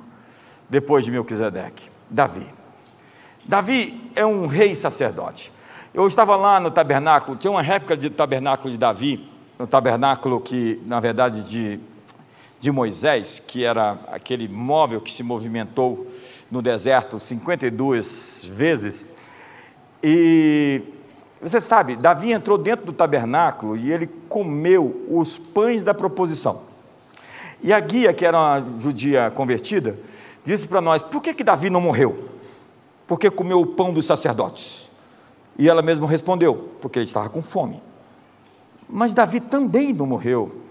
depois 0.69 1.05
de 1.05 1.11
Melquisedeque, 1.11 1.89
Davi. 2.09 2.62
Davi 3.45 4.09
é 4.15 4.25
um 4.25 4.47
rei 4.47 4.73
sacerdote. 4.73 5.51
Eu 5.93 6.07
estava 6.07 6.35
lá 6.35 6.59
no 6.59 6.71
tabernáculo, 6.71 7.37
tinha 7.37 7.51
uma 7.51 7.61
réplica 7.61 7.95
de 7.95 8.09
tabernáculo 8.09 8.71
de 8.71 8.77
Davi, 8.77 9.29
no 9.59 9.67
tabernáculo 9.67 10.39
que, 10.39 10.81
na 10.85 10.99
verdade, 10.99 11.43
de, 11.47 11.79
de 12.59 12.71
Moisés, 12.71 13.39
que 13.45 13.63
era 13.63 13.99
aquele 14.07 14.47
móvel 14.47 15.01
que 15.01 15.11
se 15.11 15.23
movimentou 15.23 16.07
no 16.49 16.61
deserto 16.61 17.19
52 17.19 18.49
vezes, 18.53 19.07
e 20.01 20.81
você 21.41 21.59
sabe, 21.59 21.95
Davi 21.95 22.31
entrou 22.31 22.57
dentro 22.57 22.85
do 22.85 22.93
tabernáculo 22.93 23.75
e 23.75 23.91
ele 23.91 24.07
comeu 24.29 25.05
os 25.09 25.37
pães 25.37 25.83
da 25.83 25.93
proposição. 25.93 26.61
E 27.61 27.73
a 27.73 27.79
guia, 27.79 28.13
que 28.13 28.25
era 28.25 28.37
uma 28.37 28.79
judia 28.79 29.31
convertida, 29.31 29.97
disse 30.45 30.67
para 30.67 30.81
nós: 30.81 31.03
por 31.03 31.21
que, 31.21 31.33
que 31.33 31.43
Davi 31.43 31.69
não 31.69 31.81
morreu? 31.81 32.33
Porque 33.07 33.29
comeu 33.29 33.59
o 33.59 33.65
pão 33.65 33.93
dos 33.93 34.05
sacerdotes. 34.05 34.89
E 35.57 35.69
ela 35.69 35.81
mesma 35.81 36.07
respondeu: 36.07 36.71
porque 36.81 36.99
ele 36.99 37.05
estava 37.05 37.29
com 37.29 37.41
fome. 37.41 37.81
Mas 38.87 39.13
Davi 39.13 39.39
também 39.39 39.93
não 39.93 40.05
morreu, 40.05 40.61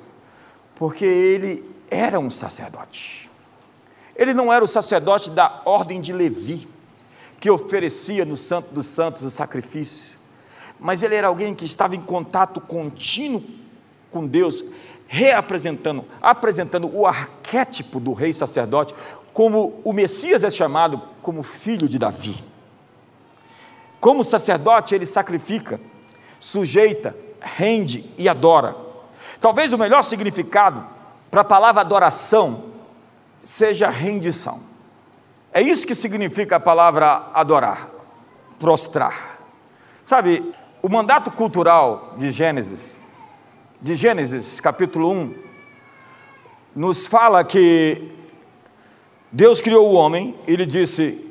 porque 0.74 1.04
ele 1.04 1.64
era 1.90 2.18
um 2.18 2.30
sacerdote. 2.30 3.30
Ele 4.14 4.34
não 4.34 4.52
era 4.52 4.64
o 4.64 4.68
sacerdote 4.68 5.30
da 5.30 5.62
ordem 5.64 6.00
de 6.00 6.12
Levi 6.12 6.68
que 7.40 7.50
oferecia 7.50 8.24
no 8.24 8.36
Santo 8.36 8.72
dos 8.72 8.86
Santos 8.86 9.24
o 9.24 9.30
sacrifício, 9.30 10.16
mas 10.78 11.02
ele 11.02 11.16
era 11.16 11.26
alguém 11.26 11.56
que 11.56 11.64
estava 11.64 11.96
em 11.96 12.00
contato 12.00 12.60
contínuo 12.60 13.42
com 14.12 14.24
Deus, 14.24 14.64
reapresentando, 15.08 16.04
apresentando 16.20 16.88
o 16.94 17.04
arquétipo 17.04 17.98
do 17.98 18.12
rei 18.12 18.32
sacerdote, 18.32 18.94
como 19.32 19.80
o 19.84 19.92
Messias 19.92 20.44
é 20.44 20.50
chamado 20.50 21.00
como 21.22 21.42
filho 21.42 21.88
de 21.88 21.98
Davi. 21.98 22.42
Como 24.00 24.24
sacerdote, 24.24 24.94
ele 24.94 25.06
sacrifica, 25.06 25.80
sujeita, 26.40 27.16
rende 27.40 28.10
e 28.18 28.28
adora. 28.28 28.76
Talvez 29.40 29.72
o 29.72 29.78
melhor 29.78 30.02
significado 30.02 30.84
para 31.30 31.40
a 31.40 31.44
palavra 31.44 31.80
adoração 31.80 32.64
seja 33.42 33.88
rendição. 33.88 34.60
É 35.52 35.60
isso 35.60 35.86
que 35.86 35.94
significa 35.94 36.56
a 36.56 36.60
palavra 36.60 37.30
adorar, 37.34 37.90
prostrar. 38.58 39.38
Sabe, 40.04 40.52
o 40.82 40.88
mandato 40.88 41.30
cultural 41.30 42.14
de 42.16 42.30
Gênesis, 42.30 42.96
de 43.80 43.94
Gênesis 43.94 44.60
capítulo 44.60 45.10
1, 45.10 45.34
nos 46.74 47.06
fala 47.06 47.44
que 47.44 48.10
Deus 49.32 49.62
criou 49.62 49.90
o 49.90 49.94
homem, 49.94 50.34
ele 50.46 50.66
disse: 50.66 51.24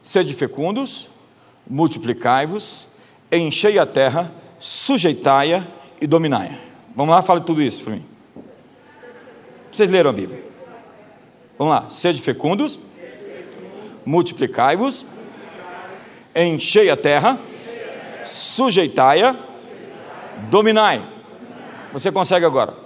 sede 0.00 0.32
fecundos, 0.32 1.10
multiplicai-vos, 1.68 2.86
enchei 3.32 3.80
a 3.80 3.84
terra, 3.84 4.32
sujeitai-a 4.60 5.66
e 6.00 6.06
dominai-a. 6.06 6.56
Vamos 6.94 7.12
lá, 7.12 7.20
fale 7.20 7.40
tudo 7.40 7.60
isso 7.60 7.82
para 7.82 7.94
mim. 7.94 8.04
Vocês 9.72 9.90
leram 9.90 10.10
a 10.10 10.12
Bíblia? 10.12 10.44
Vamos 11.58 11.74
lá, 11.74 11.88
sede 11.88 12.22
fecundos, 12.22 12.78
multiplicai-vos, 14.06 15.04
enchei 16.36 16.90
a 16.90 16.96
terra, 16.96 17.40
sujeitai-a, 18.24 19.36
dominai. 20.48 21.04
Você 21.92 22.12
consegue 22.12 22.46
agora? 22.46 22.81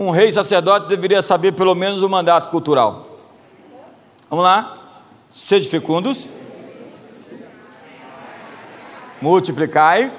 Um 0.00 0.10
rei 0.10 0.30
sacerdote 0.30 0.86
deveria 0.86 1.20
saber 1.20 1.54
pelo 1.54 1.74
menos 1.74 2.04
o 2.04 2.08
mandato 2.08 2.48
cultural. 2.50 3.18
Vamos 4.30 4.44
lá? 4.44 5.02
Sede 5.28 5.68
fecundos, 5.68 6.28
multiplicai, 9.20 10.12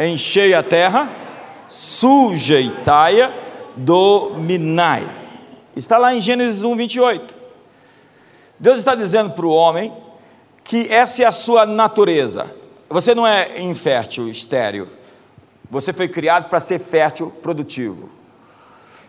enchei 0.00 0.54
a 0.54 0.62
terra, 0.62 1.10
sujeitai-a, 1.68 3.30
dominai. 3.76 5.06
Está 5.76 5.98
lá 5.98 6.14
em 6.14 6.20
Gênesis 6.22 6.64
1, 6.64 6.74
28. 6.74 7.36
Deus 8.58 8.78
está 8.78 8.94
dizendo 8.94 9.32
para 9.32 9.44
o 9.44 9.52
homem 9.52 9.92
que 10.64 10.90
essa 10.90 11.24
é 11.24 11.26
a 11.26 11.32
sua 11.32 11.66
natureza. 11.66 12.56
Você 12.88 13.14
não 13.14 13.26
é 13.26 13.60
infértil, 13.60 14.30
estéreo. 14.30 14.88
Você 15.70 15.92
foi 15.92 16.08
criado 16.08 16.48
para 16.48 16.58
ser 16.58 16.78
fértil, 16.78 17.30
produtivo. 17.42 18.15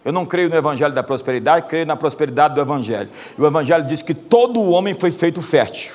Eu 0.04 0.12
não 0.12 0.26
creio 0.26 0.50
no 0.50 0.56
evangelho 0.56 0.94
da 0.94 1.04
prosperidade, 1.04 1.68
creio 1.68 1.86
na 1.86 1.96
prosperidade 1.96 2.56
do 2.56 2.62
evangelho. 2.62 3.10
E 3.38 3.42
o 3.42 3.46
evangelho 3.46 3.86
diz 3.86 4.02
que 4.02 4.14
todo 4.14 4.64
homem 4.70 4.94
foi 4.94 5.12
feito 5.12 5.42
fértil. 5.42 5.92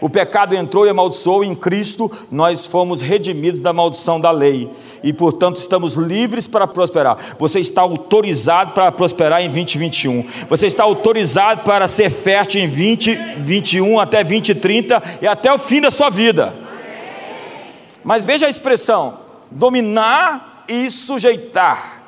O 0.00 0.08
pecado 0.08 0.56
entrou 0.56 0.86
e 0.86 0.88
amaldiçoou, 0.88 1.44
em 1.44 1.54
Cristo 1.54 2.10
nós 2.30 2.64
fomos 2.64 3.02
redimidos 3.02 3.60
da 3.60 3.72
maldição 3.72 4.18
da 4.18 4.30
lei 4.30 4.70
e, 5.02 5.12
portanto, 5.12 5.56
estamos 5.56 5.94
livres 5.94 6.46
para 6.46 6.66
prosperar. 6.66 7.18
Você 7.38 7.60
está 7.60 7.82
autorizado 7.82 8.72
para 8.72 8.90
prosperar 8.90 9.42
em 9.42 9.50
2021. 9.50 10.26
Você 10.48 10.66
está 10.66 10.84
autorizado 10.84 11.62
para 11.64 11.86
ser 11.86 12.08
fértil 12.08 12.62
em 12.62 12.66
2021 12.66 14.00
até 14.00 14.24
2030 14.24 15.02
e 15.20 15.26
até 15.26 15.52
o 15.52 15.58
fim 15.58 15.82
da 15.82 15.90
sua 15.90 16.08
vida. 16.08 16.54
Mas 18.02 18.24
veja 18.24 18.46
a 18.46 18.50
expressão: 18.50 19.18
dominar 19.50 20.64
e 20.66 20.90
sujeitar. 20.90 21.99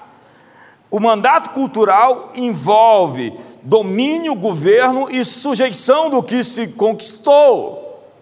O 0.93 1.01
mandato 1.01 1.53
cultural 1.53 2.33
envolve 2.35 3.33
domínio, 3.63 4.35
governo 4.35 5.11
e 5.11 5.25
sujeição 5.25 6.11
do 6.11 6.23
que 6.23 6.45
se 6.45 6.69
conquistou. 6.69 8.13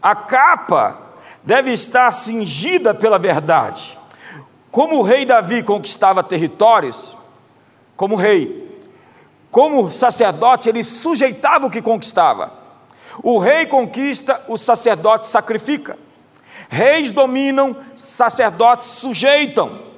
A 0.00 0.16
capa 0.16 0.98
deve 1.42 1.70
estar 1.70 2.10
cingida 2.14 2.94
pela 2.94 3.18
verdade. 3.18 3.98
Como 4.70 4.96
o 4.96 5.02
rei 5.02 5.26
Davi 5.26 5.62
conquistava 5.62 6.22
territórios, 6.22 7.14
como 7.94 8.16
rei, 8.16 8.80
como 9.50 9.90
sacerdote, 9.90 10.70
ele 10.70 10.82
sujeitava 10.82 11.66
o 11.66 11.70
que 11.70 11.82
conquistava. 11.82 12.54
O 13.22 13.38
rei 13.38 13.66
conquista, 13.66 14.42
o 14.48 14.56
sacerdote 14.56 15.26
sacrifica. 15.26 15.98
Reis 16.70 17.12
dominam, 17.12 17.76
sacerdotes 17.94 18.88
sujeitam. 18.88 19.92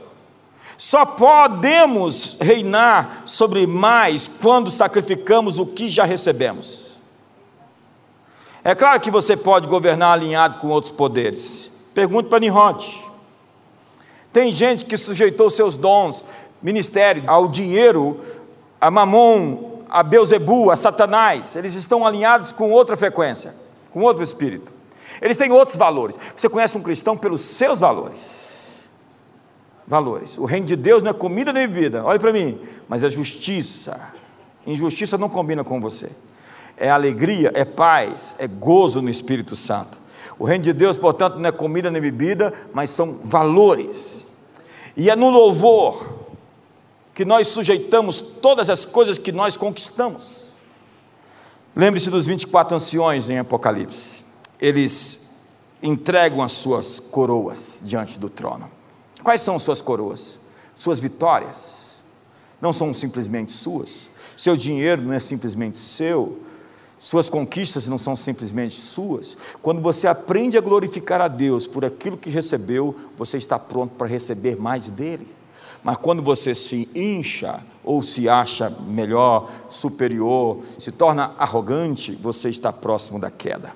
Só 0.79 1.07
podemos 1.07 2.37
reinar 2.41 3.22
sobre 3.24 3.66
mais 3.66 4.29
quando 4.29 4.70
sacrificamos 4.70 5.59
o 5.59 5.66
que 5.66 5.89
já 5.89 6.05
recebemos. 6.05 6.97
É 8.62 8.74
claro 8.74 9.01
que 9.01 9.11
você 9.11 9.37
pode 9.37 9.68
governar 9.68 10.12
alinhado 10.12 10.59
com 10.59 10.68
outros 10.68 10.93
poderes. 10.93 11.70
Pergunte 11.95 12.29
para 12.29 12.41
Nimrod. 12.41 12.85
Tem 14.33 14.53
gente 14.53 14.85
que 14.85 14.97
sujeitou 14.97 15.49
seus 15.49 15.79
dons, 15.79 16.24
ministério, 16.61 17.24
ao 17.27 17.49
dinheiro, 17.49 18.20
a 18.79 18.91
mamon, 18.91 19.83
a 19.89 20.03
Beuzebu, 20.03 20.70
a 20.70 20.77
Satanás. 20.77 21.57
Eles 21.57 21.74
estão 21.74 22.07
alinhados 22.07 22.53
com 22.53 22.70
outra 22.70 22.97
frequência, 22.97 23.55
com 23.93 24.03
outro 24.03 24.22
espírito. 24.22 24.72
Eles 25.22 25.39
têm 25.39 25.51
outros 25.51 25.79
valores. 25.79 26.18
Você 26.37 26.49
conhece 26.49 26.77
um 26.77 26.83
cristão 26.83 27.16
pelos 27.16 27.41
seus 27.41 27.81
valores. 27.81 28.45
Valores. 29.87 30.37
O 30.39 30.45
reino 30.45 30.66
de 30.66 30.76
Deus 30.76 31.03
não 31.03 31.11
é 31.11 31.14
comida 31.14 31.53
nem 31.53 31.68
bebida, 31.68 32.05
olhe 32.05 32.18
para 32.18 32.32
mim, 32.32 32.61
mas 32.89 33.05
é 33.05 33.09
justiça. 33.09 34.12
Injustiça 34.66 35.16
não 35.16 35.28
combina 35.28 35.62
com 35.62 35.80
você 35.80 36.11
é 36.76 36.91
alegria, 36.91 37.51
é 37.55 37.64
paz, 37.64 38.37
é 38.39 38.47
gozo 38.47 39.01
no 39.01 39.09
Espírito 39.09 39.57
Santo. 39.57 39.99
O 40.39 40.45
reino 40.45 40.64
de 40.64 40.72
Deus, 40.72 40.97
portanto, 40.99 41.39
não 41.39 41.49
é 41.49 41.53
comida 41.53 41.91
nem 41.91 42.03
bebida, 42.03 42.53
mas 42.72 42.91
são 42.91 43.18
valores. 43.24 44.34
E 44.97 45.09
é 45.09 45.16
no 45.16 45.30
louvor 45.30 46.26
que 47.14 47.24
nós 47.24 47.49
sujeitamos 47.49 48.20
todas 48.20 48.68
as 48.68 48.84
coisas 48.84 49.16
que 49.16 49.32
nós 49.32 49.57
conquistamos. 49.57 50.55
Lembre-se 51.74 52.11
dos 52.11 52.26
24 52.26 52.76
anciões 52.76 53.30
em 53.30 53.39
Apocalipse. 53.39 54.24
Eles 54.61 55.26
entregam 55.82 56.43
as 56.43 56.53
suas 56.53 57.01
coroas 57.01 57.82
diante 57.84 58.18
do 58.18 58.28
trono. 58.28 58.70
Quais 59.27 59.43
são 59.43 59.59
suas 59.59 59.83
coroas? 59.83 60.39
Suas 60.77 61.01
vitórias. 61.01 62.01
Não 62.61 62.72
são 62.72 62.95
simplesmente 62.95 63.51
suas. 63.51 64.09
Seu 64.37 64.57
dinheiro 64.57 65.03
não 65.03 65.12
é 65.12 65.18
simplesmente 65.18 65.79
seu. 65.79 66.43
Suas 66.97 67.29
conquistas 67.29 67.89
não 67.89 67.99
são 67.99 68.14
simplesmente 68.14 68.77
suas. 68.77 69.37
Quando 69.61 69.83
você 69.83 70.07
aprende 70.07 70.57
a 70.57 70.61
glorificar 70.61 71.20
a 71.20 71.27
Deus 71.27 71.66
por 71.66 71.85
aquilo 71.85 72.16
que 72.16 72.31
recebeu, 72.31 72.95
você 73.16 73.37
está 73.37 73.59
pronto 73.59 73.97
para 73.97 74.07
receber 74.07 74.55
mais 74.55 74.89
dele. 74.89 75.27
Mas 75.83 75.97
quando 75.97 76.22
você 76.22 76.55
se 76.55 76.89
incha 76.95 77.64
ou 77.83 78.03
se 78.03 78.29
acha 78.29 78.70
melhor, 78.70 79.51
superior, 79.68 80.62
se 80.79 80.93
torna 80.93 81.35
arrogante, 81.37 82.14
você 82.14 82.49
está 82.49 82.72
próximo 82.72 83.18
da 83.18 83.33
queda. 83.33 83.74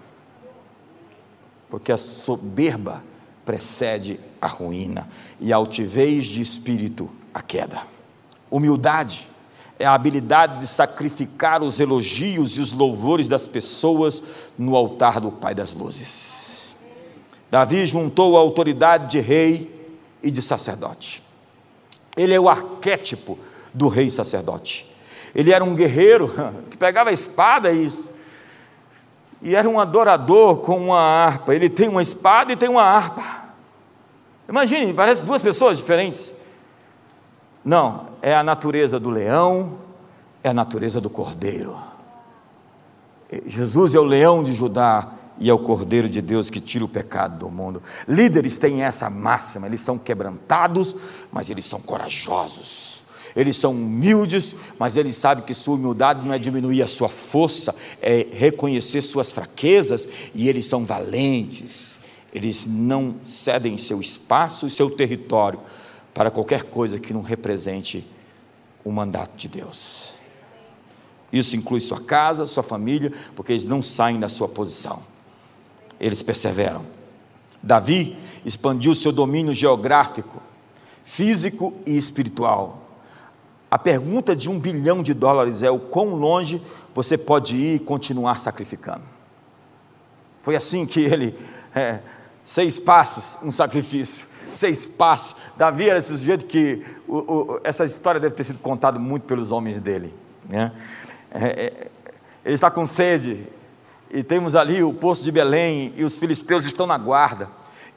Porque 1.68 1.90
a 1.90 1.96
soberba 1.96 3.09
precede 3.50 4.20
a 4.40 4.46
ruína 4.46 5.08
e 5.40 5.52
a 5.52 5.56
altivez 5.56 6.26
de 6.26 6.40
espírito 6.40 7.10
a 7.34 7.42
queda. 7.42 7.82
Humildade 8.48 9.28
é 9.76 9.84
a 9.84 9.92
habilidade 9.92 10.60
de 10.60 10.68
sacrificar 10.68 11.60
os 11.60 11.80
elogios 11.80 12.56
e 12.56 12.60
os 12.60 12.70
louvores 12.70 13.26
das 13.26 13.48
pessoas 13.48 14.22
no 14.56 14.76
altar 14.76 15.20
do 15.20 15.32
Pai 15.32 15.52
das 15.52 15.74
Luzes. 15.74 16.76
Davi 17.50 17.84
juntou 17.86 18.36
a 18.36 18.40
autoridade 18.40 19.10
de 19.10 19.18
rei 19.18 19.90
e 20.22 20.30
de 20.30 20.40
sacerdote. 20.40 21.20
Ele 22.16 22.32
é 22.32 22.38
o 22.38 22.48
arquétipo 22.48 23.36
do 23.74 23.88
rei 23.88 24.10
sacerdote. 24.10 24.88
Ele 25.34 25.52
era 25.52 25.64
um 25.64 25.74
guerreiro 25.74 26.32
que 26.70 26.76
pegava 26.76 27.10
a 27.10 27.12
espada 27.12 27.72
e, 27.72 27.88
e 29.42 29.56
era 29.56 29.68
um 29.68 29.80
adorador 29.80 30.58
com 30.58 30.78
uma 30.78 31.00
harpa. 31.00 31.52
Ele 31.52 31.68
tem 31.68 31.88
uma 31.88 32.00
espada 32.00 32.52
e 32.52 32.56
tem 32.56 32.68
uma 32.68 32.84
harpa. 32.84 33.39
Imagine, 34.50 34.92
parece 34.92 35.22
duas 35.22 35.40
pessoas 35.40 35.78
diferentes. 35.78 36.34
Não, 37.64 38.08
é 38.20 38.34
a 38.34 38.42
natureza 38.42 38.98
do 38.98 39.08
leão, 39.08 39.78
é 40.42 40.48
a 40.48 40.54
natureza 40.54 41.00
do 41.00 41.08
cordeiro. 41.08 41.76
Jesus 43.46 43.94
é 43.94 44.00
o 44.00 44.04
leão 44.04 44.42
de 44.42 44.52
Judá 44.52 45.12
e 45.38 45.48
é 45.48 45.54
o 45.54 45.58
cordeiro 45.58 46.08
de 46.08 46.20
Deus 46.20 46.50
que 46.50 46.60
tira 46.60 46.84
o 46.84 46.88
pecado 46.88 47.38
do 47.38 47.48
mundo. 47.48 47.80
Líderes 48.08 48.58
têm 48.58 48.82
essa 48.82 49.08
máxima, 49.08 49.68
eles 49.68 49.82
são 49.82 49.96
quebrantados, 49.96 50.96
mas 51.30 51.48
eles 51.48 51.64
são 51.64 51.80
corajosos. 51.80 53.04
Eles 53.36 53.56
são 53.56 53.70
humildes, 53.70 54.56
mas 54.76 54.96
eles 54.96 55.14
sabem 55.14 55.44
que 55.44 55.54
sua 55.54 55.76
humildade 55.76 56.26
não 56.26 56.34
é 56.34 56.38
diminuir 56.40 56.82
a 56.82 56.88
sua 56.88 57.08
força, 57.08 57.72
é 58.02 58.26
reconhecer 58.32 59.00
suas 59.00 59.30
fraquezas, 59.30 60.08
e 60.34 60.48
eles 60.48 60.66
são 60.66 60.84
valentes. 60.84 61.99
Eles 62.32 62.66
não 62.66 63.16
cedem 63.22 63.76
seu 63.76 64.00
espaço 64.00 64.66
e 64.66 64.70
seu 64.70 64.90
território 64.90 65.60
para 66.14 66.30
qualquer 66.30 66.64
coisa 66.64 66.98
que 66.98 67.12
não 67.12 67.22
represente 67.22 68.06
o 68.84 68.90
mandato 68.90 69.36
de 69.36 69.48
Deus. 69.48 70.14
Isso 71.32 71.56
inclui 71.56 71.80
sua 71.80 72.00
casa, 72.00 72.46
sua 72.46 72.62
família, 72.62 73.12
porque 73.36 73.52
eles 73.52 73.64
não 73.64 73.82
saem 73.82 74.18
da 74.18 74.28
sua 74.28 74.48
posição. 74.48 75.02
Eles 75.98 76.22
perseveram. 76.22 76.84
Davi 77.62 78.16
expandiu 78.44 78.94
seu 78.94 79.12
domínio 79.12 79.52
geográfico, 79.52 80.42
físico 81.04 81.74
e 81.86 81.96
espiritual. 81.96 82.88
A 83.70 83.78
pergunta 83.78 84.34
de 84.34 84.50
um 84.50 84.58
bilhão 84.58 85.02
de 85.02 85.14
dólares 85.14 85.62
é: 85.62 85.70
o 85.70 85.78
quão 85.78 86.14
longe 86.14 86.60
você 86.94 87.16
pode 87.16 87.56
ir 87.56 87.76
e 87.76 87.78
continuar 87.78 88.38
sacrificando? 88.38 89.02
Foi 90.40 90.56
assim 90.56 90.86
que 90.86 91.00
ele, 91.00 91.38
é, 91.74 92.00
seis 92.50 92.78
passos, 92.78 93.38
um 93.42 93.50
sacrifício 93.50 94.26
seis 94.52 94.84
passos. 94.84 95.36
Davi 95.56 95.88
era 95.88 95.98
esse 95.98 96.08
sujeito 96.08 96.46
que 96.46 96.84
o, 97.06 97.18
o, 97.18 97.60
essa 97.62 97.84
história 97.84 98.20
deve 98.20 98.34
ter 98.34 98.42
sido 98.42 98.58
contada 98.58 98.98
muito 98.98 99.22
pelos 99.24 99.52
homens 99.52 99.80
dele. 99.80 100.12
Né? 100.48 100.72
É, 101.30 101.44
é, 101.44 101.86
ele 102.44 102.54
está 102.54 102.68
com 102.70 102.86
sede, 102.86 103.46
e 104.10 104.24
temos 104.24 104.56
ali 104.56 104.82
o 104.82 104.92
poço 104.92 105.22
de 105.22 105.30
Belém, 105.30 105.94
e 105.96 106.04
os 106.04 106.18
filisteus 106.18 106.64
estão 106.64 106.86
na 106.86 106.98
guarda. 106.98 107.48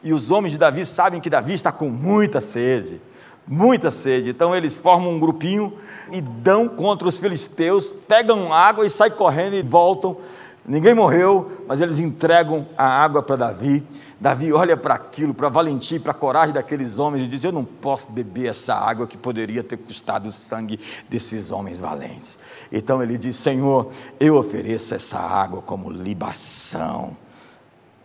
E 0.03 0.13
os 0.13 0.29
homens 0.29 0.51
de 0.51 0.59
Davi 0.59 0.85
sabem 0.85 1.19
que 1.19 1.29
Davi 1.29 1.53
está 1.53 1.71
com 1.71 1.89
muita 1.89 2.39
sede, 2.39 3.01
muita 3.47 3.89
sede. 3.89 4.29
Então 4.29 4.55
eles 4.55 4.75
formam 4.75 5.13
um 5.13 5.19
grupinho 5.19 5.73
e 6.11 6.21
dão 6.21 6.67
contra 6.67 7.07
os 7.07 7.17
filisteus, 7.17 7.91
pegam 8.07 8.53
água 8.53 8.85
e 8.85 8.89
saem 8.89 9.13
correndo 9.13 9.55
e 9.55 9.63
voltam. 9.63 10.17
Ninguém 10.65 10.93
morreu, 10.93 11.63
mas 11.67 11.81
eles 11.81 11.99
entregam 11.99 12.65
a 12.77 12.85
água 12.85 13.21
para 13.21 13.35
Davi. 13.35 13.85
Davi 14.19 14.53
olha 14.53 14.77
para 14.77 14.93
aquilo, 14.93 15.33
para 15.33 15.47
a 15.47 15.49
valentia, 15.49 15.99
para 15.99 16.11
a 16.11 16.15
coragem 16.15 16.53
daqueles 16.53 16.99
homens 16.99 17.25
e 17.25 17.27
diz: 17.27 17.43
Eu 17.43 17.51
não 17.51 17.65
posso 17.65 18.09
beber 18.09 18.49
essa 18.49 18.73
água 18.73 19.05
que 19.05 19.17
poderia 19.17 19.61
ter 19.61 19.75
custado 19.75 20.29
o 20.29 20.31
sangue 20.31 20.79
desses 21.09 21.51
homens 21.51 21.81
valentes. 21.81 22.39
Então 22.71 23.03
ele 23.03 23.17
diz: 23.17 23.35
Senhor, 23.35 23.89
eu 24.21 24.37
ofereço 24.37 24.95
essa 24.95 25.19
água 25.19 25.61
como 25.61 25.89
libação 25.89 27.17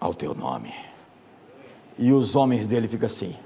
ao 0.01 0.13
teu 0.13 0.35
nome. 0.35 0.75
E 1.97 2.13
os 2.13 2.35
homens 2.35 2.67
dele 2.67 2.89
ficam 2.89 3.07
assim. 3.07 3.37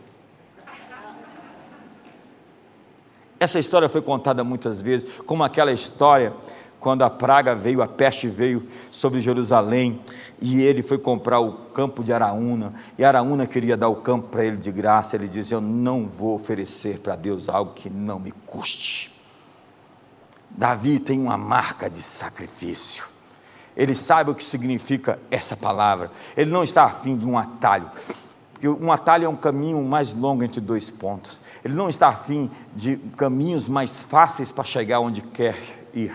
Essa 3.38 3.58
história 3.58 3.88
foi 3.88 4.00
contada 4.00 4.44
muitas 4.44 4.80
vezes, 4.80 5.10
como 5.26 5.42
aquela 5.42 5.72
história 5.72 6.32
quando 6.82 7.02
a 7.02 7.08
praga 7.08 7.54
veio, 7.54 7.80
a 7.80 7.86
peste 7.86 8.26
veio 8.26 8.66
sobre 8.90 9.20
Jerusalém, 9.20 10.00
e 10.40 10.60
ele 10.60 10.82
foi 10.82 10.98
comprar 10.98 11.38
o 11.38 11.52
campo 11.52 12.02
de 12.02 12.12
Araúna, 12.12 12.74
e 12.98 13.04
Araúna 13.04 13.46
queria 13.46 13.76
dar 13.76 13.88
o 13.88 13.96
campo 13.96 14.26
para 14.28 14.44
ele 14.44 14.56
de 14.56 14.72
graça, 14.72 15.14
ele 15.14 15.28
disse: 15.28 15.54
Eu 15.54 15.60
não 15.60 16.08
vou 16.08 16.34
oferecer 16.34 16.98
para 16.98 17.14
Deus 17.14 17.48
algo 17.48 17.72
que 17.72 17.88
não 17.88 18.18
me 18.18 18.32
custe. 18.44 19.12
Davi 20.50 20.98
tem 20.98 21.20
uma 21.20 21.38
marca 21.38 21.88
de 21.88 22.02
sacrifício. 22.02 23.04
Ele 23.76 23.94
sabe 23.94 24.32
o 24.32 24.34
que 24.34 24.44
significa 24.44 25.20
essa 25.30 25.56
palavra. 25.56 26.10
Ele 26.36 26.50
não 26.50 26.64
está 26.64 26.82
afim 26.82 27.16
de 27.16 27.26
um 27.26 27.38
atalho. 27.38 27.88
Porque 28.52 28.68
um 28.68 28.90
atalho 28.92 29.24
é 29.24 29.28
um 29.28 29.36
caminho 29.36 29.82
mais 29.82 30.12
longo 30.12 30.44
entre 30.44 30.60
dois 30.60 30.90
pontos. 30.90 31.40
Ele 31.64 31.74
não 31.74 31.88
está 31.88 32.08
afim 32.08 32.50
de 32.74 32.96
caminhos 33.16 33.68
mais 33.68 34.02
fáceis 34.02 34.50
para 34.52 34.64
chegar 34.64 35.00
onde 35.00 35.22
quer 35.22 35.56
ir. 35.94 36.12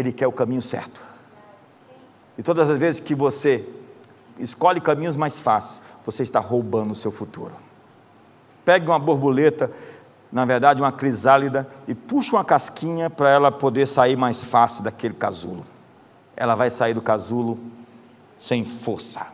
Ele 0.00 0.12
quer 0.12 0.26
o 0.26 0.32
caminho 0.32 0.62
certo. 0.62 1.02
E 2.38 2.42
todas 2.42 2.70
as 2.70 2.78
vezes 2.78 3.00
que 3.00 3.14
você 3.14 3.68
escolhe 4.38 4.80
caminhos 4.80 5.14
mais 5.14 5.40
fáceis, 5.40 5.82
você 6.04 6.22
está 6.22 6.40
roubando 6.40 6.92
o 6.92 6.94
seu 6.94 7.10
futuro. 7.10 7.54
Pegue 8.64 8.86
uma 8.86 8.98
borboleta, 8.98 9.70
na 10.32 10.44
verdade 10.44 10.80
uma 10.80 10.90
crisálida, 10.90 11.68
e 11.86 11.94
puxe 11.94 12.32
uma 12.32 12.44
casquinha 12.44 13.10
para 13.10 13.28
ela 13.28 13.52
poder 13.52 13.86
sair 13.86 14.16
mais 14.16 14.42
fácil 14.42 14.82
daquele 14.82 15.14
casulo. 15.14 15.64
Ela 16.34 16.54
vai 16.54 16.70
sair 16.70 16.94
do 16.94 17.02
casulo 17.02 17.58
sem 18.38 18.64
força 18.64 19.26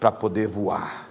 para 0.00 0.10
poder 0.10 0.48
voar, 0.48 1.08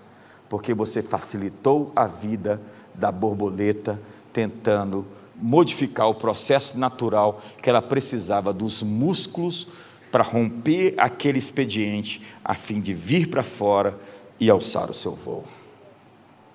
porque 0.50 0.74
você 0.74 1.02
facilitou 1.02 1.94
a 1.96 2.06
vida 2.06 2.62
da 2.94 3.12
borboleta 3.12 4.00
tentando 4.34 5.06
modificar 5.42 6.08
o 6.08 6.16
processo 6.16 6.78
natural 6.78 7.42
que 7.62 7.70
ela 7.70 7.82
precisava 7.82 8.54
dos 8.54 8.82
músculos 8.82 9.68
para 10.12 10.24
romper 10.24 10.94
aquele 10.98 11.38
expediente, 11.38 12.22
a 12.44 12.54
fim 12.54 12.80
de 12.80 12.94
vir 12.94 13.30
para 13.30 13.44
fora 13.44 14.00
e 14.40 14.50
alçar 14.50 14.90
o 14.90 14.94
seu 14.94 15.14
voo. 15.14 15.44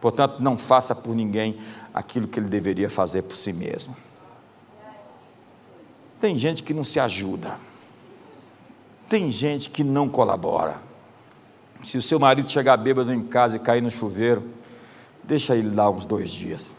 Portanto, 0.00 0.40
não 0.40 0.56
faça 0.56 0.94
por 0.94 1.14
ninguém 1.14 1.58
aquilo 1.92 2.26
que 2.26 2.40
ele 2.40 2.48
deveria 2.48 2.88
fazer 2.88 3.22
por 3.22 3.36
si 3.36 3.52
mesmo. 3.52 3.94
Tem 6.20 6.36
gente 6.36 6.62
que 6.62 6.72
não 6.72 6.84
se 6.84 6.98
ajuda, 6.98 7.58
tem 9.08 9.30
gente 9.30 9.68
que 9.70 9.82
não 9.82 10.08
colabora. 10.08 10.78
Se 11.84 11.96
o 11.96 12.02
seu 12.02 12.18
marido 12.18 12.48
chegar 12.48 12.76
bêbado 12.76 13.12
em 13.12 13.22
casa 13.22 13.56
e 13.56 13.58
cair 13.58 13.82
no 13.82 13.90
chuveiro, 13.90 14.42
deixa 15.24 15.56
ele 15.56 15.74
lá 15.74 15.90
uns 15.90 16.04
dois 16.04 16.30
dias. 16.30 16.72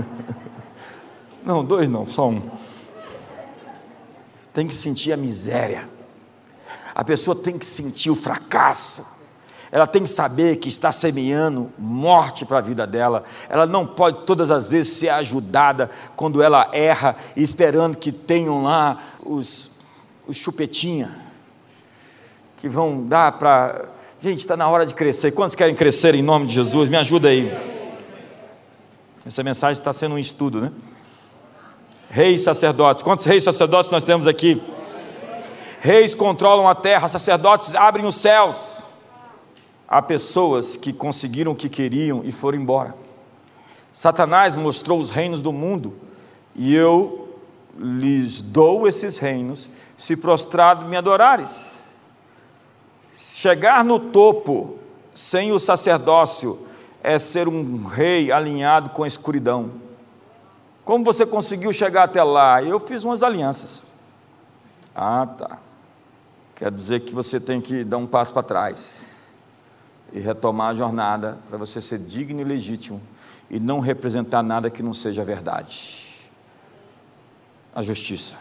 Não, 1.44 1.62
dois 1.62 1.90
não, 1.90 2.06
só 2.06 2.30
um. 2.30 2.40
Tem 4.54 4.66
que 4.66 4.74
sentir 4.74 5.12
a 5.12 5.16
miséria. 5.16 5.86
A 6.94 7.04
pessoa 7.04 7.36
tem 7.36 7.58
que 7.58 7.66
sentir 7.66 8.08
o 8.08 8.16
fracasso. 8.16 9.04
Ela 9.70 9.86
tem 9.86 10.04
que 10.04 10.08
saber 10.08 10.56
que 10.56 10.68
está 10.68 10.92
semeando 10.92 11.70
morte 11.76 12.46
para 12.46 12.58
a 12.58 12.60
vida 12.62 12.86
dela. 12.86 13.24
Ela 13.48 13.66
não 13.66 13.86
pode 13.86 14.24
todas 14.24 14.50
as 14.50 14.68
vezes 14.68 14.92
ser 14.92 15.08
ajudada 15.08 15.90
quando 16.16 16.40
ela 16.40 16.70
erra, 16.72 17.16
esperando 17.36 17.98
que 17.98 18.12
tenham 18.12 18.62
lá 18.62 18.98
os, 19.22 19.70
os 20.26 20.36
chupetinha 20.36 21.24
que 22.56 22.68
vão 22.68 23.04
dar 23.06 23.32
para. 23.32 23.86
Gente, 24.20 24.38
está 24.38 24.56
na 24.56 24.68
hora 24.68 24.86
de 24.86 24.94
crescer. 24.94 25.32
Quantos 25.32 25.54
querem 25.54 25.74
crescer 25.74 26.14
em 26.14 26.22
nome 26.22 26.46
de 26.46 26.54
Jesus? 26.54 26.88
Me 26.88 26.96
ajuda 26.96 27.28
aí. 27.28 27.73
Essa 29.26 29.42
mensagem 29.42 29.80
está 29.80 29.92
sendo 29.92 30.16
um 30.16 30.18
estudo, 30.18 30.60
né? 30.60 30.70
Reis 32.10 32.42
sacerdotes. 32.42 33.02
Quantos 33.02 33.24
reis 33.24 33.42
sacerdotes 33.42 33.90
nós 33.90 34.04
temos 34.04 34.26
aqui? 34.26 34.62
Reis 35.80 36.14
controlam 36.14 36.68
a 36.68 36.74
terra, 36.74 37.08
sacerdotes 37.08 37.74
abrem 37.74 38.04
os 38.04 38.16
céus. 38.16 38.78
Há 39.88 40.02
pessoas 40.02 40.76
que 40.76 40.92
conseguiram 40.92 41.52
o 41.52 41.56
que 41.56 41.68
queriam 41.68 42.22
e 42.24 42.30
foram 42.30 42.58
embora. 42.58 42.94
Satanás 43.92 44.56
mostrou 44.56 44.98
os 44.98 45.08
reinos 45.08 45.40
do 45.40 45.52
mundo 45.52 45.94
e 46.54 46.74
eu 46.74 47.38
lhes 47.78 48.42
dou 48.42 48.86
esses 48.86 49.16
reinos 49.16 49.70
se 49.96 50.16
prostrado 50.16 50.84
me 50.86 50.96
adorares. 50.96 51.88
Chegar 53.16 53.84
no 53.84 53.98
topo 53.98 54.78
sem 55.14 55.52
o 55.52 55.58
sacerdócio 55.58 56.66
é 57.04 57.18
ser 57.18 57.46
um 57.48 57.84
rei 57.84 58.32
alinhado 58.32 58.88
com 58.88 59.04
a 59.04 59.06
escuridão. 59.06 59.72
Como 60.86 61.04
você 61.04 61.26
conseguiu 61.26 61.70
chegar 61.70 62.04
até 62.04 62.22
lá? 62.22 62.62
Eu 62.62 62.80
fiz 62.80 63.04
umas 63.04 63.22
alianças. 63.22 63.84
Ah, 64.96 65.26
tá. 65.26 65.58
Quer 66.56 66.70
dizer 66.70 67.00
que 67.00 67.14
você 67.14 67.38
tem 67.38 67.60
que 67.60 67.84
dar 67.84 67.98
um 67.98 68.06
passo 68.06 68.32
para 68.32 68.42
trás 68.42 69.22
e 70.14 70.18
retomar 70.18 70.70
a 70.70 70.74
jornada 70.74 71.38
para 71.46 71.58
você 71.58 71.78
ser 71.78 71.98
digno 71.98 72.40
e 72.40 72.44
legítimo 72.44 73.02
e 73.50 73.60
não 73.60 73.80
representar 73.80 74.42
nada 74.42 74.70
que 74.70 74.82
não 74.82 74.94
seja 74.94 75.22
verdade. 75.22 76.24
A 77.74 77.82
justiça. 77.82 78.36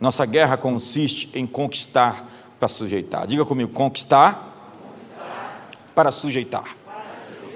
Nossa 0.00 0.26
guerra 0.26 0.56
consiste 0.56 1.30
em 1.32 1.46
conquistar 1.46 2.26
para 2.58 2.66
sujeitar. 2.66 3.26
Diga 3.26 3.44
comigo: 3.44 3.72
conquistar, 3.72 4.52
conquistar. 4.82 5.62
para 5.94 6.10
sujeitar. 6.10 6.77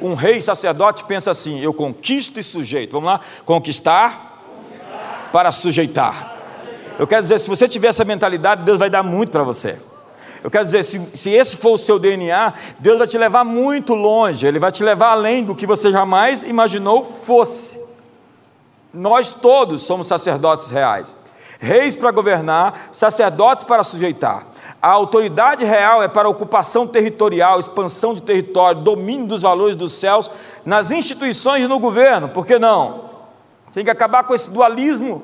Um 0.03 0.15
rei 0.15 0.41
sacerdote 0.41 1.05
pensa 1.05 1.31
assim: 1.31 1.61
eu 1.61 1.73
conquisto 1.73 2.41
e 2.41 2.43
sujeito. 2.43 2.93
Vamos 2.93 3.09
lá? 3.09 3.21
Conquistar, 3.45 4.43
Conquistar. 4.57 5.31
para 5.33 5.53
sujeitar. 5.53 6.37
Eu 6.99 7.07
quero 7.07 7.23
dizer, 7.23 7.39
se 7.39 7.49
você 7.49 7.69
tiver 7.69 7.89
essa 7.89 8.05
mentalidade, 8.05 8.63
Deus 8.63 8.79
vai 8.79 8.91
dar 8.91 9.03
muito 9.03 9.31
para 9.31 9.43
você. 9.43 9.79
Eu 10.43 10.51
quero 10.51 10.65
dizer, 10.65 10.83
se, 10.83 11.01
se 11.15 11.31
esse 11.31 11.57
for 11.57 11.75
o 11.75 11.79
seu 11.79 11.99
DNA, 11.99 12.53
Deus 12.81 12.99
vai 12.99 13.07
te 13.07 13.17
levar 13.17 13.45
muito 13.45 13.95
longe, 13.95 14.47
Ele 14.47 14.59
vai 14.59 14.73
te 14.73 14.83
levar 14.83 15.11
além 15.13 15.45
do 15.45 15.55
que 15.55 15.67
você 15.67 15.91
jamais 15.91 16.43
imaginou 16.43 17.05
fosse. 17.05 17.81
Nós 18.93 19.33
todos 19.33 19.83
somos 19.83 20.07
sacerdotes 20.07 20.69
reais, 20.69 21.17
reis 21.61 21.97
para 21.97 22.11
governar, 22.11 22.89
sacerdotes 22.93 23.65
para 23.65 23.85
sujeitar. 23.85 24.47
A 24.83 24.91
autoridade 24.91 25.65
real 25.65 26.03
é 26.03 26.09
para 26.09 26.29
ocupação 26.29 26.89
territorial, 26.89 27.61
expansão 27.61 28.13
de 28.13 28.21
território, 28.21 28.81
domínio 28.81 29.29
dos 29.29 29.43
valores 29.43 29.77
dos 29.77 29.93
céus 29.93 30.29
nas 30.65 30.91
instituições 30.91 31.63
e 31.63 31.69
no 31.69 31.79
governo, 31.79 32.29
por 32.29 32.45
que 32.45 32.59
não? 32.59 33.11
Tem 33.73 33.85
que 33.85 33.91
acabar 33.91 34.25
com 34.25 34.35
esse 34.35 34.51
dualismo. 34.51 35.23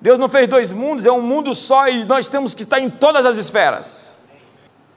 Deus 0.00 0.16
não 0.16 0.28
fez 0.28 0.46
dois 0.46 0.72
mundos, 0.72 1.04
é 1.04 1.10
um 1.10 1.20
mundo 1.20 1.56
só 1.56 1.88
e 1.88 2.04
nós 2.04 2.28
temos 2.28 2.54
que 2.54 2.62
estar 2.62 2.78
em 2.78 2.88
todas 2.88 3.26
as 3.26 3.36
esferas. 3.36 4.16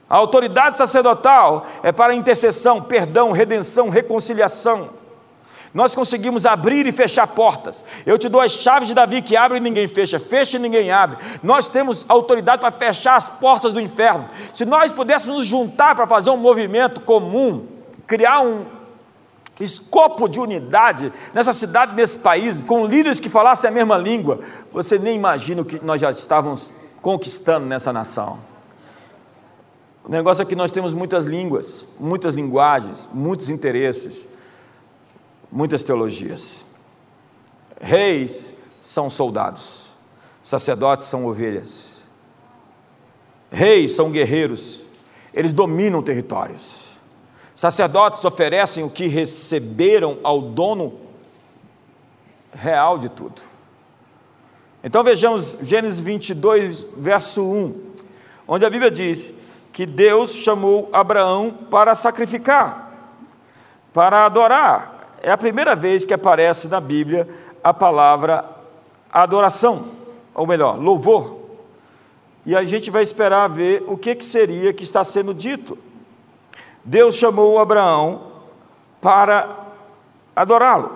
A 0.08 0.16
autoridade 0.16 0.78
sacerdotal 0.78 1.66
é 1.82 1.92
para 1.92 2.14
intercessão, 2.14 2.80
perdão, 2.80 3.32
redenção, 3.32 3.90
reconciliação. 3.90 4.92
Nós 5.76 5.94
conseguimos 5.94 6.46
abrir 6.46 6.88
e 6.88 6.92
fechar 6.94 7.28
portas. 7.28 7.84
Eu 8.06 8.18
te 8.18 8.30
dou 8.30 8.40
as 8.40 8.54
chaves 8.54 8.88
de 8.88 8.94
Davi 8.94 9.22
que 9.22 9.36
abre 9.36 9.58
e 9.58 9.60
ninguém 9.60 9.90
fecha, 9.90 10.18
fecha 10.18 10.56
e 10.56 10.60
ninguém 10.60 10.90
abre. 10.90 11.18
Nós 11.44 11.68
temos 11.68 12.06
autoridade 12.08 12.62
para 12.62 12.72
fechar 12.72 13.18
as 13.18 13.28
portas 13.28 13.74
do 13.74 13.82
inferno. 13.82 14.26
Se 14.54 14.64
nós 14.64 14.94
pudéssemos 14.94 15.36
nos 15.36 15.46
juntar 15.46 15.94
para 15.94 16.08
fazer 16.08 16.30
um 16.30 16.38
movimento 16.38 17.02
comum, 17.02 17.68
criar 18.08 18.40
um 18.40 18.66
escopo 19.60 20.30
de 20.30 20.40
unidade 20.40 21.12
nessa 21.34 21.52
cidade, 21.52 21.94
nesse 21.94 22.20
país, 22.20 22.64
com 22.64 22.86
líderes 22.86 23.20
que 23.20 23.28
falassem 23.28 23.70
a 23.70 23.74
mesma 23.74 23.98
língua, 23.98 24.40
você 24.72 24.98
nem 24.98 25.14
imagina 25.14 25.62
o 25.62 25.66
que 25.66 25.84
nós 25.84 26.00
já 26.00 26.10
estávamos 26.10 26.72
conquistando 27.02 27.66
nessa 27.66 27.92
nação. 27.92 28.40
O 30.06 30.10
negócio 30.10 30.42
é 30.42 30.46
que 30.46 30.56
nós 30.56 30.72
temos 30.72 30.94
muitas 30.94 31.26
línguas, 31.26 31.86
muitas 32.00 32.34
linguagens, 32.34 33.10
muitos 33.14 33.50
interesses 33.50 34.26
muitas 35.52 35.84
teologias. 35.84 36.66
Reis 37.80 38.56
são 38.82 39.10
soldados, 39.10 39.94
sacerdotes 40.42 41.08
são 41.08 41.26
ovelhas. 41.26 42.04
Reis 43.52 43.94
são 43.94 44.12
guerreiros, 44.12 44.86
eles 45.34 45.54
dominam 45.54 46.02
territórios. 46.02 46.98
Sacerdotes 47.56 48.26
oferecem 48.26 48.84
o 48.84 48.90
que 48.90 49.08
receberam 49.08 50.20
ao 50.24 50.42
dono 50.42 51.00
real 52.54 52.98
de 52.98 53.10
tudo. 53.10 53.42
Então 54.84 55.04
vejamos 55.04 55.58
Gênesis 55.62 56.00
22, 56.00 56.88
verso 56.98 57.44
1, 57.44 57.82
onde 58.48 58.66
a 58.66 58.70
Bíblia 58.70 58.92
diz 58.92 59.34
que 59.74 59.86
Deus 59.86 60.34
chamou 60.34 60.90
Abraão 60.94 61.52
para 61.72 61.96
sacrificar, 61.96 62.94
para 63.92 64.26
adorar, 64.26 64.95
é 65.26 65.32
a 65.32 65.38
primeira 65.38 65.76
vez 65.76 66.06
que 66.06 66.14
aparece 66.14 66.68
na 66.68 66.80
Bíblia 66.80 67.28
a 67.64 67.74
palavra 67.74 68.46
adoração, 69.12 69.88
ou 70.36 70.46
melhor, 70.46 70.80
louvor. 70.80 71.38
E 72.46 72.56
a 72.56 72.64
gente 72.64 72.92
vai 72.92 73.02
esperar 73.02 73.50
ver 73.50 73.84
o 73.88 73.98
que, 73.98 74.14
que 74.14 74.24
seria 74.24 74.72
que 74.72 74.84
está 74.84 75.04
sendo 75.04 75.34
dito. 75.34 75.76
Deus 76.84 77.16
chamou 77.16 77.58
Abraão 77.58 78.34
para 79.02 79.66
adorá-lo. 80.36 80.92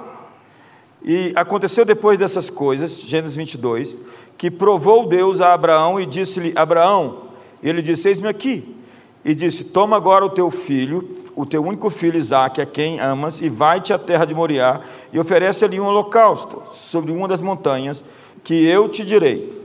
E 1.01 1.33
aconteceu 1.35 1.83
depois 1.83 2.19
dessas 2.19 2.51
coisas, 2.51 3.01
Gênesis 3.01 3.35
22, 3.35 3.99
que 4.37 4.51
provou 4.51 5.07
Deus 5.07 5.41
a 5.41 5.55
Abraão 5.55 5.99
e 5.99 6.05
disse-lhe: 6.05 6.53
Abraão, 6.55 7.29
ele 7.63 7.81
disse: 7.81 8.07
Eis-me 8.09 8.27
aqui. 8.27 8.78
E 9.23 9.35
disse: 9.35 9.65
Toma 9.65 9.97
agora 9.97 10.25
o 10.25 10.29
teu 10.29 10.49
filho, 10.49 11.17
o 11.35 11.45
teu 11.45 11.63
único 11.63 11.89
filho 11.89 12.17
Isaque, 12.17 12.61
a 12.61 12.65
quem 12.65 12.99
amas, 12.99 13.41
e 13.41 13.49
vai-te 13.49 13.93
à 13.93 13.99
terra 13.99 14.25
de 14.25 14.33
Moriá, 14.33 14.81
e 15.11 15.19
oferece 15.19 15.65
ali 15.65 15.79
um 15.79 15.85
holocausto 15.85 16.63
sobre 16.71 17.11
uma 17.11 17.27
das 17.27 17.41
montanhas, 17.41 18.03
que 18.43 18.65
eu 18.65 18.87
te 18.87 19.05
direi. 19.05 19.57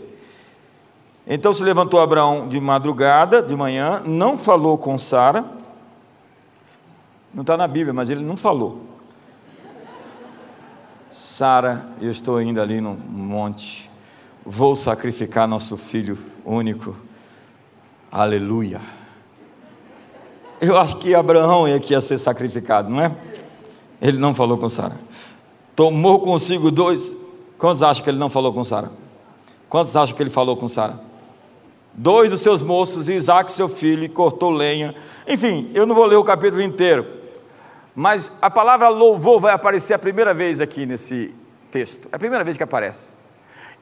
Então 1.27 1.53
se 1.53 1.65
levantou 1.65 2.01
Abraão 2.01 2.49
de 2.49 2.61
madrugada, 2.61 3.41
de 3.41 3.57
manhã, 3.57 4.03
não 4.05 4.37
falou 4.37 4.77
com 4.77 4.99
Sara, 4.99 5.45
não 7.33 7.41
está 7.41 7.57
na 7.57 7.67
Bíblia, 7.67 7.95
mas 7.95 8.11
ele 8.11 8.23
não 8.23 8.37
falou. 8.37 8.83
Sara, 11.11 11.87
eu 12.01 12.11
estou 12.11 12.43
indo 12.43 12.61
ali 12.61 12.81
no 12.81 12.95
monte, 12.95 13.91
vou 14.45 14.77
sacrificar 14.77 15.49
nosso 15.49 15.77
filho 15.77 16.19
único. 16.45 16.95
Aleluia. 18.13 18.81
Eu 20.61 20.79
acho 20.79 20.97
que 20.97 21.15
Abraão 21.15 21.67
é 21.67 21.79
que 21.79 21.93
ia 21.93 22.01
ser 22.01 22.19
sacrificado, 22.19 22.89
não 22.89 23.01
é? 23.01 23.13
Ele 24.01 24.19
não 24.19 24.35
falou 24.35 24.57
com 24.59 24.69
Sara. 24.69 24.97
Tomou 25.75 26.21
consigo 26.21 26.71
dois. 26.71 27.17
Quantos 27.59 27.83
acham 27.83 28.05
que 28.05 28.11
ele 28.11 28.19
não 28.19 28.29
falou 28.29 28.53
com 28.53 28.63
Sara? 28.63 28.91
Quantos 29.69 29.97
acham 29.97 30.15
que 30.15 30.23
ele 30.23 30.31
falou 30.31 30.57
com 30.57 30.69
Sara? 30.69 31.01
Dois 31.93 32.31
dos 32.31 32.41
seus 32.41 32.63
moços 32.63 33.09
Isaac, 33.09 33.51
seu 33.51 33.69
filho, 33.69 34.05
e 34.05 34.09
cortou 34.09 34.51
lenha. 34.51 34.95
Enfim, 35.29 35.71
eu 35.75 35.87
não 35.87 35.95
vou 35.95 36.05
ler 36.05 36.17
o 36.17 36.25
capítulo 36.25 36.63
inteiro. 36.63 37.07
Mas 37.95 38.33
a 38.43 38.51
palavra 38.51 38.89
louvor 38.89 39.41
vai 39.41 39.53
aparecer 39.53 39.95
a 39.95 39.99
primeira 39.99 40.35
vez 40.35 40.61
aqui 40.61 40.85
nesse 40.85 41.35
texto. 41.71 42.09
É 42.11 42.17
a 42.17 42.19
primeira 42.19 42.45
vez 42.45 42.57
que 42.57 42.63
aparece. 42.63 43.09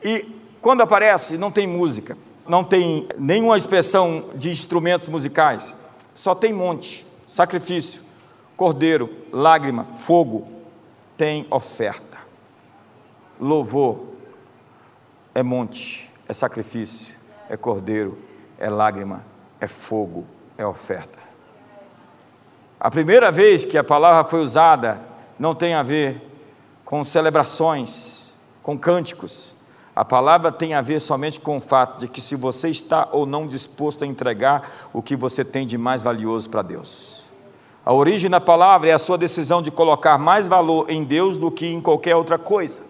E 0.04 0.26
quando 0.60 0.82
aparece, 0.82 1.38
não 1.38 1.50
tem 1.50 1.66
música 1.66 2.16
não 2.48 2.64
tem 2.64 3.08
nenhuma 3.18 3.56
expressão 3.56 4.26
de 4.34 4.50
instrumentos 4.50 5.08
musicais, 5.08 5.76
só 6.14 6.34
tem 6.34 6.52
monte, 6.52 7.06
sacrifício, 7.26 8.02
cordeiro, 8.56 9.10
lágrima, 9.32 9.84
fogo, 9.84 10.46
tem 11.16 11.46
oferta. 11.50 12.18
Louvor 13.40 14.04
é 15.34 15.42
monte, 15.42 16.12
é 16.28 16.32
sacrifício, 16.32 17.18
é 17.48 17.56
cordeiro, 17.56 18.18
é 18.58 18.68
lágrima, 18.68 19.24
é 19.60 19.66
fogo, 19.66 20.26
é 20.56 20.66
oferta. 20.66 21.18
A 22.78 22.90
primeira 22.90 23.30
vez 23.30 23.64
que 23.64 23.78
a 23.78 23.84
palavra 23.84 24.28
foi 24.28 24.40
usada 24.40 25.00
não 25.38 25.54
tem 25.54 25.74
a 25.74 25.82
ver 25.82 26.20
com 26.84 27.02
celebrações, 27.02 28.34
com 28.62 28.78
cânticos, 28.78 29.56
a 29.94 30.04
palavra 30.04 30.50
tem 30.50 30.72
a 30.72 30.80
ver 30.80 31.00
somente 31.00 31.38
com 31.38 31.58
o 31.58 31.60
fato 31.60 32.00
de 32.00 32.08
que 32.08 32.20
se 32.20 32.34
você 32.34 32.70
está 32.70 33.08
ou 33.12 33.26
não 33.26 33.46
disposto 33.46 34.04
a 34.04 34.06
entregar 34.06 34.88
o 34.92 35.02
que 35.02 35.14
você 35.14 35.44
tem 35.44 35.66
de 35.66 35.76
mais 35.76 36.02
valioso 36.02 36.48
para 36.48 36.62
Deus. 36.62 37.28
A 37.84 37.92
origem 37.92 38.30
da 38.30 38.40
palavra 38.40 38.88
é 38.88 38.92
a 38.94 38.98
sua 38.98 39.18
decisão 39.18 39.60
de 39.60 39.70
colocar 39.70 40.16
mais 40.16 40.48
valor 40.48 40.86
em 40.88 41.04
Deus 41.04 41.36
do 41.36 41.50
que 41.50 41.66
em 41.66 41.80
qualquer 41.80 42.16
outra 42.16 42.38
coisa. 42.38 42.80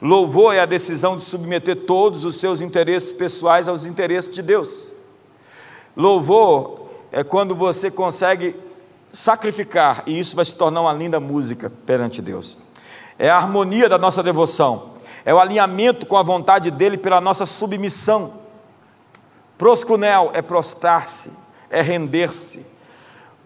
Louvor 0.00 0.54
é 0.54 0.60
a 0.60 0.66
decisão 0.66 1.16
de 1.16 1.24
submeter 1.24 1.84
todos 1.84 2.24
os 2.24 2.36
seus 2.36 2.60
interesses 2.60 3.12
pessoais 3.12 3.66
aos 3.66 3.84
interesses 3.84 4.32
de 4.32 4.40
Deus. 4.40 4.92
Louvor 5.96 6.88
é 7.10 7.24
quando 7.24 7.56
você 7.56 7.90
consegue 7.90 8.54
sacrificar, 9.12 10.04
e 10.06 10.18
isso 10.18 10.36
vai 10.36 10.44
se 10.44 10.54
tornar 10.54 10.82
uma 10.82 10.92
linda 10.92 11.18
música 11.18 11.72
perante 11.84 12.22
Deus. 12.22 12.56
É 13.18 13.28
a 13.28 13.36
harmonia 13.36 13.88
da 13.88 13.98
nossa 13.98 14.22
devoção 14.22 14.89
é 15.24 15.32
o 15.32 15.40
alinhamento 15.40 16.06
com 16.06 16.16
a 16.16 16.22
vontade 16.22 16.70
dele 16.70 16.96
pela 16.96 17.20
nossa 17.20 17.46
submissão. 17.46 18.34
Proscunel 19.58 20.30
é 20.32 20.40
prostrar-se, 20.40 21.30
é 21.68 21.82
render-se. 21.82 22.64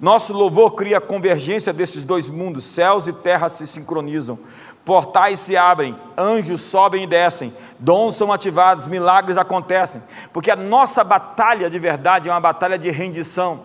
Nosso 0.01 0.33
louvor 0.33 0.75
cria 0.75 0.99
a 0.99 1.01
convergência 1.01 1.73
desses 1.73 2.05
dois 2.05 2.29
mundos, 2.29 2.65
céus 2.65 3.07
e 3.07 3.13
terra 3.13 3.49
se 3.49 3.67
sincronizam, 3.67 4.39
portais 4.85 5.39
se 5.41 5.57
abrem, 5.57 5.97
anjos 6.17 6.61
sobem 6.61 7.05
e 7.05 7.07
descem, 7.07 7.55
dons 7.79 8.17
são 8.17 8.33
ativados, 8.33 8.87
milagres 8.87 9.39
acontecem, 9.39 10.03
porque 10.33 10.51
a 10.51 10.57
nossa 10.57 11.03
batalha 11.03 11.71
de 11.71 11.79
verdade 11.79 12.29
é 12.29 12.33
uma 12.33 12.41
batalha 12.41 12.79
de 12.79 12.91
rendição. 12.91 13.63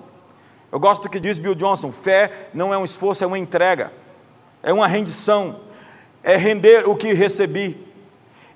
Eu 0.72 0.80
gosto 0.80 1.04
do 1.04 1.10
que 1.10 1.20
diz 1.20 1.40
Bill 1.40 1.56
Johnson: 1.56 1.92
fé 1.92 2.50
não 2.54 2.74
é 2.74 2.78
um 2.78 2.84
esforço, 2.84 3.24
é 3.24 3.28
uma 3.28 3.38
entrega, 3.38 3.92
é 4.62 4.72
uma 4.72 4.88
rendição, 4.88 5.62
é 6.24 6.38
render 6.38 6.88
o 6.88 6.96
que 6.96 7.12
recebi 7.12 7.89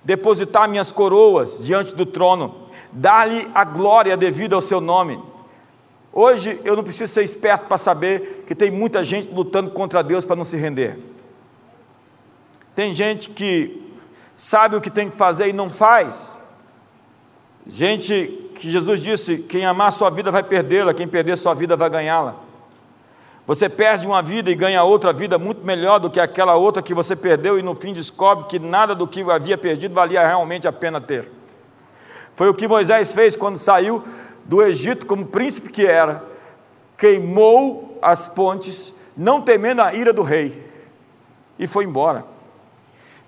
depositar 0.04 0.68
minhas 0.68 0.92
coroas 0.92 1.64
diante 1.64 1.96
do 1.96 2.06
trono, 2.06 2.56
dar-lhe 2.92 3.50
a 3.54 3.64
glória 3.64 4.18
devida 4.18 4.56
ao 4.56 4.62
seu 4.62 4.82
nome. 4.82 5.22
Hoje 6.12 6.60
eu 6.64 6.76
não 6.76 6.84
preciso 6.84 7.12
ser 7.12 7.24
esperto 7.24 7.68
para 7.68 7.78
saber 7.78 8.44
que 8.46 8.54
tem 8.54 8.70
muita 8.70 9.02
gente 9.02 9.30
lutando 9.34 9.72
contra 9.72 10.04
Deus 10.04 10.26
para 10.26 10.36
não 10.36 10.46
se 10.46 10.58
render. 10.58 11.00
Tem 12.76 12.94
gente 12.94 13.30
que 13.30 13.82
sabe 14.36 14.76
o 14.76 14.82
que 14.82 14.90
tem 14.90 15.10
que 15.10 15.16
fazer 15.16 15.48
e 15.48 15.54
não 15.54 15.70
faz. 15.70 16.40
Gente 17.66 18.52
que 18.56 18.70
Jesus 18.70 19.02
disse: 19.02 19.38
quem 19.38 19.66
amar 19.66 19.92
sua 19.92 20.10
vida 20.10 20.30
vai 20.30 20.44
perdê-la, 20.44 20.94
quem 20.94 21.08
perder 21.08 21.38
sua 21.38 21.54
vida 21.54 21.78
vai 21.78 21.90
ganhá-la. 21.90 22.43
Você 23.46 23.68
perde 23.68 24.08
uma 24.08 24.22
vida 24.22 24.50
e 24.50 24.56
ganha 24.56 24.84
outra 24.84 25.12
vida 25.12 25.38
muito 25.38 25.66
melhor 25.66 26.00
do 26.00 26.10
que 26.10 26.20
aquela 26.20 26.56
outra 26.56 26.82
que 26.82 26.94
você 26.94 27.16
perdeu 27.16 27.60
e 27.60 27.62
no 27.62 27.76
fim 27.76 27.92
descobre 27.92 28.46
que 28.48 28.58
nada 28.58 28.96
do 28.96 29.06
que 29.06 29.22
havia 29.30 29.58
perdido 29.58 29.94
valia 29.94 30.26
realmente 30.26 30.68
a 30.68 30.72
pena 30.72 31.02
ter. 31.02 31.30
Foi 32.36 32.48
o 32.48 32.54
que 32.54 32.68
Moisés 32.68 33.14
fez 33.14 33.36
quando 33.36 33.58
saiu 33.58 34.02
do 34.46 34.64
Egito 34.64 35.06
como 35.06 35.26
príncipe 35.26 35.70
que 35.70 35.86
era, 35.86 36.24
queimou 36.98 37.98
as 38.02 38.30
pontes, 38.30 38.94
não 39.16 39.42
temendo 39.42 39.82
a 39.82 39.94
ira 39.94 40.14
do 40.14 40.24
rei, 40.24 40.66
e 41.60 41.68
foi 41.68 41.84
embora. 41.84 42.26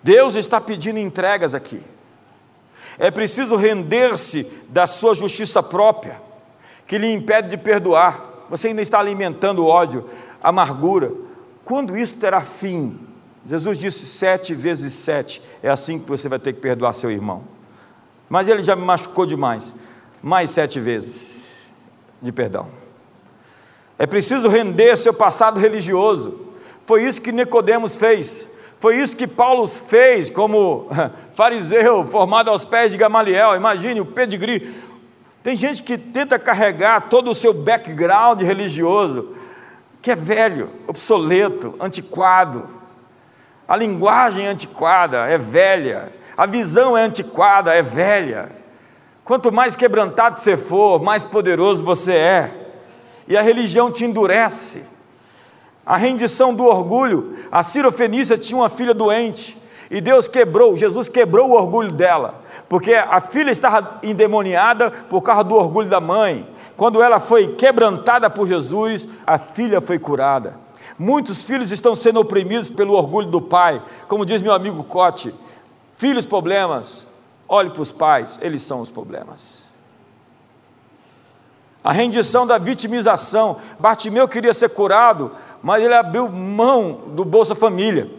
Deus 0.01 0.35
está 0.35 0.61
pedindo 0.61 0.97
entregas 0.97 1.53
aqui. 1.53 1.81
É 2.97 3.11
preciso 3.11 3.55
render-se 3.57 4.43
da 4.69 4.87
sua 4.87 5.13
justiça 5.13 5.61
própria, 5.61 6.21
que 6.87 6.97
lhe 6.97 7.11
impede 7.11 7.49
de 7.49 7.57
perdoar 7.57 8.34
você 8.49 8.69
ainda 8.69 8.81
está 8.81 8.99
alimentando 8.99 9.65
ódio, 9.65 10.05
amargura. 10.41 11.11
Quando 11.63 11.97
isso 11.97 12.17
terá 12.17 12.41
fim? 12.41 12.99
Jesus 13.45 13.79
disse 13.79 14.05
sete 14.05 14.53
vezes 14.53 14.93
sete. 14.93 15.41
É 15.61 15.69
assim 15.69 15.99
que 15.99 16.09
você 16.09 16.27
vai 16.27 16.39
ter 16.39 16.53
que 16.53 16.59
perdoar 16.59 16.93
seu 16.93 17.11
irmão. 17.11 17.43
Mas 18.29 18.47
ele 18.47 18.63
já 18.63 18.75
me 18.75 18.83
machucou 18.83 19.25
demais. 19.25 19.73
Mais 20.21 20.49
sete 20.49 20.79
vezes 20.79 21.69
de 22.21 22.31
perdão. 22.31 22.67
É 23.97 24.05
preciso 24.05 24.47
render 24.47 24.97
seu 24.97 25.13
passado 25.13 25.59
religioso. 25.59 26.41
Foi 26.85 27.03
isso 27.03 27.21
que 27.21 27.31
Nicodemos 27.31 27.97
fez. 27.97 28.47
Foi 28.79 28.97
isso 28.97 29.15
que 29.15 29.25
Paulo 29.25 29.65
fez 29.67 30.29
como 30.29 30.89
fariseu 31.33 32.05
formado 32.05 32.49
aos 32.49 32.65
pés 32.65 32.91
de 32.91 32.97
Gamaliel. 32.97 33.55
Imagine 33.55 34.01
o 34.01 34.05
pedigree, 34.05 34.75
tem 35.45 35.55
gente 35.55 35.83
que 35.83 35.95
tenta 35.95 36.39
carregar 36.39 37.01
todo 37.01 37.29
o 37.29 37.35
seu 37.35 37.53
background 37.53 38.41
religioso, 38.41 39.35
que 40.01 40.09
é 40.09 40.15
velho, 40.15 40.71
obsoleto, 40.87 41.75
antiquado. 41.79 42.67
A 43.67 43.77
linguagem 43.77 44.47
é 44.47 44.49
antiquada, 44.49 45.27
é 45.27 45.37
velha. 45.37 46.11
A 46.35 46.47
visão 46.47 46.97
é 46.97 47.03
antiquada, 47.03 47.75
é 47.75 47.83
velha. 47.83 48.49
Quanto 49.23 49.51
mais 49.51 49.75
quebrantado 49.75 50.39
você 50.39 50.57
for, 50.57 50.99
mais 50.99 51.23
poderoso 51.23 51.85
você 51.85 52.13
é. 52.13 52.51
E 53.27 53.37
a 53.37 53.43
religião 53.43 53.91
te 53.91 54.03
endurece. 54.03 54.81
A 55.85 55.95
rendição 55.95 56.55
do 56.55 56.65
orgulho. 56.65 57.37
A 57.51 57.61
Ciro 57.61 57.91
Fenícia 57.91 58.35
tinha 58.35 58.57
uma 58.57 58.67
filha 58.67 58.95
doente. 58.95 59.61
E 59.89 60.01
Deus 60.01 60.27
quebrou, 60.27 60.75
Jesus 60.75 61.07
quebrou 61.07 61.49
o 61.49 61.53
orgulho 61.53 61.91
dela, 61.91 62.41
porque 62.67 62.93
a 62.93 63.19
filha 63.21 63.51
estava 63.51 63.99
endemoniada 64.01 64.89
por 64.89 65.21
causa 65.21 65.43
do 65.43 65.55
orgulho 65.55 65.89
da 65.89 66.01
mãe. 66.01 66.47
Quando 66.75 67.01
ela 67.01 67.19
foi 67.19 67.55
quebrantada 67.55 68.29
por 68.29 68.47
Jesus, 68.47 69.07
a 69.25 69.37
filha 69.37 69.79
foi 69.79 69.99
curada. 69.99 70.57
Muitos 70.97 71.45
filhos 71.45 71.71
estão 71.71 71.93
sendo 71.93 72.19
oprimidos 72.19 72.69
pelo 72.69 72.93
orgulho 72.93 73.27
do 73.27 73.41
pai, 73.41 73.81
como 74.07 74.25
diz 74.25 74.41
meu 74.41 74.53
amigo 74.53 74.83
Cote: 74.83 75.33
filhos 75.97 76.25
problemas, 76.25 77.05
olhe 77.47 77.69
para 77.69 77.81
os 77.81 77.91
pais, 77.91 78.39
eles 78.41 78.63
são 78.63 78.81
os 78.81 78.89
problemas. 78.89 79.65
A 81.83 81.91
rendição 81.91 82.47
da 82.47 82.57
vitimização. 82.57 83.57
Bartimeu 83.79 84.27
queria 84.27 84.55
ser 84.55 84.69
curado, 84.69 85.31
mas 85.61 85.83
ele 85.83 85.93
abriu 85.93 86.27
mão 86.27 87.03
do 87.09 87.23
Bolsa 87.23 87.53
Família. 87.53 88.09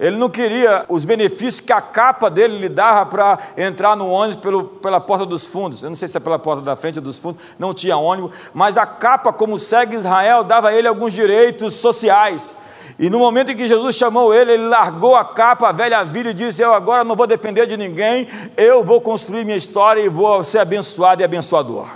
Ele 0.00 0.16
não 0.16 0.30
queria 0.30 0.86
os 0.88 1.04
benefícios 1.04 1.60
que 1.60 1.74
a 1.74 1.80
capa 1.82 2.30
dele 2.30 2.56
lhe 2.56 2.70
dava 2.70 3.04
para 3.04 3.38
entrar 3.54 3.94
no 3.94 4.08
ônibus 4.08 4.36
pelo, 4.36 4.64
pela 4.64 4.98
porta 4.98 5.26
dos 5.26 5.44
fundos. 5.44 5.82
Eu 5.82 5.90
não 5.90 5.96
sei 5.96 6.08
se 6.08 6.16
é 6.16 6.20
pela 6.20 6.38
porta 6.38 6.62
da 6.62 6.74
frente 6.74 6.98
ou 6.98 7.04
dos 7.04 7.18
fundos, 7.18 7.38
não 7.58 7.74
tinha 7.74 7.98
ônibus, 7.98 8.34
mas 8.54 8.78
a 8.78 8.86
capa, 8.86 9.30
como 9.30 9.58
segue 9.58 9.94
Israel, 9.94 10.42
dava 10.42 10.70
a 10.70 10.74
ele 10.74 10.88
alguns 10.88 11.12
direitos 11.12 11.74
sociais. 11.74 12.56
E 12.98 13.10
no 13.10 13.18
momento 13.18 13.52
em 13.52 13.56
que 13.56 13.68
Jesus 13.68 13.94
chamou 13.94 14.32
ele, 14.32 14.52
ele 14.52 14.68
largou 14.68 15.14
a 15.14 15.24
capa, 15.24 15.68
a 15.68 15.72
velha 15.72 16.02
vida 16.02 16.30
e 16.30 16.34
disse: 16.34 16.62
Eu 16.62 16.72
agora 16.72 17.04
não 17.04 17.14
vou 17.14 17.26
depender 17.26 17.66
de 17.66 17.76
ninguém, 17.76 18.26
eu 18.56 18.82
vou 18.82 19.02
construir 19.02 19.44
minha 19.44 19.56
história 19.56 20.00
e 20.00 20.08
vou 20.08 20.42
ser 20.42 20.60
abençoado 20.60 21.20
e 21.20 21.24
abençoador. 21.26 21.86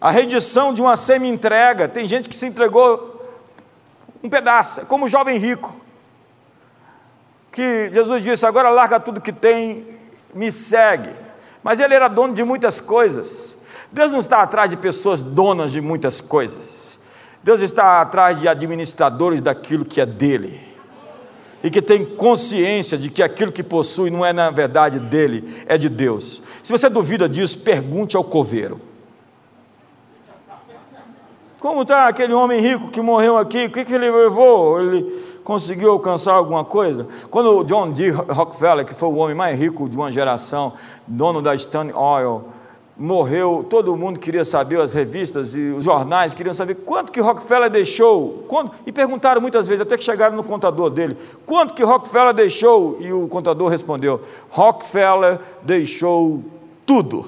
A 0.00 0.12
rendição 0.12 0.72
de 0.72 0.80
uma 0.80 0.94
semi-entrega, 0.94 1.88
tem 1.88 2.06
gente 2.06 2.28
que 2.28 2.36
se 2.36 2.46
entregou 2.46 3.20
um 4.22 4.28
pedaço, 4.28 4.82
é 4.82 4.84
como 4.84 5.06
o 5.06 5.08
jovem 5.08 5.38
rico, 5.38 5.83
que 7.54 7.88
Jesus 7.92 8.24
disse: 8.24 8.44
Agora 8.44 8.68
larga 8.68 8.98
tudo 8.98 9.20
que 9.20 9.32
tem, 9.32 9.86
me 10.34 10.50
segue. 10.50 11.10
Mas 11.62 11.78
ele 11.78 11.94
era 11.94 12.08
dono 12.08 12.34
de 12.34 12.42
muitas 12.42 12.80
coisas. 12.80 13.56
Deus 13.92 14.12
não 14.12 14.18
está 14.18 14.42
atrás 14.42 14.68
de 14.68 14.76
pessoas 14.76 15.22
donas 15.22 15.70
de 15.70 15.80
muitas 15.80 16.20
coisas. 16.20 16.98
Deus 17.44 17.60
está 17.60 18.00
atrás 18.00 18.40
de 18.40 18.48
administradores 18.48 19.40
daquilo 19.40 19.84
que 19.84 20.00
é 20.00 20.06
dele. 20.06 20.60
E 21.62 21.70
que 21.70 21.80
tem 21.80 22.04
consciência 22.04 22.98
de 22.98 23.08
que 23.08 23.22
aquilo 23.22 23.52
que 23.52 23.62
possui 23.62 24.10
não 24.10 24.26
é 24.26 24.32
na 24.32 24.50
verdade 24.50 24.98
dele, 24.98 25.64
é 25.66 25.78
de 25.78 25.88
Deus. 25.88 26.42
Se 26.62 26.72
você 26.72 26.90
duvida 26.90 27.28
disso, 27.28 27.60
pergunte 27.60 28.16
ao 28.16 28.24
coveiro. 28.24 28.80
Como 31.64 31.80
está 31.80 32.08
aquele 32.08 32.34
homem 32.34 32.60
rico 32.60 32.90
que 32.90 33.00
morreu 33.00 33.38
aqui? 33.38 33.64
O 33.64 33.70
que, 33.70 33.86
que 33.86 33.94
ele 33.94 34.10
levou? 34.10 34.78
Ele 34.78 35.02
conseguiu 35.42 35.92
alcançar 35.92 36.34
alguma 36.34 36.62
coisa? 36.62 37.08
Quando 37.30 37.56
o 37.56 37.64
John 37.64 37.90
D. 37.90 38.10
Rockefeller, 38.10 38.84
que 38.84 38.92
foi 38.92 39.08
o 39.08 39.14
homem 39.14 39.34
mais 39.34 39.58
rico 39.58 39.88
de 39.88 39.96
uma 39.96 40.10
geração, 40.10 40.74
dono 41.06 41.40
da 41.40 41.54
Standard 41.54 41.98
Oil, 41.98 42.44
morreu, 42.94 43.64
todo 43.66 43.96
mundo 43.96 44.20
queria 44.20 44.44
saber, 44.44 44.78
as 44.78 44.92
revistas 44.92 45.56
e 45.56 45.60
os 45.70 45.86
jornais 45.86 46.34
queriam 46.34 46.52
saber 46.52 46.74
quanto 46.74 47.10
que 47.10 47.18
Rockefeller 47.18 47.70
deixou, 47.70 48.44
quando, 48.46 48.70
e 48.86 48.92
perguntaram 48.92 49.40
muitas 49.40 49.66
vezes, 49.66 49.80
até 49.80 49.96
que 49.96 50.04
chegaram 50.04 50.36
no 50.36 50.44
contador 50.44 50.90
dele, 50.90 51.16
quanto 51.46 51.72
que 51.72 51.82
Rockefeller 51.82 52.34
deixou, 52.34 52.98
e 53.00 53.10
o 53.10 53.26
contador 53.26 53.70
respondeu, 53.70 54.20
Rockefeller 54.50 55.40
deixou 55.62 56.44
tudo, 56.84 57.24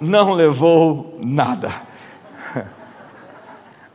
não 0.00 0.34
levou 0.34 1.18
nada. 1.20 1.90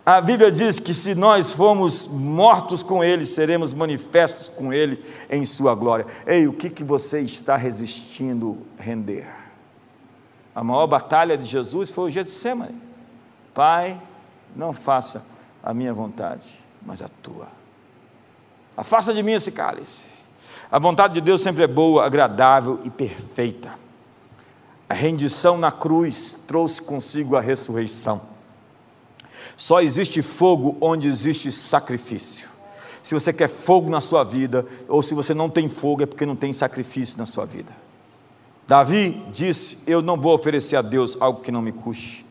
A 0.08 0.22
Bíblia 0.22 0.49
diz 0.49 0.80
que 0.80 0.93
se 0.93 1.14
nós 1.14 1.53
formos 1.53 2.08
mortos 2.08 2.82
com 2.82 3.03
Ele, 3.03 3.26
seremos 3.26 3.74
manifestos 3.74 4.47
com 4.47 4.72
Ele 4.72 5.03
em 5.30 5.43
Sua 5.43 5.76
glória. 5.76 6.05
Ei, 6.26 6.47
o 6.47 6.53
que, 6.53 6.70
que 6.70 6.82
você 6.82 7.20
está 7.20 7.58
resistindo 7.58 8.58
render? 8.78 9.28
A 10.55 10.64
maior 10.64 10.88
batalha 10.88 11.38
de 11.38 11.43
Jesus 11.43 11.91
foi 11.91 12.05
o 12.05 12.10
Getsemane. 12.10 12.82
Pai, 13.53 14.01
não 14.55 14.72
faça 14.72 15.22
a 15.62 15.74
minha 15.74 15.93
vontade, 15.93 16.47
mas 16.82 17.01
a 17.01 17.10
tua. 17.22 17.49
Afasta 18.78 19.14
de 19.14 19.22
mim 19.22 19.34
esse 19.34 19.51
cálice. 19.51 20.05
A 20.72 20.80
vontade 20.80 21.16
de 21.16 21.22
Deus 21.22 21.41
sempre 21.41 21.66
é 21.66 21.68
boa, 21.68 22.05
agradável 22.05 22.80
e 22.86 22.89
perfeita. 22.89 23.74
A 24.88 24.93
rendição 24.93 25.58
na 25.58 25.70
cruz 25.70 26.39
trouxe 26.47 26.82
consigo 26.82 27.36
a 27.36 27.41
ressurreição. 27.41 28.37
Só 29.58 29.82
existe 29.82 30.22
fogo 30.22 30.78
onde 30.80 31.08
existe 31.08 31.51
sacrifício. 31.51 32.47
Se 33.03 33.16
você 33.16 33.34
quer 33.34 33.47
fogo 33.47 33.89
na 33.89 33.99
sua 33.99 34.24
vida, 34.24 34.66
ou 34.88 35.01
se 35.01 35.16
você 35.16 35.34
não 35.34 35.49
tem 35.49 35.68
fogo, 35.68 36.03
é 36.03 36.05
porque 36.05 36.26
não 36.26 36.36
tem 36.36 36.53
sacrifício 36.53 37.18
na 37.18 37.26
sua 37.26 37.45
vida. 37.45 37.72
Davi 38.68 39.24
disse: 39.32 39.80
Eu 39.88 40.01
não 40.01 40.16
vou 40.16 40.36
oferecer 40.36 40.76
a 40.76 40.82
Deus 40.82 41.18
algo 41.20 41.41
que 41.41 41.51
não 41.51 41.62
me 41.62 41.72
custe. 41.72 42.26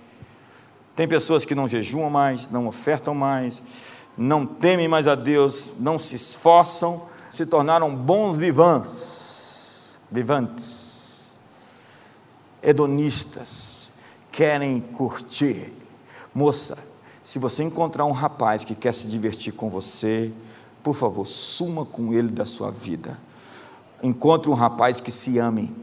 Tem 0.94 1.08
pessoas 1.08 1.44
que 1.44 1.54
não 1.54 1.66
jejuam 1.66 2.08
mais, 2.08 2.48
não 2.48 2.68
ofertam 2.68 3.14
mais, 3.14 3.60
não 4.16 4.46
temem 4.46 4.86
mais 4.86 5.08
a 5.08 5.14
Deus, 5.14 5.72
não 5.78 5.98
se 5.98 6.14
esforçam, 6.14 7.02
se 7.30 7.44
tornaram 7.44 7.94
bons 7.94 8.38
vivants, 8.38 9.98
vivantes, 10.10 11.36
hedonistas, 12.62 13.92
querem 14.30 14.80
curtir. 14.80 15.72
Moça, 16.34 16.78
se 17.26 17.40
você 17.40 17.64
encontrar 17.64 18.04
um 18.04 18.12
rapaz 18.12 18.64
que 18.64 18.72
quer 18.72 18.94
se 18.94 19.08
divertir 19.08 19.52
com 19.52 19.68
você, 19.68 20.30
por 20.80 20.94
favor, 20.94 21.24
suma 21.24 21.84
com 21.84 22.12
ele 22.12 22.28
da 22.28 22.44
sua 22.44 22.70
vida. 22.70 23.18
Encontre 24.00 24.48
um 24.48 24.54
rapaz 24.54 25.00
que 25.00 25.10
se 25.10 25.36
ame 25.36 25.74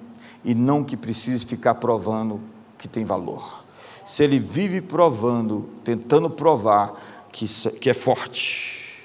e 0.42 0.56
não 0.56 0.86
que 0.86 0.96
precise 0.96 1.46
ficar 1.46 1.76
provando 1.76 2.40
que 2.78 2.88
tem 2.88 3.04
valor. 3.04 3.66
Se 4.08 4.24
ele 4.24 4.40
vive 4.40 4.80
provando, 4.80 5.70
tentando 5.84 6.30
provar 6.30 6.94
que, 7.30 7.46
que 7.72 7.90
é 7.90 7.94
forte, 7.94 9.04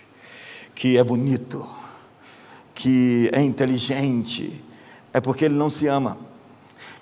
que 0.76 0.96
é 0.96 1.02
bonito, 1.02 1.66
que 2.72 3.28
é 3.32 3.42
inteligente, 3.42 4.64
é 5.12 5.20
porque 5.20 5.46
ele 5.46 5.56
não 5.56 5.68
se 5.68 5.88
ama. 5.88 6.16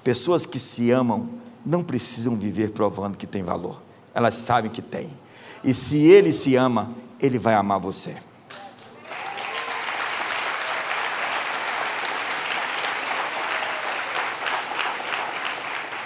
Pessoas 0.03 0.47
que 0.47 0.59
se 0.59 0.91
amam 0.91 1.29
não 1.63 1.85
precisam 1.85 2.35
viver 2.37 2.71
provando 2.71 3.19
que 3.19 3.27
tem 3.27 3.43
valor, 3.43 3.83
elas 4.15 4.37
sabem 4.37 4.71
que 4.71 4.81
tem. 4.81 5.26
E 5.63 5.75
se 5.75 5.99
ele 6.07 6.33
se 6.33 6.55
ama, 6.57 6.91
ele 7.21 7.39
vai 7.39 7.55
amar 7.55 7.79
você. 7.79 8.17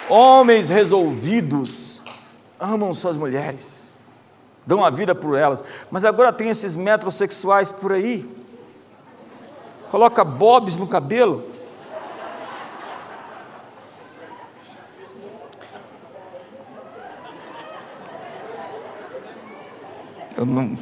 Homens 0.09 0.67
resolvidos 0.67 2.03
amam 2.59 2.93
suas 2.93 3.15
mulheres, 3.15 3.95
dão 4.65 4.83
a 4.83 4.89
vida 4.89 5.15
por 5.15 5.37
elas, 5.37 5.63
mas 5.89 6.03
agora 6.03 6.33
tem 6.33 6.49
esses 6.49 6.75
metrosexuais 6.75 7.71
por 7.71 7.93
aí, 7.93 8.29
coloca 9.89 10.25
bobs 10.25 10.77
no 10.77 10.85
cabelo. 10.85 11.45
Eu 20.41 20.45
não, 20.47 20.75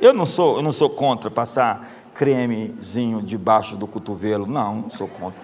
eu 0.00 0.12
não 0.12 0.26
sou, 0.26 0.56
eu 0.56 0.62
não 0.64 0.72
sou 0.72 0.90
contra 0.90 1.30
passar 1.30 1.88
cremezinho 2.14 3.22
debaixo 3.22 3.76
do 3.76 3.86
cotovelo, 3.86 4.44
não, 4.44 4.82
não 4.82 4.90
sou 4.90 5.06
contra. 5.06 5.40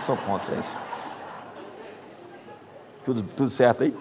Sou 0.00 0.16
contra 0.16 0.58
isso. 0.58 0.78
Tudo, 3.04 3.22
tudo 3.22 3.50
certo 3.50 3.84
aí? 3.84 3.94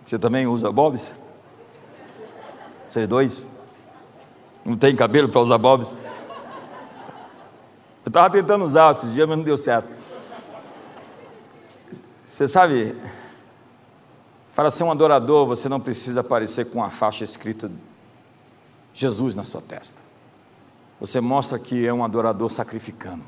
Você 0.00 0.16
também 0.16 0.46
usa 0.46 0.70
bobs? 0.70 1.12
Vocês 2.88 3.08
dois? 3.08 3.44
Não 4.64 4.76
tem 4.76 4.94
cabelo 4.94 5.28
para 5.28 5.40
usar 5.40 5.58
bobs? 5.58 5.96
Eu 8.04 8.10
estava 8.10 8.30
tentando 8.30 8.64
usar 8.64 8.90
outro 8.90 9.08
dia, 9.08 9.26
mas 9.26 9.36
não 9.36 9.44
deu 9.44 9.56
certo. 9.56 9.88
Você 12.26 12.46
sabe, 12.46 12.94
para 14.54 14.70
ser 14.70 14.84
um 14.84 14.90
adorador, 14.90 15.46
você 15.46 15.68
não 15.68 15.80
precisa 15.80 16.20
aparecer 16.20 16.66
com 16.66 16.82
a 16.82 16.90
faixa 16.90 17.24
escrita 17.24 17.70
Jesus 18.92 19.34
na 19.34 19.44
sua 19.44 19.60
testa 19.60 20.10
você 21.00 21.18
mostra 21.20 21.58
que 21.58 21.86
é 21.86 21.92
um 21.92 22.04
adorador 22.04 22.50
sacrificando. 22.50 23.22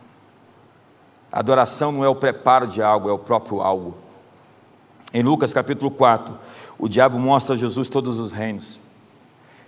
Adoração 1.33 1.91
não 1.91 2.05
é 2.05 2.09
o 2.09 2.15
preparo 2.15 2.67
de 2.67 2.83
algo, 2.83 3.09
é 3.09 3.13
o 3.13 3.19
próprio 3.19 3.63
algo. 3.63 3.97
Em 5.15 5.23
Lucas 5.23 5.55
capítulo 5.55 5.91
4, 5.91 6.37
o 6.79 6.87
diabo 6.87 7.19
mostra 7.19 7.55
a 7.55 7.59
Jesus 7.59 7.89
todos 7.89 8.19
os 8.19 8.31
reinos. 8.31 8.79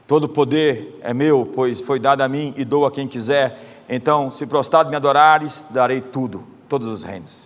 Todo 0.06 0.28
poder 0.28 1.00
é 1.02 1.14
meu, 1.14 1.50
pois 1.54 1.80
foi 1.80 1.98
dado 1.98 2.20
a 2.20 2.28
mim 2.28 2.52
e 2.58 2.64
dou 2.64 2.84
a 2.84 2.90
quem 2.90 3.08
quiser. 3.08 3.58
Então, 3.88 4.30
se 4.30 4.44
prostrado 4.44 4.90
me 4.90 4.96
adorares, 4.96 5.64
darei 5.70 6.02
tudo, 6.02 6.44
todos 6.68 6.86
os 6.88 7.02
reinos. 7.02 7.44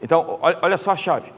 Então, 0.00 0.40
olha 0.40 0.76
só 0.76 0.90
a 0.90 0.96
chave. 0.96 1.32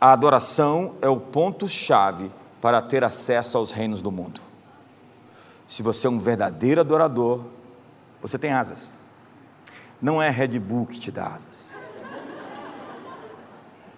A 0.00 0.12
adoração 0.12 0.94
é 1.02 1.08
o 1.08 1.18
ponto-chave 1.18 2.30
para 2.60 2.80
ter 2.80 3.02
acesso 3.02 3.58
aos 3.58 3.70
reinos 3.70 4.00
do 4.00 4.12
mundo. 4.12 4.40
Se 5.68 5.82
você 5.82 6.06
é 6.06 6.10
um 6.10 6.18
verdadeiro 6.18 6.80
adorador, 6.80 7.44
você 8.22 8.38
tem 8.38 8.52
asas. 8.52 8.92
Não 10.00 10.22
é 10.22 10.30
Red 10.30 10.58
Bull 10.58 10.86
que 10.86 10.98
te 10.98 11.10
dá 11.10 11.26
asas. 11.26 11.92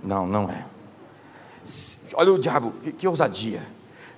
Não, 0.02 0.26
não 0.26 0.50
é. 0.50 0.64
Olha 2.14 2.32
o 2.32 2.38
diabo, 2.38 2.72
que, 2.82 2.92
que 2.92 3.06
ousadia. 3.06 3.62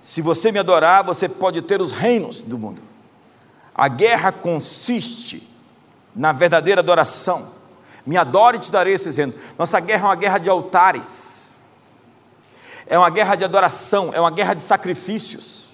Se 0.01 0.23
você 0.23 0.53
me 0.53 0.59
adorar, 0.59 1.05
você 1.05 1.29
pode 1.29 1.61
ter 1.63 1.81
os 1.81 1.91
reinos 1.91 2.43
do 2.43 2.57
mundo. 2.57 2.83
A 3.75 3.89
guerra 3.89 4.31
consiste 4.31 5.49
na 6.15 6.33
verdadeira 6.33 6.81
adoração. 6.81 7.49
Me 8.07 8.17
adore 8.17 8.57
e 8.57 8.61
te 8.61 8.71
darei 8.71 8.95
esses 8.95 9.17
reinos. 9.17 9.37
Nossa 9.59 9.81
guerra 9.81 10.03
é 10.03 10.09
uma 10.09 10.17
guerra 10.17 10.39
de 10.39 10.49
altares. 10.49 11.42
É 12.93 12.99
uma 12.99 13.09
guerra 13.09 13.35
de 13.37 13.43
adoração, 13.43 14.11
é 14.13 14.21
uma 14.21 14.31
guerra 14.31 14.53
de 14.53 14.61
sacrifícios. 14.61 15.71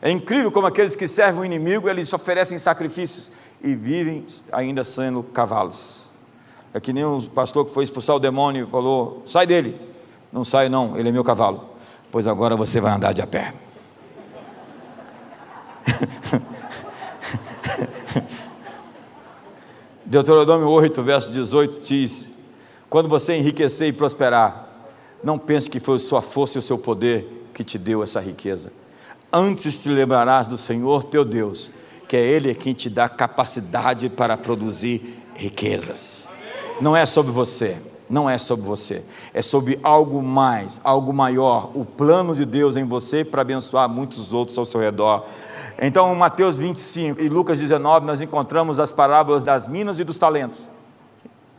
É 0.00 0.10
incrível 0.10 0.50
como 0.50 0.66
aqueles 0.66 0.96
que 0.96 1.06
servem 1.06 1.42
o 1.42 1.44
inimigo, 1.44 1.90
eles 1.90 2.10
oferecem 2.10 2.58
sacrifícios 2.58 3.30
e 3.62 3.74
vivem 3.74 4.24
ainda 4.50 4.82
sendo 4.82 5.22
cavalos. 5.22 6.04
É 6.72 6.80
que 6.80 6.90
nem 6.90 7.04
um 7.04 7.20
pastor 7.20 7.66
que 7.66 7.74
foi 7.74 7.84
expulsar 7.84 8.16
o 8.16 8.18
demônio 8.18 8.66
e 8.66 8.70
falou: 8.70 9.24
sai 9.26 9.46
dele. 9.46 9.78
Não 10.32 10.42
saio, 10.42 10.70
não, 10.70 10.96
ele 10.98 11.10
é 11.10 11.12
meu 11.12 11.22
cavalo. 11.22 11.68
Pois 12.10 12.26
agora 12.26 12.56
você 12.56 12.80
vai 12.80 12.94
andar 12.94 13.12
de 13.12 13.20
a 13.20 13.26
pé. 13.26 13.52
Deuteronômio 20.06 20.70
8, 20.70 21.02
verso 21.02 21.30
18 21.30 21.82
diz: 21.82 22.32
Quando 22.88 23.06
você 23.06 23.34
enriquecer 23.36 23.88
e 23.88 23.92
prosperar, 23.92 24.65
não 25.26 25.40
pense 25.40 25.68
que 25.68 25.80
foi 25.80 25.98
sua 25.98 26.22
força 26.22 26.56
e 26.56 26.60
o 26.60 26.62
seu 26.62 26.78
poder 26.78 27.48
que 27.52 27.64
te 27.64 27.76
deu 27.76 28.00
essa 28.00 28.20
riqueza. 28.20 28.72
Antes 29.32 29.82
te 29.82 29.88
lembrarás 29.88 30.46
do 30.46 30.56
Senhor 30.56 31.02
teu 31.02 31.24
Deus, 31.24 31.72
que 32.06 32.16
é 32.16 32.24
Ele 32.24 32.54
quem 32.54 32.72
te 32.72 32.88
dá 32.88 33.08
capacidade 33.08 34.08
para 34.08 34.36
produzir 34.36 35.20
riquezas. 35.34 36.28
Não 36.80 36.96
é 36.96 37.04
sobre 37.04 37.32
você, 37.32 37.76
não 38.08 38.30
é 38.30 38.38
sobre 38.38 38.64
você, 38.64 39.02
é 39.34 39.42
sobre 39.42 39.80
algo 39.82 40.22
mais, 40.22 40.80
algo 40.84 41.12
maior, 41.12 41.72
o 41.74 41.84
plano 41.84 42.32
de 42.36 42.44
Deus 42.44 42.76
em 42.76 42.84
você 42.84 43.24
para 43.24 43.42
abençoar 43.42 43.88
muitos 43.88 44.32
outros 44.32 44.56
ao 44.56 44.64
seu 44.64 44.80
redor. 44.80 45.26
Então, 45.82 46.14
Mateus 46.14 46.56
25 46.56 47.20
e 47.20 47.28
Lucas 47.28 47.58
19, 47.58 48.06
nós 48.06 48.20
encontramos 48.20 48.78
as 48.78 48.92
parábolas 48.92 49.42
das 49.42 49.66
minas 49.66 49.98
e 49.98 50.04
dos 50.04 50.18
talentos. 50.18 50.70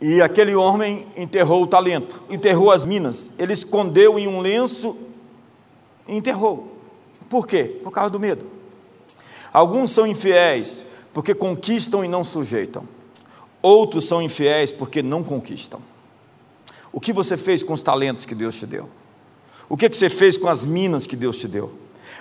E 0.00 0.22
aquele 0.22 0.54
homem 0.54 1.06
enterrou 1.16 1.62
o 1.62 1.66
talento, 1.66 2.22
enterrou 2.30 2.70
as 2.70 2.86
minas, 2.86 3.32
ele 3.36 3.52
escondeu 3.52 4.18
em 4.18 4.28
um 4.28 4.40
lenço 4.40 4.96
e 6.06 6.16
enterrou. 6.16 6.76
Por 7.28 7.46
quê? 7.46 7.80
Por 7.82 7.90
causa 7.90 8.10
do 8.10 8.20
medo. 8.20 8.46
Alguns 9.52 9.90
são 9.90 10.06
infiéis 10.06 10.84
porque 11.12 11.34
conquistam 11.34 12.04
e 12.04 12.08
não 12.08 12.22
sujeitam. 12.22 12.84
Outros 13.60 14.06
são 14.06 14.22
infiéis 14.22 14.72
porque 14.72 15.02
não 15.02 15.24
conquistam. 15.24 15.80
O 16.92 17.00
que 17.00 17.12
você 17.12 17.36
fez 17.36 17.62
com 17.62 17.72
os 17.72 17.82
talentos 17.82 18.24
que 18.24 18.34
Deus 18.34 18.56
te 18.56 18.66
deu? 18.66 18.88
O 19.68 19.76
que 19.76 19.88
você 19.88 20.08
fez 20.08 20.36
com 20.36 20.48
as 20.48 20.64
minas 20.64 21.06
que 21.06 21.16
Deus 21.16 21.38
te 21.38 21.48
deu? 21.48 21.72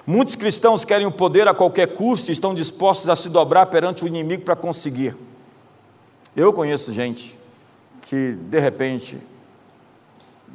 Muitos 0.05 0.35
cristãos 0.35 0.83
querem 0.83 1.05
o 1.05 1.11
poder 1.11 1.47
a 1.47 1.53
qualquer 1.53 1.93
custo 1.93 2.31
e 2.31 2.33
estão 2.33 2.55
dispostos 2.55 3.07
a 3.07 3.15
se 3.15 3.29
dobrar 3.29 3.67
perante 3.67 4.03
o 4.03 4.07
inimigo 4.07 4.43
para 4.43 4.55
conseguir. 4.55 5.15
Eu 6.35 6.51
conheço 6.51 6.91
gente 6.91 7.37
que, 8.07 8.33
de 8.33 8.59
repente, 8.59 9.17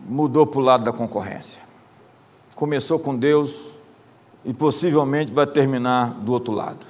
mudou 0.07 0.47
para 0.47 0.61
o 0.61 0.63
lado 0.63 0.85
da 0.85 0.93
concorrência. 0.93 1.63
Começou 2.55 2.99
com 2.99 3.17
Deus 3.17 3.73
e 4.45 4.53
possivelmente 4.53 5.33
vai 5.33 5.47
terminar 5.47 6.11
do 6.11 6.33
outro 6.33 6.53
lado. 6.53 6.87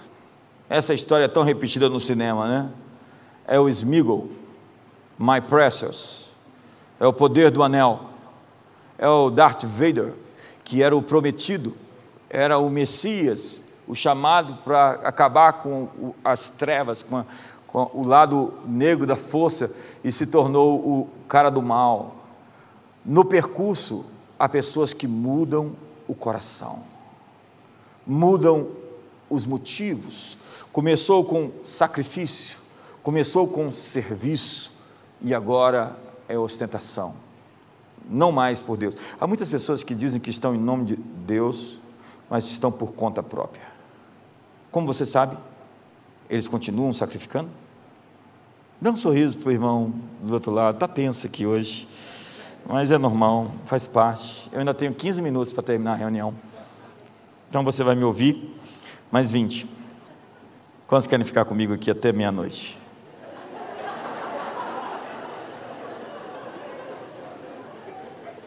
Essa 0.69 0.95
história 0.95 1.27
é 1.27 1.29
tão 1.29 1.43
repetida 1.43 1.89
no 1.89 2.01
cinema, 2.01 2.49
né? 2.49 2.71
É 3.47 3.59
o 3.61 3.69
Smeagol, 3.69 4.29
My 5.19 5.41
Precious, 5.41 6.31
é 6.99 7.07
o 7.07 7.13
poder 7.13 7.51
do 7.51 7.63
anel, 7.63 8.01
é 8.97 9.09
o 9.09 9.31
Darth 9.31 9.65
Vader, 9.65 10.15
que 10.65 10.83
era 10.83 10.97
o 10.97 11.03
prometido 11.03 11.75
era 12.33 12.57
o 12.57 12.71
Messias, 12.71 13.61
o 13.87 13.95
chamado 13.95 14.55
para 14.65 14.93
acabar 15.05 15.53
com 15.55 16.15
as 16.25 16.49
trevas, 16.49 17.03
com, 17.03 17.19
a, 17.19 17.27
com, 17.73 17.91
o 17.95 18.07
lado 18.07 18.53
negro 18.67 19.07
da 19.07 19.17
força, 19.17 19.73
e 20.05 20.13
se 20.13 20.27
tornou 20.27 20.79
o 20.79 21.09
cara 21.27 21.51
do 21.51 21.63
mal. 21.63 22.17
No 23.05 23.25
percurso, 23.25 24.05
há 24.39 24.49
pessoas 24.49 24.93
que 24.93 25.09
mudam 25.09 25.73
o 26.07 26.15
coração, 26.15 26.81
mudam 28.07 28.69
os 29.31 29.47
motivos. 29.47 30.37
Começou 30.73 31.25
com 31.25 31.51
sacrifício, 31.63 32.59
começou 33.03 33.49
com 33.49 33.73
serviço, 33.73 34.73
e 35.21 35.35
agora 35.35 35.97
é 36.29 36.39
ostentação. 36.39 37.15
Não 38.09 38.33
mais 38.33 38.61
por 38.61 38.77
Deus. 38.77 38.97
Há 39.21 39.27
muitas 39.27 39.49
pessoas 39.49 39.83
que 39.85 39.95
dizem 39.95 40.21
que 40.21 40.31
estão 40.31 40.55
em 40.55 40.59
nome 40.59 40.85
de 40.85 40.97
Deus, 40.97 41.79
mas 42.29 42.45
estão 42.45 42.73
por 42.73 42.93
conta 42.93 43.23
própria. 43.23 43.65
Como 44.71 44.87
você 44.87 45.07
sabe, 45.07 45.37
eles 46.29 46.49
continuam 46.49 46.93
sacrificando? 46.93 47.62
Dá 48.83 48.91
um 48.91 48.97
sorriso 48.97 49.39
para 49.39 49.51
o 49.51 49.53
irmão 49.53 49.95
do 50.21 50.33
outro 50.33 50.51
lado, 50.51 50.75
está 50.75 50.89
tenso 50.89 51.25
aqui 51.25 51.47
hoje, 51.47 51.87
mas 52.67 52.91
é 52.91 52.99
normal, 52.99 53.53
faz 53.65 53.87
parte. 53.87 54.51
Eu 54.51 54.59
ainda 54.59 54.75
tenho 54.75 54.93
15 54.93 55.23
minutos 55.23 55.53
para 55.53 55.63
terminar 55.63 55.93
a 55.93 55.95
reunião, 55.95 56.35
então 57.49 57.63
você 57.63 57.85
vai 57.85 57.95
me 57.95 58.03
ouvir 58.03 58.59
mais 59.09 59.31
20. 59.31 59.69
Quantos 60.89 61.07
querem 61.07 61.25
ficar 61.25 61.45
comigo 61.45 61.73
aqui 61.73 61.93
até 61.93 62.11
meia-noite? 62.11 62.77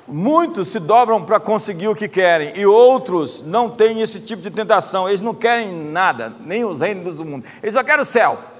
Muitos 0.05 0.67
se 0.67 0.81
dobram 0.81 1.23
para 1.23 1.39
conseguir 1.39 1.87
o 1.87 1.95
que 1.95 2.09
querem 2.09 2.51
e 2.57 2.65
outros 2.65 3.41
não 3.41 3.69
têm 3.69 4.01
esse 4.01 4.19
tipo 4.19 4.41
de 4.41 4.51
tentação. 4.51 5.07
Eles 5.07 5.21
não 5.21 5.33
querem 5.33 5.71
nada, 5.71 6.35
nem 6.41 6.65
os 6.65 6.81
reinos 6.81 7.19
do 7.19 7.23
mundo. 7.23 7.45
Eles 7.63 7.73
só 7.73 7.85
querem 7.85 8.01
o 8.01 8.05
céu. 8.05 8.54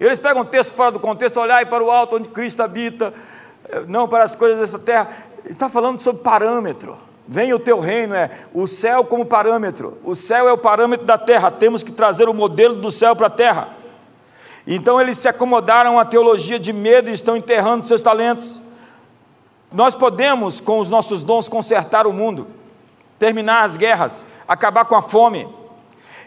Eles 0.00 0.18
pegam 0.18 0.42
um 0.42 0.44
texto 0.44 0.74
fora 0.74 0.92
do 0.92 1.00
contexto, 1.00 1.40
olhar 1.40 1.64
para 1.66 1.82
o 1.82 1.90
alto 1.90 2.16
onde 2.16 2.28
Cristo 2.28 2.62
habita, 2.62 3.12
eh, 3.68 3.82
não 3.86 4.06
para 4.06 4.24
as 4.24 4.36
coisas 4.36 4.60
dessa 4.60 4.78
terra. 4.78 5.08
Ele 5.44 5.52
está 5.52 5.68
falando 5.68 5.98
sobre 5.98 6.22
parâmetro. 6.22 6.96
Vem 7.26 7.52
o 7.52 7.58
teu 7.58 7.78
reino, 7.78 8.14
é 8.14 8.30
o 8.54 8.66
céu 8.66 9.04
como 9.04 9.26
parâmetro. 9.26 9.98
O 10.02 10.14
céu 10.14 10.48
é 10.48 10.52
o 10.52 10.58
parâmetro 10.58 11.04
da 11.04 11.18
terra. 11.18 11.50
Temos 11.50 11.82
que 11.82 11.92
trazer 11.92 12.28
o 12.28 12.34
modelo 12.34 12.76
do 12.76 12.90
céu 12.90 13.14
para 13.14 13.26
a 13.26 13.30
terra. 13.30 13.68
Então 14.66 15.00
eles 15.00 15.18
se 15.18 15.28
acomodaram 15.28 15.98
à 15.98 16.04
teologia 16.04 16.58
de 16.58 16.72
medo 16.72 17.10
e 17.10 17.12
estão 17.12 17.36
enterrando 17.36 17.86
seus 17.86 18.02
talentos. 18.02 18.62
Nós 19.72 19.94
podemos, 19.94 20.60
com 20.60 20.78
os 20.78 20.88
nossos 20.88 21.22
dons, 21.22 21.48
consertar 21.48 22.06
o 22.06 22.12
mundo, 22.12 22.46
terminar 23.18 23.64
as 23.64 23.76
guerras, 23.76 24.24
acabar 24.46 24.84
com 24.84 24.94
a 24.94 25.02
fome. 25.02 25.48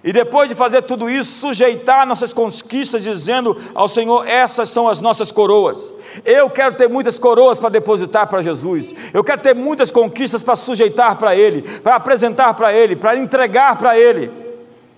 E 0.04 0.12
depois 0.12 0.50
de 0.50 0.56
fazer 0.56 0.82
tudo 0.82 1.10
isso, 1.10 1.40
sujeitar 1.40 2.08
nossas 2.08 2.34
conquistas, 2.34 3.04
dizendo 3.04 3.56
ao 3.76 3.88
Senhor: 3.88 4.28
essas 4.28 4.70
são 4.70 4.88
as 4.88 5.00
nossas 5.00 5.32
coroas. 5.32 5.94
Eu 6.26 6.50
quero 6.50 6.76
ter 6.76 6.90
muitas 6.90 7.20
coroas 7.20 7.60
para 7.60 7.70
depositar 7.70 8.28
para 8.28 8.42
Jesus. 8.42 8.94
Eu 9.14 9.24
quero 9.24 9.42
ter 9.42 9.56
muitas 9.56 9.92
conquistas 9.92 10.44
para 10.44 10.56
sujeitar 10.56 11.18
para 11.18 11.36
Ele, 11.36 11.62
para 11.80 11.96
apresentar 11.96 12.54
para 12.56 12.74
Ele, 12.74 12.96
para 12.96 13.16
entregar 13.16 13.78
para 13.78 13.98
Ele. 13.98 14.32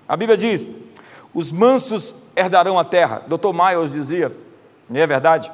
A 0.08 0.16
Bíblia 0.16 0.38
diz: 0.38 0.68
os 1.34 1.52
mansos 1.52 2.16
herdarão 2.36 2.80
a 2.80 2.86
terra. 2.86 3.24
Dr. 3.28 3.52
Miles 3.54 3.92
dizia, 3.92 4.32
e 4.90 5.00
é 5.00 5.06
verdade 5.06 5.52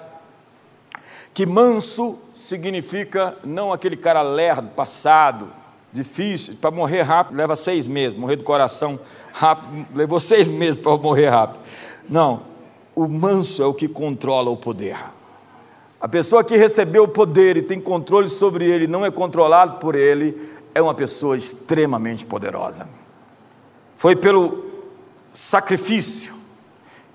que 1.33 1.45
manso 1.45 2.19
significa 2.33 3.37
não 3.45 3.71
aquele 3.71 3.95
cara 3.95 4.21
lerdo, 4.21 4.69
passado, 4.71 5.49
difícil, 5.91 6.55
para 6.61 6.71
morrer 6.71 7.01
rápido 7.01 7.37
leva 7.37 7.55
seis 7.55 7.87
meses, 7.87 8.17
morrer 8.17 8.35
do 8.35 8.43
coração 8.43 8.99
rápido, 9.33 9.87
levou 9.95 10.19
seis 10.19 10.47
meses 10.47 10.77
para 10.77 10.95
morrer 10.97 11.29
rápido. 11.29 11.59
Não, 12.07 12.43
o 12.95 13.07
manso 13.07 13.61
é 13.63 13.65
o 13.65 13.73
que 13.73 13.87
controla 13.87 14.49
o 14.49 14.57
poder. 14.57 14.97
A 15.99 16.07
pessoa 16.07 16.43
que 16.43 16.55
recebeu 16.55 17.03
o 17.03 17.07
poder 17.07 17.57
e 17.57 17.61
tem 17.61 17.79
controle 17.79 18.27
sobre 18.27 18.65
ele, 18.65 18.87
não 18.87 19.05
é 19.05 19.11
controlado 19.11 19.79
por 19.79 19.95
ele, 19.95 20.49
é 20.73 20.81
uma 20.81 20.93
pessoa 20.93 21.35
extremamente 21.35 22.25
poderosa. 22.25 22.87
Foi 23.95 24.15
pelo 24.15 24.65
sacrifício, 25.33 26.33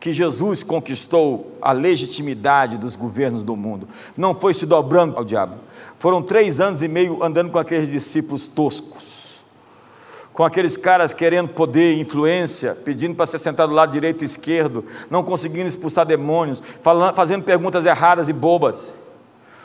que 0.05 0.13
Jesus 0.13 0.63
conquistou 0.63 1.57
a 1.63 1.73
legitimidade 1.73 2.77
dos 2.77 2.95
governos 2.95 3.43
do 3.43 3.57
mundo. 3.57 3.89
Não 4.15 4.35
foi 4.35 4.53
se 4.53 4.67
dobrando 4.67 5.17
ao 5.17 5.25
diabo. 5.25 5.57
Foram 5.99 6.21
três 6.21 6.61
anos 6.61 6.83
e 6.83 6.89
meio 6.89 7.25
andando 7.25 7.51
com 7.51 7.59
aqueles 7.59 7.91
discípulos 7.91 8.47
toscos, 8.47 9.43
com 10.31 10.45
aqueles 10.45 10.77
caras 10.77 11.15
querendo 11.15 11.49
poder 11.49 11.95
e 11.95 12.01
influência, 12.01 12.75
pedindo 12.75 13.15
para 13.15 13.25
ser 13.25 13.39
sentado 13.39 13.71
do 13.71 13.75
lado 13.75 13.93
direito 13.93 14.21
e 14.21 14.27
esquerdo, 14.27 14.85
não 15.09 15.25
conseguindo 15.25 15.69
expulsar 15.69 16.05
demônios, 16.05 16.63
falando, 16.83 17.15
fazendo 17.15 17.43
perguntas 17.43 17.87
erradas 17.87 18.29
e 18.29 18.33
bobas. 18.35 18.93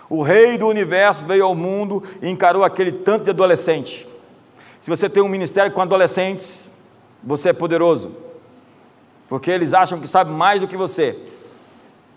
O 0.10 0.22
rei 0.22 0.58
do 0.58 0.70
universo 0.70 1.26
veio 1.26 1.44
ao 1.44 1.54
mundo 1.54 2.02
e 2.22 2.30
encarou 2.30 2.64
aquele 2.64 2.94
tanto 2.94 3.26
de 3.26 3.32
adolescente. 3.32 4.08
Se 4.80 4.90
você 4.90 5.10
tem 5.10 5.22
um 5.22 5.28
ministério 5.28 5.74
com 5.74 5.82
adolescentes, 5.82 6.72
você 7.22 7.50
é 7.50 7.54
poderoso 7.54 8.29
porque 9.30 9.50
eles 9.50 9.74
acham 9.74 10.00
que 10.00 10.08
sabem 10.08 10.34
mais 10.34 10.60
do 10.60 10.68
que 10.68 10.76
você. 10.76 11.18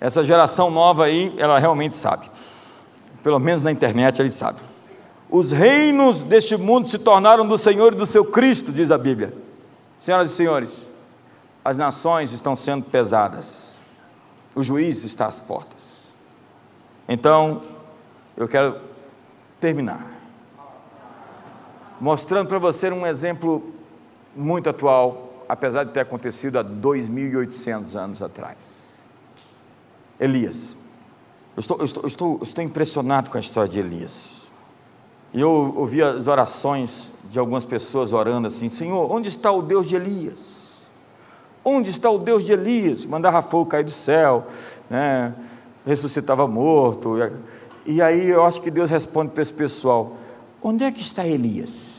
Essa 0.00 0.24
geração 0.24 0.70
nova 0.70 1.04
aí, 1.04 1.32
ela 1.38 1.58
realmente 1.58 1.94
sabe. 1.94 2.28
Pelo 3.22 3.38
menos 3.38 3.62
na 3.62 3.70
internet 3.70 4.20
eles 4.20 4.34
sabem. 4.34 4.62
Os 5.30 5.52
reinos 5.52 6.24
deste 6.24 6.56
mundo 6.56 6.88
se 6.88 6.98
tornaram 6.98 7.46
do 7.46 7.56
Senhor 7.56 7.92
e 7.92 7.96
do 7.96 8.06
seu 8.06 8.24
Cristo, 8.24 8.72
diz 8.72 8.90
a 8.90 8.98
Bíblia. 8.98 9.32
Senhoras 9.98 10.30
e 10.30 10.34
senhores, 10.34 10.90
as 11.64 11.78
nações 11.78 12.32
estão 12.32 12.56
sendo 12.56 12.84
pesadas. 12.86 13.76
O 14.54 14.62
juiz 14.62 15.04
está 15.04 15.26
às 15.26 15.38
portas. 15.38 16.12
Então, 17.08 17.62
eu 18.36 18.48
quero 18.48 18.80
terminar 19.60 20.12
mostrando 22.02 22.48
para 22.48 22.58
você 22.58 22.90
um 22.90 23.06
exemplo 23.06 23.62
muito 24.34 24.68
atual 24.68 25.31
apesar 25.52 25.84
de 25.84 25.92
ter 25.92 26.00
acontecido 26.00 26.58
há 26.58 26.64
2.800 26.64 27.94
anos 27.94 28.22
atrás. 28.22 29.04
Elias. 30.18 30.78
Eu 31.54 31.60
estou, 31.60 31.76
eu 31.76 31.84
estou, 31.84 32.02
eu 32.04 32.06
estou, 32.06 32.36
eu 32.38 32.42
estou 32.42 32.64
impressionado 32.64 33.28
com 33.28 33.36
a 33.36 33.40
história 33.40 33.70
de 33.70 33.78
Elias. 33.78 34.50
E 35.30 35.42
eu 35.42 35.74
ouvi 35.76 36.02
as 36.02 36.26
orações 36.26 37.12
de 37.28 37.38
algumas 37.38 37.66
pessoas 37.66 38.14
orando 38.14 38.46
assim: 38.46 38.70
Senhor, 38.70 39.12
onde 39.12 39.28
está 39.28 39.52
o 39.52 39.60
Deus 39.60 39.90
de 39.90 39.96
Elias? 39.96 40.86
Onde 41.62 41.90
está 41.90 42.08
o 42.08 42.16
Deus 42.16 42.46
de 42.46 42.54
Elias? 42.54 43.04
Mandava 43.04 43.42
fogo 43.42 43.66
cair 43.66 43.84
do 43.84 43.90
céu, 43.90 44.46
né? 44.88 45.34
ressuscitava 45.84 46.48
morto. 46.48 47.16
E 47.84 48.00
aí 48.00 48.26
eu 48.26 48.46
acho 48.46 48.62
que 48.62 48.70
Deus 48.70 48.90
responde 48.90 49.32
para 49.32 49.42
esse 49.42 49.52
pessoal: 49.52 50.16
onde 50.62 50.82
é 50.82 50.90
que 50.90 51.02
está 51.02 51.26
Elias? 51.26 51.91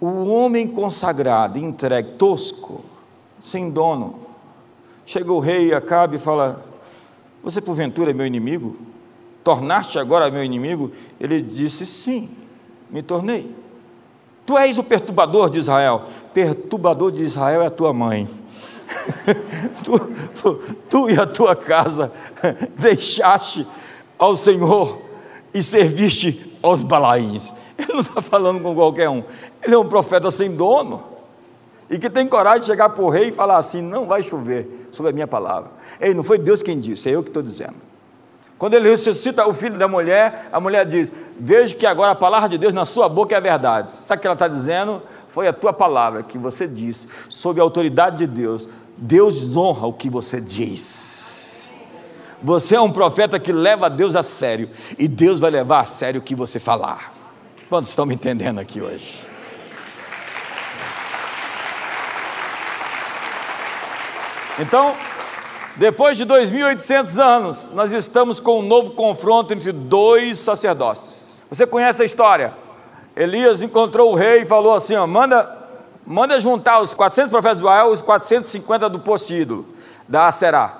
O 0.00 0.28
homem 0.28 0.66
consagrado, 0.66 1.58
entregue, 1.58 2.12
tosco, 2.12 2.84
sem 3.40 3.70
dono. 3.70 4.20
Chega 5.04 5.32
o 5.32 5.38
rei 5.38 5.72
Acabe 5.72 6.16
e 6.16 6.18
fala: 6.18 6.64
Você 7.42 7.60
porventura 7.60 8.10
é 8.10 8.14
meu 8.14 8.26
inimigo? 8.26 8.76
Tornaste 9.42 9.98
agora 9.98 10.30
meu 10.30 10.44
inimigo? 10.44 10.92
Ele 11.18 11.40
disse: 11.40 11.86
Sim, 11.86 12.28
me 12.90 13.02
tornei. 13.02 13.54
Tu 14.46 14.56
és 14.56 14.78
o 14.78 14.84
perturbador 14.84 15.50
de 15.50 15.58
Israel. 15.58 16.04
Perturbador 16.32 17.12
de 17.12 17.22
Israel 17.22 17.62
é 17.62 17.66
a 17.66 17.70
tua 17.70 17.92
mãe. 17.92 18.28
tu, 19.84 20.54
tu, 20.88 21.10
e 21.10 21.18
a 21.18 21.26
tua 21.26 21.54
casa 21.54 22.10
deixaste 22.78 23.66
ao 24.18 24.34
Senhor 24.34 25.02
e 25.52 25.62
serviste 25.62 26.56
aos 26.62 26.82
balaíns. 26.82 27.52
Ele 27.78 27.92
não 27.92 28.00
está 28.00 28.20
falando 28.20 28.60
com 28.60 28.74
qualquer 28.74 29.08
um. 29.08 29.22
Ele 29.62 29.74
é 29.74 29.78
um 29.78 29.88
profeta 29.88 30.30
sem 30.30 30.54
dono. 30.54 31.04
E 31.90 31.98
que 31.98 32.10
tem 32.10 32.26
coragem 32.26 32.60
de 32.60 32.66
chegar 32.66 32.90
para 32.90 33.02
o 33.02 33.08
rei 33.08 33.28
e 33.28 33.32
falar 33.32 33.56
assim: 33.56 33.80
não 33.80 34.06
vai 34.06 34.22
chover 34.22 34.88
sobre 34.90 35.10
a 35.10 35.14
minha 35.14 35.26
palavra. 35.26 35.70
Ei, 36.00 36.12
não 36.12 36.22
foi 36.22 36.38
Deus 36.38 36.62
quem 36.62 36.78
disse, 36.78 37.08
é 37.08 37.14
eu 37.14 37.22
que 37.22 37.30
estou 37.30 37.42
dizendo. 37.42 37.76
Quando 38.58 38.74
ele 38.74 38.90
ressuscita 38.90 39.46
o 39.46 39.54
filho 39.54 39.78
da 39.78 39.86
mulher, 39.86 40.48
a 40.52 40.60
mulher 40.60 40.84
diz: 40.84 41.12
Vejo 41.38 41.76
que 41.76 41.86
agora 41.86 42.12
a 42.12 42.16
palavra 42.16 42.48
de 42.48 42.58
Deus 42.58 42.74
na 42.74 42.84
sua 42.84 43.08
boca 43.08 43.34
é 43.34 43.38
a 43.38 43.40
verdade. 43.40 43.92
Sabe 43.92 44.18
o 44.18 44.20
que 44.20 44.26
ela 44.26 44.34
está 44.34 44.48
dizendo? 44.48 45.00
Foi 45.28 45.46
a 45.46 45.52
tua 45.52 45.72
palavra 45.72 46.22
que 46.22 46.36
você 46.36 46.66
disse, 46.66 47.06
sob 47.28 47.60
a 47.60 47.62
autoridade 47.62 48.18
de 48.18 48.26
Deus. 48.26 48.68
Deus 48.96 49.56
honra 49.56 49.86
o 49.86 49.92
que 49.92 50.10
você 50.10 50.40
diz. 50.40 51.70
Você 52.42 52.74
é 52.74 52.80
um 52.80 52.92
profeta 52.92 53.38
que 53.38 53.52
leva 53.52 53.88
Deus 53.88 54.16
a 54.16 54.22
sério, 54.22 54.70
e 54.98 55.06
Deus 55.06 55.38
vai 55.38 55.50
levar 55.50 55.80
a 55.80 55.84
sério 55.84 56.20
o 56.20 56.24
que 56.24 56.34
você 56.34 56.58
falar. 56.58 57.17
Quantos 57.68 57.90
estão 57.90 58.06
me 58.06 58.14
entendendo 58.14 58.58
aqui 58.58 58.80
hoje? 58.80 59.26
Então, 64.58 64.96
depois 65.76 66.16
de 66.16 66.24
2.800 66.24 67.22
anos, 67.22 67.70
nós 67.74 67.92
estamos 67.92 68.40
com 68.40 68.60
um 68.60 68.62
novo 68.62 68.92
confronto 68.92 69.52
entre 69.52 69.70
dois 69.70 70.38
sacerdócios. 70.38 71.42
Você 71.50 71.66
conhece 71.66 72.00
a 72.00 72.06
história? 72.06 72.54
Elias 73.14 73.60
encontrou 73.60 74.12
o 74.12 74.14
rei 74.14 74.42
e 74.42 74.46
falou 74.46 74.74
assim: 74.74 74.96
ó, 74.96 75.06
manda, 75.06 75.54
manda 76.06 76.40
juntar 76.40 76.80
os 76.80 76.94
400 76.94 77.30
profetas 77.30 77.58
de 77.58 77.64
Baal, 77.64 77.90
os 77.90 78.00
450 78.00 78.88
do 78.88 79.00
posto 79.00 79.34
ídolo, 79.34 79.66
da 80.08 80.28
Aserá, 80.28 80.78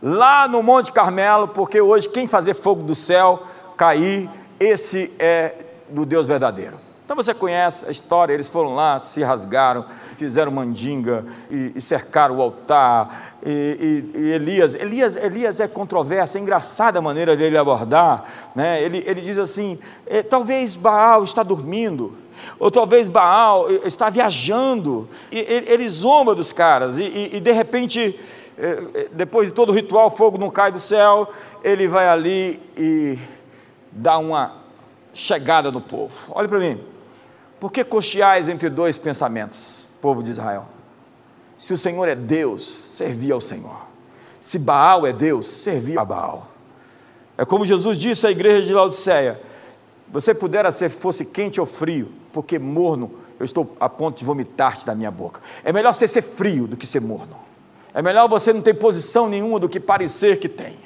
lá 0.00 0.46
no 0.46 0.62
Monte 0.62 0.92
Carmelo, 0.92 1.48
porque 1.48 1.80
hoje 1.80 2.08
quem 2.08 2.28
fazer 2.28 2.54
fogo 2.54 2.84
do 2.84 2.94
céu 2.94 3.42
cair, 3.76 4.30
esse 4.60 5.12
é 5.18 5.69
do 5.90 6.06
Deus 6.06 6.26
verdadeiro. 6.26 6.78
Então 7.10 7.16
você 7.16 7.34
conhece 7.34 7.84
a 7.84 7.90
história, 7.90 8.32
eles 8.32 8.48
foram 8.48 8.76
lá, 8.76 8.96
se 9.00 9.20
rasgaram, 9.20 9.84
fizeram 10.16 10.52
mandinga 10.52 11.26
e, 11.50 11.72
e 11.74 11.80
cercaram 11.80 12.36
o 12.36 12.40
altar. 12.40 13.34
E, 13.44 14.12
e, 14.14 14.16
e, 14.16 14.30
Elias, 14.30 14.76
Elias, 14.76 15.16
Elias 15.16 15.58
é 15.58 15.66
controverso, 15.66 16.38
é 16.38 16.40
engraçada 16.40 17.00
a 17.00 17.02
maneira 17.02 17.36
dele 17.36 17.58
abordar. 17.58 18.26
Né? 18.54 18.80
Ele, 18.80 19.02
ele 19.04 19.22
diz 19.22 19.38
assim: 19.38 19.76
é, 20.06 20.22
talvez 20.22 20.76
Baal 20.76 21.24
está 21.24 21.42
dormindo, 21.42 22.16
ou 22.60 22.70
talvez 22.70 23.08
Baal 23.08 23.68
está 23.84 24.08
viajando. 24.08 25.08
E, 25.32 25.38
ele 25.66 25.88
zomba 25.88 26.32
dos 26.32 26.52
caras, 26.52 26.96
e, 26.96 27.40
de 27.40 27.50
repente, 27.50 28.20
é, 28.56 29.08
depois 29.10 29.48
de 29.48 29.52
todo 29.52 29.70
o 29.70 29.72
ritual, 29.72 30.12
fogo 30.12 30.38
não 30.38 30.48
cai 30.48 30.70
do 30.70 30.78
céu, 30.78 31.28
ele 31.64 31.88
vai 31.88 32.08
ali 32.08 32.62
e 32.76 33.18
dá 33.90 34.16
uma 34.16 34.59
chegada 35.12 35.70
no 35.70 35.80
povo. 35.80 36.14
Olha 36.30 36.48
para 36.48 36.58
mim. 36.58 36.80
Por 37.58 37.70
que 37.70 37.84
cocheais 37.84 38.48
entre 38.48 38.70
dois 38.70 38.96
pensamentos, 38.96 39.86
povo 40.00 40.22
de 40.22 40.30
Israel? 40.30 40.66
Se 41.58 41.74
o 41.74 41.78
Senhor 41.78 42.08
é 42.08 42.14
Deus, 42.14 42.62
servia 42.64 43.34
ao 43.34 43.40
Senhor. 43.40 43.76
Se 44.40 44.58
Baal 44.58 45.06
é 45.06 45.12
Deus, 45.12 45.46
servia 45.46 46.00
a 46.00 46.04
Baal. 46.04 46.48
É 47.36 47.44
como 47.44 47.66
Jesus 47.66 47.98
disse 47.98 48.26
à 48.26 48.30
igreja 48.30 48.66
de 48.66 48.72
Laodiceia: 48.72 49.40
você 50.10 50.34
pudera 50.34 50.72
ser 50.72 50.88
fosse 50.88 51.24
quente 51.24 51.60
ou 51.60 51.66
frio, 51.66 52.10
porque 52.32 52.58
morno 52.58 53.12
eu 53.38 53.44
estou 53.44 53.76
a 53.78 53.88
ponto 53.88 54.18
de 54.18 54.24
vomitar-te 54.24 54.84
da 54.84 54.94
minha 54.94 55.10
boca. 55.10 55.40
É 55.64 55.72
melhor 55.72 55.92
você 55.92 56.08
ser 56.08 56.22
frio 56.22 56.66
do 56.66 56.76
que 56.76 56.86
ser 56.86 57.00
morno. 57.00 57.36
É 57.92 58.02
melhor 58.02 58.28
você 58.28 58.52
não 58.52 58.60
ter 58.60 58.74
posição 58.74 59.28
nenhuma 59.28 59.58
do 59.58 59.68
que 59.68 59.80
parecer 59.80 60.38
que 60.38 60.48
tem. 60.48 60.78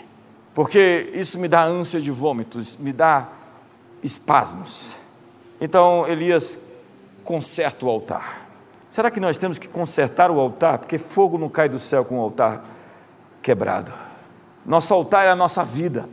Porque 0.54 1.10
isso 1.12 1.38
me 1.38 1.48
dá 1.48 1.64
ânsia 1.64 2.00
de 2.00 2.10
vômitos, 2.10 2.76
me 2.78 2.92
dá 2.92 3.28
espasmos. 4.05 4.94
Então 5.61 6.07
Elias 6.07 6.59
conserta 7.24 7.86
o 7.86 7.88
altar. 7.88 8.46
Será 8.90 9.11
que 9.11 9.18
nós 9.18 9.36
temos 9.36 9.59
que 9.59 9.66
consertar 9.66 10.30
o 10.30 10.38
altar? 10.38 10.78
Porque 10.78 10.98
fogo 10.98 11.38
não 11.38 11.48
cai 11.48 11.68
do 11.68 11.80
céu 11.80 12.05
com 12.05 12.18
o 12.18 12.20
altar 12.20 12.62
quebrado. 13.42 13.92
Nosso 14.64 14.94
altar 14.94 15.26
é 15.26 15.30
a 15.30 15.36
nossa 15.36 15.64
vida, 15.64 16.09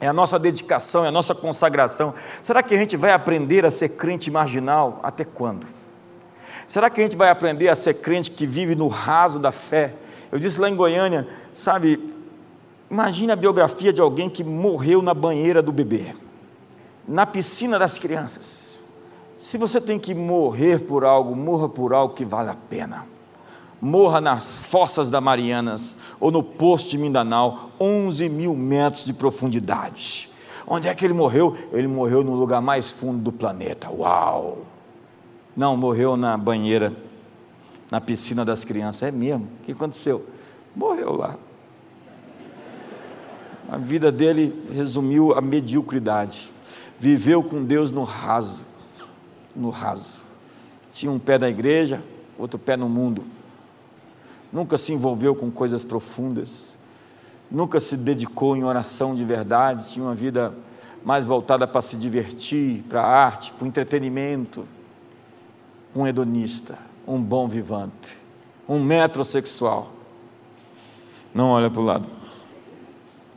é 0.00 0.06
a 0.06 0.12
nossa 0.12 0.38
dedicação, 0.38 1.04
é 1.04 1.08
a 1.08 1.12
nossa 1.12 1.34
consagração. 1.34 2.14
Será 2.42 2.62
que 2.62 2.74
a 2.74 2.78
gente 2.78 2.96
vai 2.96 3.10
aprender 3.10 3.66
a 3.66 3.70
ser 3.70 3.90
crente 3.90 4.30
marginal 4.30 5.00
até 5.02 5.24
quando? 5.24 5.66
Será 6.66 6.88
que 6.88 7.00
a 7.00 7.04
gente 7.04 7.16
vai 7.16 7.28
aprender 7.28 7.68
a 7.68 7.74
ser 7.74 7.94
crente 7.94 8.30
que 8.30 8.46
vive 8.46 8.74
no 8.74 8.88
raso 8.88 9.38
da 9.38 9.52
fé? 9.52 9.94
Eu 10.30 10.38
disse 10.38 10.60
lá 10.60 10.68
em 10.68 10.76
Goiânia, 10.76 11.26
sabe, 11.54 12.14
imagine 12.90 13.32
a 13.32 13.36
biografia 13.36 13.92
de 13.92 14.00
alguém 14.00 14.30
que 14.30 14.44
morreu 14.44 15.02
na 15.02 15.14
banheira 15.14 15.62
do 15.62 15.72
bebê 15.72 16.14
na 17.08 17.24
piscina 17.24 17.78
das 17.78 17.98
crianças. 17.98 18.78
Se 19.38 19.56
você 19.56 19.80
tem 19.80 19.98
que 19.98 20.14
morrer 20.14 20.80
por 20.80 21.04
algo, 21.04 21.34
morra 21.34 21.68
por 21.68 21.94
algo 21.94 22.14
que 22.14 22.24
vale 22.24 22.50
a 22.50 22.54
pena. 22.54 23.06
Morra 23.80 24.20
nas 24.20 24.60
fossas 24.60 25.08
da 25.08 25.20
Marianas 25.20 25.96
ou 26.20 26.30
no 26.30 26.42
posto 26.42 26.90
de 26.90 26.98
Mindanao, 26.98 27.70
11 27.80 28.28
mil 28.28 28.54
metros 28.54 29.04
de 29.04 29.12
profundidade. 29.12 30.28
Onde 30.66 30.88
é 30.88 30.94
que 30.94 31.04
ele 31.04 31.14
morreu? 31.14 31.56
Ele 31.72 31.86
morreu 31.86 32.22
no 32.22 32.34
lugar 32.34 32.60
mais 32.60 32.90
fundo 32.90 33.22
do 33.22 33.32
planeta. 33.32 33.88
Uau! 33.90 34.58
Não, 35.56 35.76
morreu 35.76 36.16
na 36.16 36.36
banheira, 36.36 36.92
na 37.90 38.00
piscina 38.00 38.44
das 38.44 38.64
crianças. 38.64 39.04
É 39.04 39.10
mesmo? 39.10 39.48
O 39.60 39.64
que 39.64 39.72
aconteceu? 39.72 40.26
Morreu 40.76 41.16
lá. 41.16 41.36
A 43.70 43.78
vida 43.78 44.10
dele 44.10 44.66
resumiu 44.70 45.32
a 45.32 45.40
mediocridade 45.40 46.50
viveu 46.98 47.42
com 47.42 47.64
Deus 47.64 47.90
no 47.90 48.02
raso, 48.02 48.66
no 49.54 49.70
raso. 49.70 50.26
Tinha 50.90 51.12
um 51.12 51.18
pé 51.18 51.38
na 51.38 51.48
igreja, 51.48 52.02
outro 52.38 52.58
pé 52.58 52.76
no 52.76 52.88
mundo. 52.88 53.24
Nunca 54.52 54.76
se 54.76 54.92
envolveu 54.92 55.34
com 55.34 55.50
coisas 55.50 55.84
profundas. 55.84 56.76
Nunca 57.50 57.78
se 57.78 57.96
dedicou 57.96 58.56
em 58.56 58.64
oração 58.64 59.14
de 59.14 59.24
verdade. 59.24 59.88
Tinha 59.90 60.04
uma 60.04 60.14
vida 60.14 60.52
mais 61.04 61.26
voltada 61.26 61.66
para 61.66 61.80
se 61.80 61.96
divertir, 61.96 62.82
para 62.88 63.02
a 63.02 63.06
arte, 63.06 63.52
para 63.52 63.64
o 63.64 63.68
entretenimento. 63.68 64.66
Um 65.94 66.06
hedonista, 66.06 66.78
um 67.06 67.20
bom 67.20 67.48
vivante, 67.48 68.18
um 68.68 68.82
metrosexual. 68.82 69.92
Não 71.34 71.50
olha 71.50 71.70
para 71.70 71.80
o 71.80 71.84
lado 71.84 72.17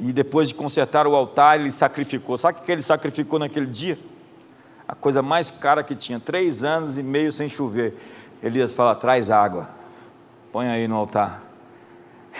e 0.01 0.11
depois 0.11 0.47
de 0.47 0.55
consertar 0.55 1.05
o 1.05 1.15
altar, 1.15 1.59
ele 1.59 1.71
sacrificou. 1.71 2.35
Sabe 2.35 2.59
o 2.59 2.63
que 2.63 2.71
ele 2.71 2.81
sacrificou 2.81 3.37
naquele 3.37 3.67
dia? 3.67 3.99
A 4.87 4.95
coisa 4.95 5.21
mais 5.21 5.51
cara 5.51 5.83
que 5.83 5.93
tinha, 5.93 6.19
três 6.19 6.63
anos 6.63 6.97
e 6.97 7.03
meio 7.03 7.31
sem 7.31 7.47
chover. 7.47 7.95
Elias 8.41 8.73
fala: 8.73 8.95
traz 8.95 9.29
água, 9.29 9.69
põe 10.51 10.67
aí 10.67 10.87
no 10.87 10.95
altar. 10.95 11.43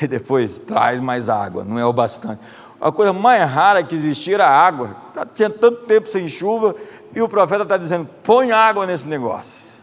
E 0.02 0.08
depois 0.08 0.58
traz 0.58 1.00
mais 1.00 1.30
água, 1.30 1.64
não 1.64 1.78
é 1.78 1.86
o 1.86 1.94
bastante. 1.94 2.42
A 2.80 2.92
coisa 2.92 3.14
mais 3.14 3.48
rara 3.48 3.84
que 3.84 3.94
existia 3.94 4.36
era 4.36 4.48
água. 4.48 4.96
Tá, 5.14 5.24
tinha 5.24 5.50
tanto 5.50 5.86
tempo 5.86 6.08
sem 6.08 6.28
chuva, 6.28 6.76
e 7.14 7.22
o 7.22 7.30
profeta 7.30 7.62
está 7.62 7.78
dizendo: 7.78 8.10
põe 8.24 8.52
água 8.52 8.88
nesse 8.88 9.08
negócio. 9.08 9.80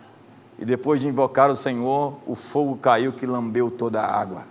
E 0.58 0.64
depois 0.64 1.00
de 1.00 1.06
invocar 1.06 1.48
o 1.48 1.54
Senhor, 1.54 2.18
o 2.26 2.34
fogo 2.34 2.76
caiu 2.76 3.12
que 3.12 3.24
lambeu 3.24 3.70
toda 3.70 4.00
a 4.00 4.20
água, 4.20 4.42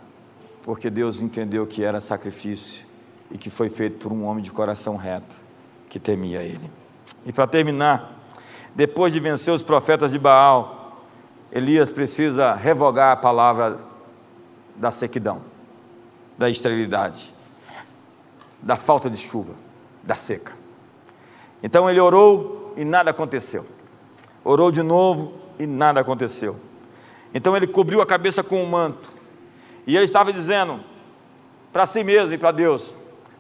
porque 0.64 0.90
Deus 0.90 1.20
entendeu 1.20 1.68
que 1.68 1.84
era 1.84 2.00
sacrifício 2.00 2.87
e 3.32 3.38
que 3.38 3.50
foi 3.50 3.70
feito 3.70 3.98
por 3.98 4.12
um 4.12 4.26
homem 4.26 4.44
de 4.44 4.52
coração 4.52 4.96
reto 4.96 5.36
que 5.90 6.00
temia 6.00 6.42
ele. 6.42 6.70
E 7.26 7.32
para 7.32 7.48
terminar, 7.48 8.18
depois 8.76 9.12
de 9.12 9.20
vencer 9.20 9.54
os 9.54 9.64
profetas 9.64 10.12
de 10.12 10.20
Baal, 10.20 11.04
Elias 11.52 11.92
precisa 11.92 12.54
revogar 12.54 13.12
a 13.12 13.16
palavra 13.16 13.80
da 14.76 14.92
sequidão, 14.92 15.42
da 16.38 16.50
esterilidade, 16.50 17.34
da 18.62 18.76
falta 18.76 19.10
de 19.10 19.18
chuva, 19.18 19.54
da 20.04 20.14
seca. 20.14 20.54
Então 21.62 21.90
ele 21.90 22.00
orou 22.00 22.74
e 22.78 22.86
nada 22.86 23.12
aconteceu. 23.12 23.66
Orou 24.44 24.72
de 24.72 24.84
novo 24.84 25.34
e 25.58 25.66
nada 25.66 26.00
aconteceu. 26.00 26.56
Então 27.34 27.56
ele 27.56 27.68
cobriu 27.68 28.02
a 28.02 28.06
cabeça 28.06 28.44
com 28.44 28.62
um 28.62 28.70
manto. 28.70 29.10
E 29.86 29.96
ele 29.96 30.06
estava 30.06 30.32
dizendo 30.32 30.80
para 31.74 31.86
si 31.86 32.04
mesmo 32.04 32.34
e 32.34 32.38
para 32.38 32.52
Deus: 32.52 32.94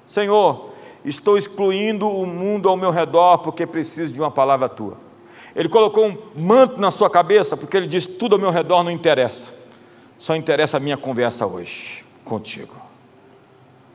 Senhor, 0.08 0.72
estou 1.03 1.38
excluindo 1.38 2.08
o 2.08 2.26
mundo 2.26 2.70
ao 2.70 2.78
meu 2.78 2.89
redor 2.89 3.39
porque 3.39 3.68
preciso 3.68 4.14
de 4.14 4.22
uma 4.22 4.32
palavra 4.32 4.70
tua. 4.70 4.97
Ele 5.55 5.68
colocou 5.68 6.08
um 6.08 6.18
manto 6.36 6.80
na 6.80 6.89
sua 6.89 7.10
cabeça 7.10 7.58
porque 7.58 7.76
ele 7.76 7.88
diz: 7.88 8.08
tudo 8.08 8.36
ao 8.36 8.39
meu 8.39 8.49
redor 8.49 8.84
não 8.84 8.91
interessa, 8.91 9.47
só 10.18 10.36
interessa 10.36 10.78
a 10.78 10.80
minha 10.80 10.97
conversa 10.97 11.45
hoje 11.45 12.05
contigo. 12.24 12.76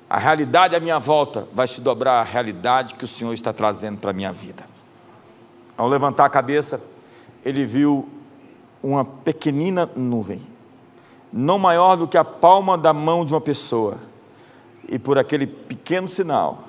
A 0.09 0.19
realidade 0.19 0.77
à 0.77 0.81
minha 0.81 0.99
volta 0.99 1.49
vai 1.55 1.67
se 1.67 1.81
dobrar 1.81 2.21
à 2.21 2.23
realidade 2.23 2.95
que 2.97 3.05
o 3.05 3.09
Senhor 3.09 3.33
está 3.33 3.53
trazendo 3.53 3.99
para 3.99 4.11
a 4.11 4.13
minha 4.13 4.31
vida. 4.31 4.65
Ao 5.77 5.89
levantar 5.89 6.27
a 6.27 6.29
cabeça, 6.29 6.83
ele 7.43 7.65
viu 7.65 8.07
uma 8.83 9.05
pequenina 9.05 9.89
nuvem, 9.97 10.43
não 11.33 11.59
maior 11.59 11.97
do 11.97 12.07
que 12.07 12.19
a 12.19 12.25
palma 12.25 12.77
da 12.77 12.93
mão 12.93 13.25
de 13.25 13.33
uma 13.33 13.41
pessoa, 13.41 13.97
e 14.89 14.99
por 14.99 15.19
aquele 15.19 15.47
pequeno 15.47 16.09
sinal, 16.09 16.69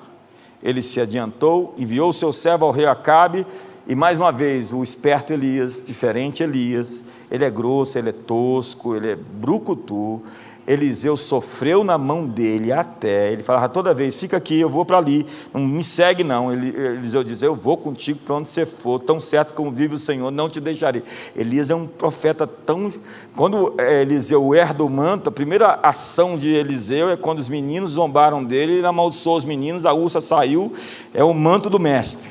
ele 0.62 0.82
se 0.82 1.00
adiantou, 1.00 1.74
enviou 1.76 2.12
seu 2.12 2.32
servo 2.32 2.64
ao 2.64 2.70
rei 2.70 2.86
Acabe, 2.86 3.46
e 3.86 3.94
mais 3.94 4.18
uma 4.18 4.32
vez, 4.32 4.72
o 4.72 4.82
esperto 4.82 5.32
Elias, 5.34 5.84
diferente 5.84 6.42
Elias, 6.42 7.04
ele 7.30 7.44
é 7.44 7.50
grosso, 7.50 7.98
ele 7.98 8.08
é 8.08 8.12
tosco, 8.12 8.96
ele 8.96 9.10
é 9.10 9.16
brucutu, 9.16 10.22
Eliseu 10.66 11.16
sofreu 11.16 11.84
na 11.84 11.98
mão 11.98 12.26
dele 12.26 12.72
até, 12.72 13.30
ele 13.30 13.42
falava 13.42 13.68
toda 13.68 13.92
vez, 13.92 14.16
fica 14.16 14.36
aqui, 14.36 14.58
eu 14.58 14.70
vou 14.70 14.84
para 14.84 14.96
ali, 14.96 15.26
não 15.52 15.60
me 15.60 15.84
segue 15.84 16.24
não, 16.24 16.50
Eliseu 16.52 17.22
dizia, 17.22 17.48
eu 17.48 17.54
vou 17.54 17.76
contigo 17.76 18.20
para 18.24 18.36
onde 18.36 18.48
você 18.48 18.64
for, 18.64 18.98
tão 18.98 19.20
certo 19.20 19.52
como 19.52 19.70
vive 19.70 19.94
o 19.94 19.98
Senhor, 19.98 20.30
não 20.30 20.48
te 20.48 20.60
deixarei. 20.60 21.02
Elias 21.36 21.70
é 21.70 21.74
um 21.74 21.86
profeta 21.86 22.46
tão, 22.46 22.90
quando 23.36 23.74
é, 23.78 24.00
Eliseu 24.00 24.54
herda 24.54 24.82
o 24.82 24.88
manto, 24.88 25.28
a 25.28 25.32
primeira 25.32 25.78
ação 25.82 26.38
de 26.38 26.50
Eliseu 26.50 27.10
é 27.10 27.16
quando 27.16 27.40
os 27.40 27.48
meninos 27.48 27.92
zombaram 27.92 28.42
dele, 28.42 28.74
ele 28.74 28.86
amaldiçoou 28.86 29.36
os 29.36 29.44
meninos, 29.44 29.84
a 29.84 29.92
ursa 29.92 30.20
saiu, 30.20 30.72
é 31.12 31.22
o 31.22 31.34
manto 31.34 31.68
do 31.68 31.78
mestre, 31.78 32.30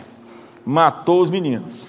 matou 0.66 1.22
os 1.22 1.30
meninos. 1.30 1.88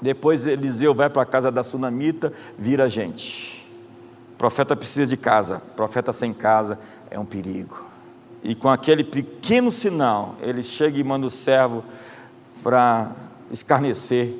Depois 0.00 0.46
Eliseu 0.46 0.94
vai 0.94 1.10
para 1.10 1.22
a 1.22 1.26
casa 1.26 1.50
da 1.50 1.62
sunamita, 1.64 2.32
vira 2.56 2.88
gente 2.88 3.59
profeta 4.40 4.74
precisa 4.74 5.06
de 5.06 5.18
casa, 5.18 5.60
profeta 5.76 6.14
sem 6.14 6.32
casa 6.32 6.78
é 7.10 7.18
um 7.18 7.26
perigo. 7.26 7.84
E 8.42 8.54
com 8.54 8.70
aquele 8.70 9.04
pequeno 9.04 9.70
sinal, 9.70 10.34
ele 10.40 10.62
chega 10.62 10.98
e 10.98 11.04
manda 11.04 11.26
o 11.26 11.30
servo 11.30 11.84
para 12.62 13.12
escarnecer 13.50 14.34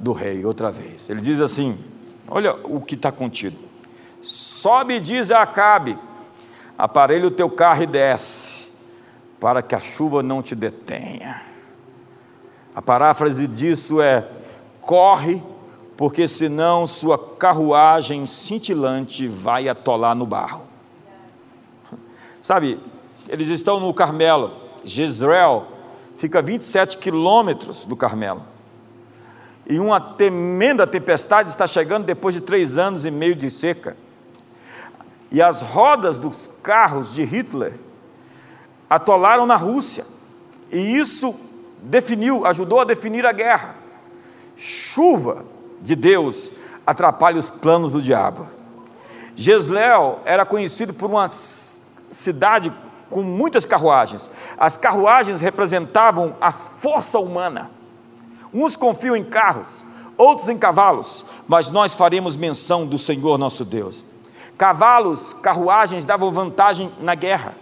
do 0.00 0.12
rei 0.12 0.46
outra 0.46 0.70
vez. 0.70 1.10
Ele 1.10 1.20
diz 1.20 1.42
assim: 1.42 1.78
Olha 2.26 2.54
o 2.64 2.80
que 2.80 2.94
está 2.94 3.12
contido. 3.12 3.58
Sobe 4.22 4.98
diz 4.98 5.30
a 5.30 5.42
Acabe: 5.42 5.98
aparelha 6.78 7.26
o 7.26 7.30
teu 7.30 7.50
carro 7.50 7.82
e 7.82 7.86
desce, 7.86 8.70
para 9.38 9.60
que 9.60 9.74
a 9.74 9.78
chuva 9.78 10.22
não 10.22 10.42
te 10.42 10.54
detenha. 10.54 11.42
A 12.74 12.80
paráfrase 12.80 13.46
disso 13.46 14.00
é: 14.00 14.26
corre 14.80 15.42
porque 15.96 16.28
senão 16.28 16.86
sua 16.86 17.18
carruagem 17.18 18.26
cintilante 18.26 19.26
vai 19.26 19.68
atolar 19.68 20.14
no 20.14 20.26
barro. 20.26 20.62
Sabe, 22.40 22.80
eles 23.28 23.48
estão 23.48 23.80
no 23.80 23.92
Carmelo, 23.94 24.52
Jezreel 24.84 25.66
fica 26.16 26.38
a 26.38 26.42
27 26.42 26.98
quilômetros 26.98 27.84
do 27.84 27.96
Carmelo. 27.96 28.42
E 29.68 29.78
uma 29.78 30.00
tremenda 30.00 30.86
tempestade 30.86 31.50
está 31.50 31.66
chegando 31.66 32.04
depois 32.04 32.34
de 32.34 32.40
três 32.40 32.78
anos 32.78 33.04
e 33.04 33.10
meio 33.10 33.34
de 33.34 33.50
seca. 33.50 33.96
E 35.30 35.42
as 35.42 35.60
rodas 35.60 36.18
dos 36.18 36.48
carros 36.62 37.12
de 37.12 37.24
Hitler 37.24 37.74
atolaram 38.88 39.44
na 39.44 39.56
Rússia. 39.56 40.06
E 40.70 40.78
isso 40.78 41.34
definiu, 41.82 42.46
ajudou 42.46 42.80
a 42.80 42.84
definir 42.84 43.26
a 43.26 43.32
guerra. 43.32 43.74
Chuva, 44.56 45.44
de 45.80 45.94
Deus 45.94 46.52
atrapalha 46.86 47.38
os 47.38 47.50
planos 47.50 47.92
do 47.92 48.02
diabo. 48.02 48.46
Jezreel 49.34 50.20
era 50.24 50.46
conhecido 50.46 50.94
por 50.94 51.10
uma 51.10 51.28
cidade 51.28 52.72
com 53.10 53.22
muitas 53.22 53.66
carruagens. 53.66 54.30
As 54.56 54.76
carruagens 54.76 55.40
representavam 55.40 56.34
a 56.40 56.50
força 56.50 57.18
humana. 57.18 57.70
Uns 58.52 58.76
confiam 58.76 59.14
em 59.14 59.24
carros, 59.24 59.86
outros 60.16 60.48
em 60.48 60.56
cavalos, 60.56 61.24
mas 61.46 61.70
nós 61.70 61.94
faremos 61.94 62.36
menção 62.36 62.86
do 62.86 62.98
Senhor 62.98 63.38
nosso 63.38 63.64
Deus. 63.64 64.06
Cavalos, 64.56 65.34
carruagens 65.42 66.04
davam 66.04 66.30
vantagem 66.30 66.90
na 67.00 67.14
guerra. 67.14 67.54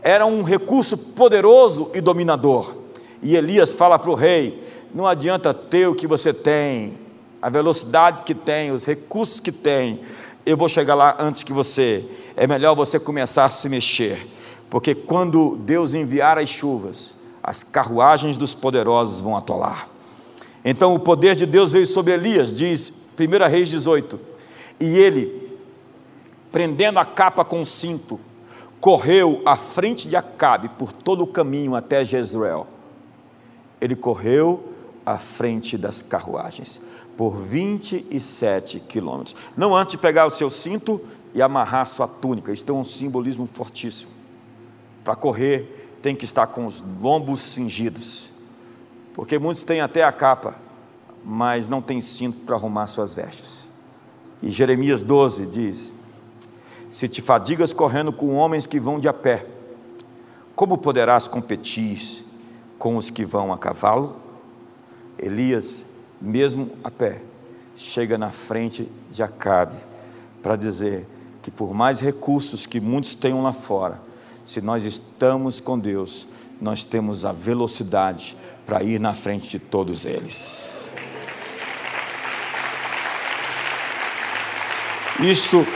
Era 0.00 0.24
um 0.26 0.42
recurso 0.42 0.96
poderoso 0.96 1.90
e 1.92 2.00
dominador. 2.00 2.76
E 3.20 3.36
Elias 3.36 3.74
fala 3.74 3.98
para 3.98 4.10
o 4.10 4.14
rei: 4.14 4.64
não 4.94 5.08
adianta 5.08 5.52
ter 5.52 5.88
o 5.88 5.94
que 5.94 6.06
você 6.06 6.32
tem, 6.32 6.96
a 7.44 7.50
velocidade 7.50 8.22
que 8.22 8.34
tem, 8.34 8.70
os 8.70 8.86
recursos 8.86 9.38
que 9.38 9.52
tem, 9.52 10.00
eu 10.46 10.56
vou 10.56 10.66
chegar 10.66 10.94
lá 10.94 11.14
antes 11.20 11.42
que 11.42 11.52
você. 11.52 12.02
É 12.34 12.46
melhor 12.46 12.74
você 12.74 12.98
começar 12.98 13.44
a 13.44 13.50
se 13.50 13.68
mexer, 13.68 14.26
porque 14.70 14.94
quando 14.94 15.54
Deus 15.56 15.92
enviar 15.92 16.38
as 16.38 16.48
chuvas, 16.48 17.14
as 17.42 17.62
carruagens 17.62 18.38
dos 18.38 18.54
poderosos 18.54 19.20
vão 19.20 19.36
atolar. 19.36 19.90
Então 20.64 20.94
o 20.94 20.98
poder 20.98 21.36
de 21.36 21.44
Deus 21.44 21.70
veio 21.70 21.86
sobre 21.86 22.14
Elias, 22.14 22.56
diz 22.56 22.90
1 23.20 23.50
Reis 23.50 23.68
18, 23.68 24.18
e 24.80 24.96
ele, 24.96 25.58
prendendo 26.50 26.98
a 26.98 27.04
capa 27.04 27.44
com 27.44 27.60
o 27.60 27.66
cinto, 27.66 28.18
correu 28.80 29.42
à 29.44 29.54
frente 29.54 30.08
de 30.08 30.16
Acabe 30.16 30.70
por 30.78 30.92
todo 30.92 31.24
o 31.24 31.26
caminho 31.26 31.74
até 31.74 32.02
Jezreel. 32.04 32.66
Ele 33.82 33.94
correu 33.94 34.72
à 35.04 35.18
frente 35.18 35.76
das 35.76 36.00
carruagens 36.00 36.80
por 37.16 37.36
27 37.36 38.80
quilômetros. 38.80 39.36
Não 39.56 39.74
antes 39.74 39.92
de 39.92 39.98
pegar 39.98 40.26
o 40.26 40.30
seu 40.30 40.50
cinto 40.50 41.00
e 41.34 41.42
amarrar 41.42 41.88
sua 41.88 42.06
túnica. 42.06 42.52
Isso 42.52 42.64
tem 42.64 42.74
um 42.74 42.84
simbolismo 42.84 43.48
fortíssimo. 43.52 44.10
Para 45.02 45.14
correr, 45.14 45.98
tem 46.02 46.14
que 46.14 46.24
estar 46.24 46.46
com 46.46 46.66
os 46.66 46.82
lombos 47.00 47.40
cingidos. 47.40 48.30
Porque 49.14 49.38
muitos 49.38 49.62
têm 49.62 49.80
até 49.80 50.02
a 50.02 50.12
capa, 50.12 50.56
mas 51.24 51.68
não 51.68 51.80
têm 51.80 52.00
cinto 52.00 52.40
para 52.40 52.56
arrumar 52.56 52.86
suas 52.86 53.14
vestes. 53.14 53.70
E 54.42 54.50
Jeremias 54.50 55.02
12 55.02 55.46
diz: 55.46 55.92
Se 56.90 57.08
te 57.08 57.22
fadigas 57.22 57.72
correndo 57.72 58.12
com 58.12 58.34
homens 58.34 58.66
que 58.66 58.80
vão 58.80 58.98
de 58.98 59.08
a 59.08 59.12
pé, 59.12 59.46
como 60.54 60.78
poderás 60.78 61.26
competir 61.26 62.24
com 62.78 62.96
os 62.96 63.10
que 63.10 63.24
vão 63.24 63.52
a 63.52 63.58
cavalo? 63.58 64.16
Elias 65.18 65.86
mesmo 66.24 66.70
a 66.82 66.90
pé, 66.90 67.20
chega 67.76 68.16
na 68.16 68.30
frente 68.30 68.88
de 69.10 69.22
Acabe 69.22 69.76
para 70.42 70.56
dizer 70.56 71.06
que 71.42 71.50
por 71.50 71.74
mais 71.74 72.00
recursos 72.00 72.64
que 72.64 72.80
muitos 72.80 73.14
tenham 73.14 73.42
lá 73.42 73.52
fora, 73.52 74.00
se 74.44 74.60
nós 74.60 74.84
estamos 74.84 75.60
com 75.60 75.78
Deus, 75.78 76.26
nós 76.60 76.84
temos 76.84 77.24
a 77.24 77.32
velocidade 77.32 78.36
para 78.64 78.82
ir 78.82 78.98
na 78.98 79.14
frente 79.14 79.48
de 79.48 79.58
todos 79.58 80.06
eles. 80.06 80.82
Isso 85.20 85.66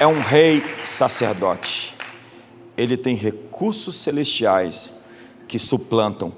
é 0.00 0.06
um 0.06 0.20
rei 0.20 0.62
sacerdote. 0.84 1.94
Ele 2.76 2.96
tem 2.96 3.14
recursos 3.14 3.96
celestiais 3.96 4.92
que 5.46 5.58
suplantam 5.58 6.34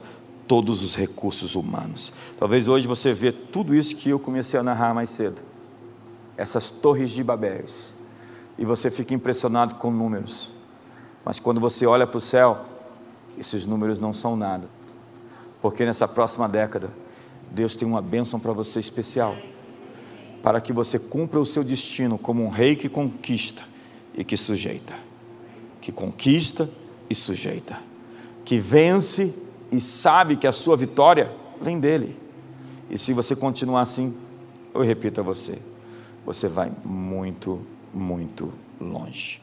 todos 0.46 0.82
os 0.82 0.94
recursos 0.94 1.54
humanos. 1.54 2.12
Talvez 2.38 2.68
hoje 2.68 2.86
você 2.86 3.12
vê 3.12 3.32
tudo 3.32 3.74
isso 3.74 3.94
que 3.96 4.10
eu 4.10 4.18
comecei 4.18 4.58
a 4.58 4.62
narrar 4.62 4.94
mais 4.94 5.10
cedo. 5.10 5.42
Essas 6.36 6.70
torres 6.70 7.10
de 7.10 7.22
Babéis. 7.22 7.94
E 8.58 8.64
você 8.64 8.90
fica 8.90 9.14
impressionado 9.14 9.74
com 9.76 9.90
números. 9.90 10.52
Mas 11.24 11.40
quando 11.40 11.60
você 11.60 11.86
olha 11.86 12.06
para 12.06 12.18
o 12.18 12.20
céu, 12.20 12.64
esses 13.38 13.66
números 13.66 13.98
não 13.98 14.12
são 14.12 14.36
nada. 14.36 14.68
Porque 15.60 15.84
nessa 15.84 16.06
próxima 16.06 16.48
década, 16.48 16.90
Deus 17.50 17.74
tem 17.74 17.86
uma 17.86 18.00
bênção 18.00 18.38
para 18.38 18.52
você 18.52 18.78
especial. 18.78 19.36
Para 20.42 20.60
que 20.60 20.72
você 20.72 20.98
cumpra 20.98 21.40
o 21.40 21.46
seu 21.46 21.64
destino 21.64 22.16
como 22.16 22.44
um 22.44 22.48
rei 22.48 22.76
que 22.76 22.88
conquista 22.88 23.62
e 24.14 24.22
que 24.22 24.36
sujeita. 24.36 24.94
Que 25.80 25.90
conquista 25.90 26.70
e 27.10 27.14
sujeita. 27.14 27.78
Que 28.44 28.58
vence 28.58 29.34
e 29.76 29.80
sabe 29.80 30.38
que 30.38 30.46
a 30.46 30.52
sua 30.52 30.74
vitória 30.74 31.30
vem 31.60 31.78
dele. 31.78 32.18
E 32.88 32.96
se 32.96 33.12
você 33.12 33.36
continuar 33.36 33.82
assim, 33.82 34.14
eu 34.72 34.80
repito 34.80 35.20
a 35.20 35.24
você, 35.24 35.58
você 36.24 36.48
vai 36.48 36.72
muito, 36.82 37.60
muito 37.92 38.50
longe. 38.80 39.42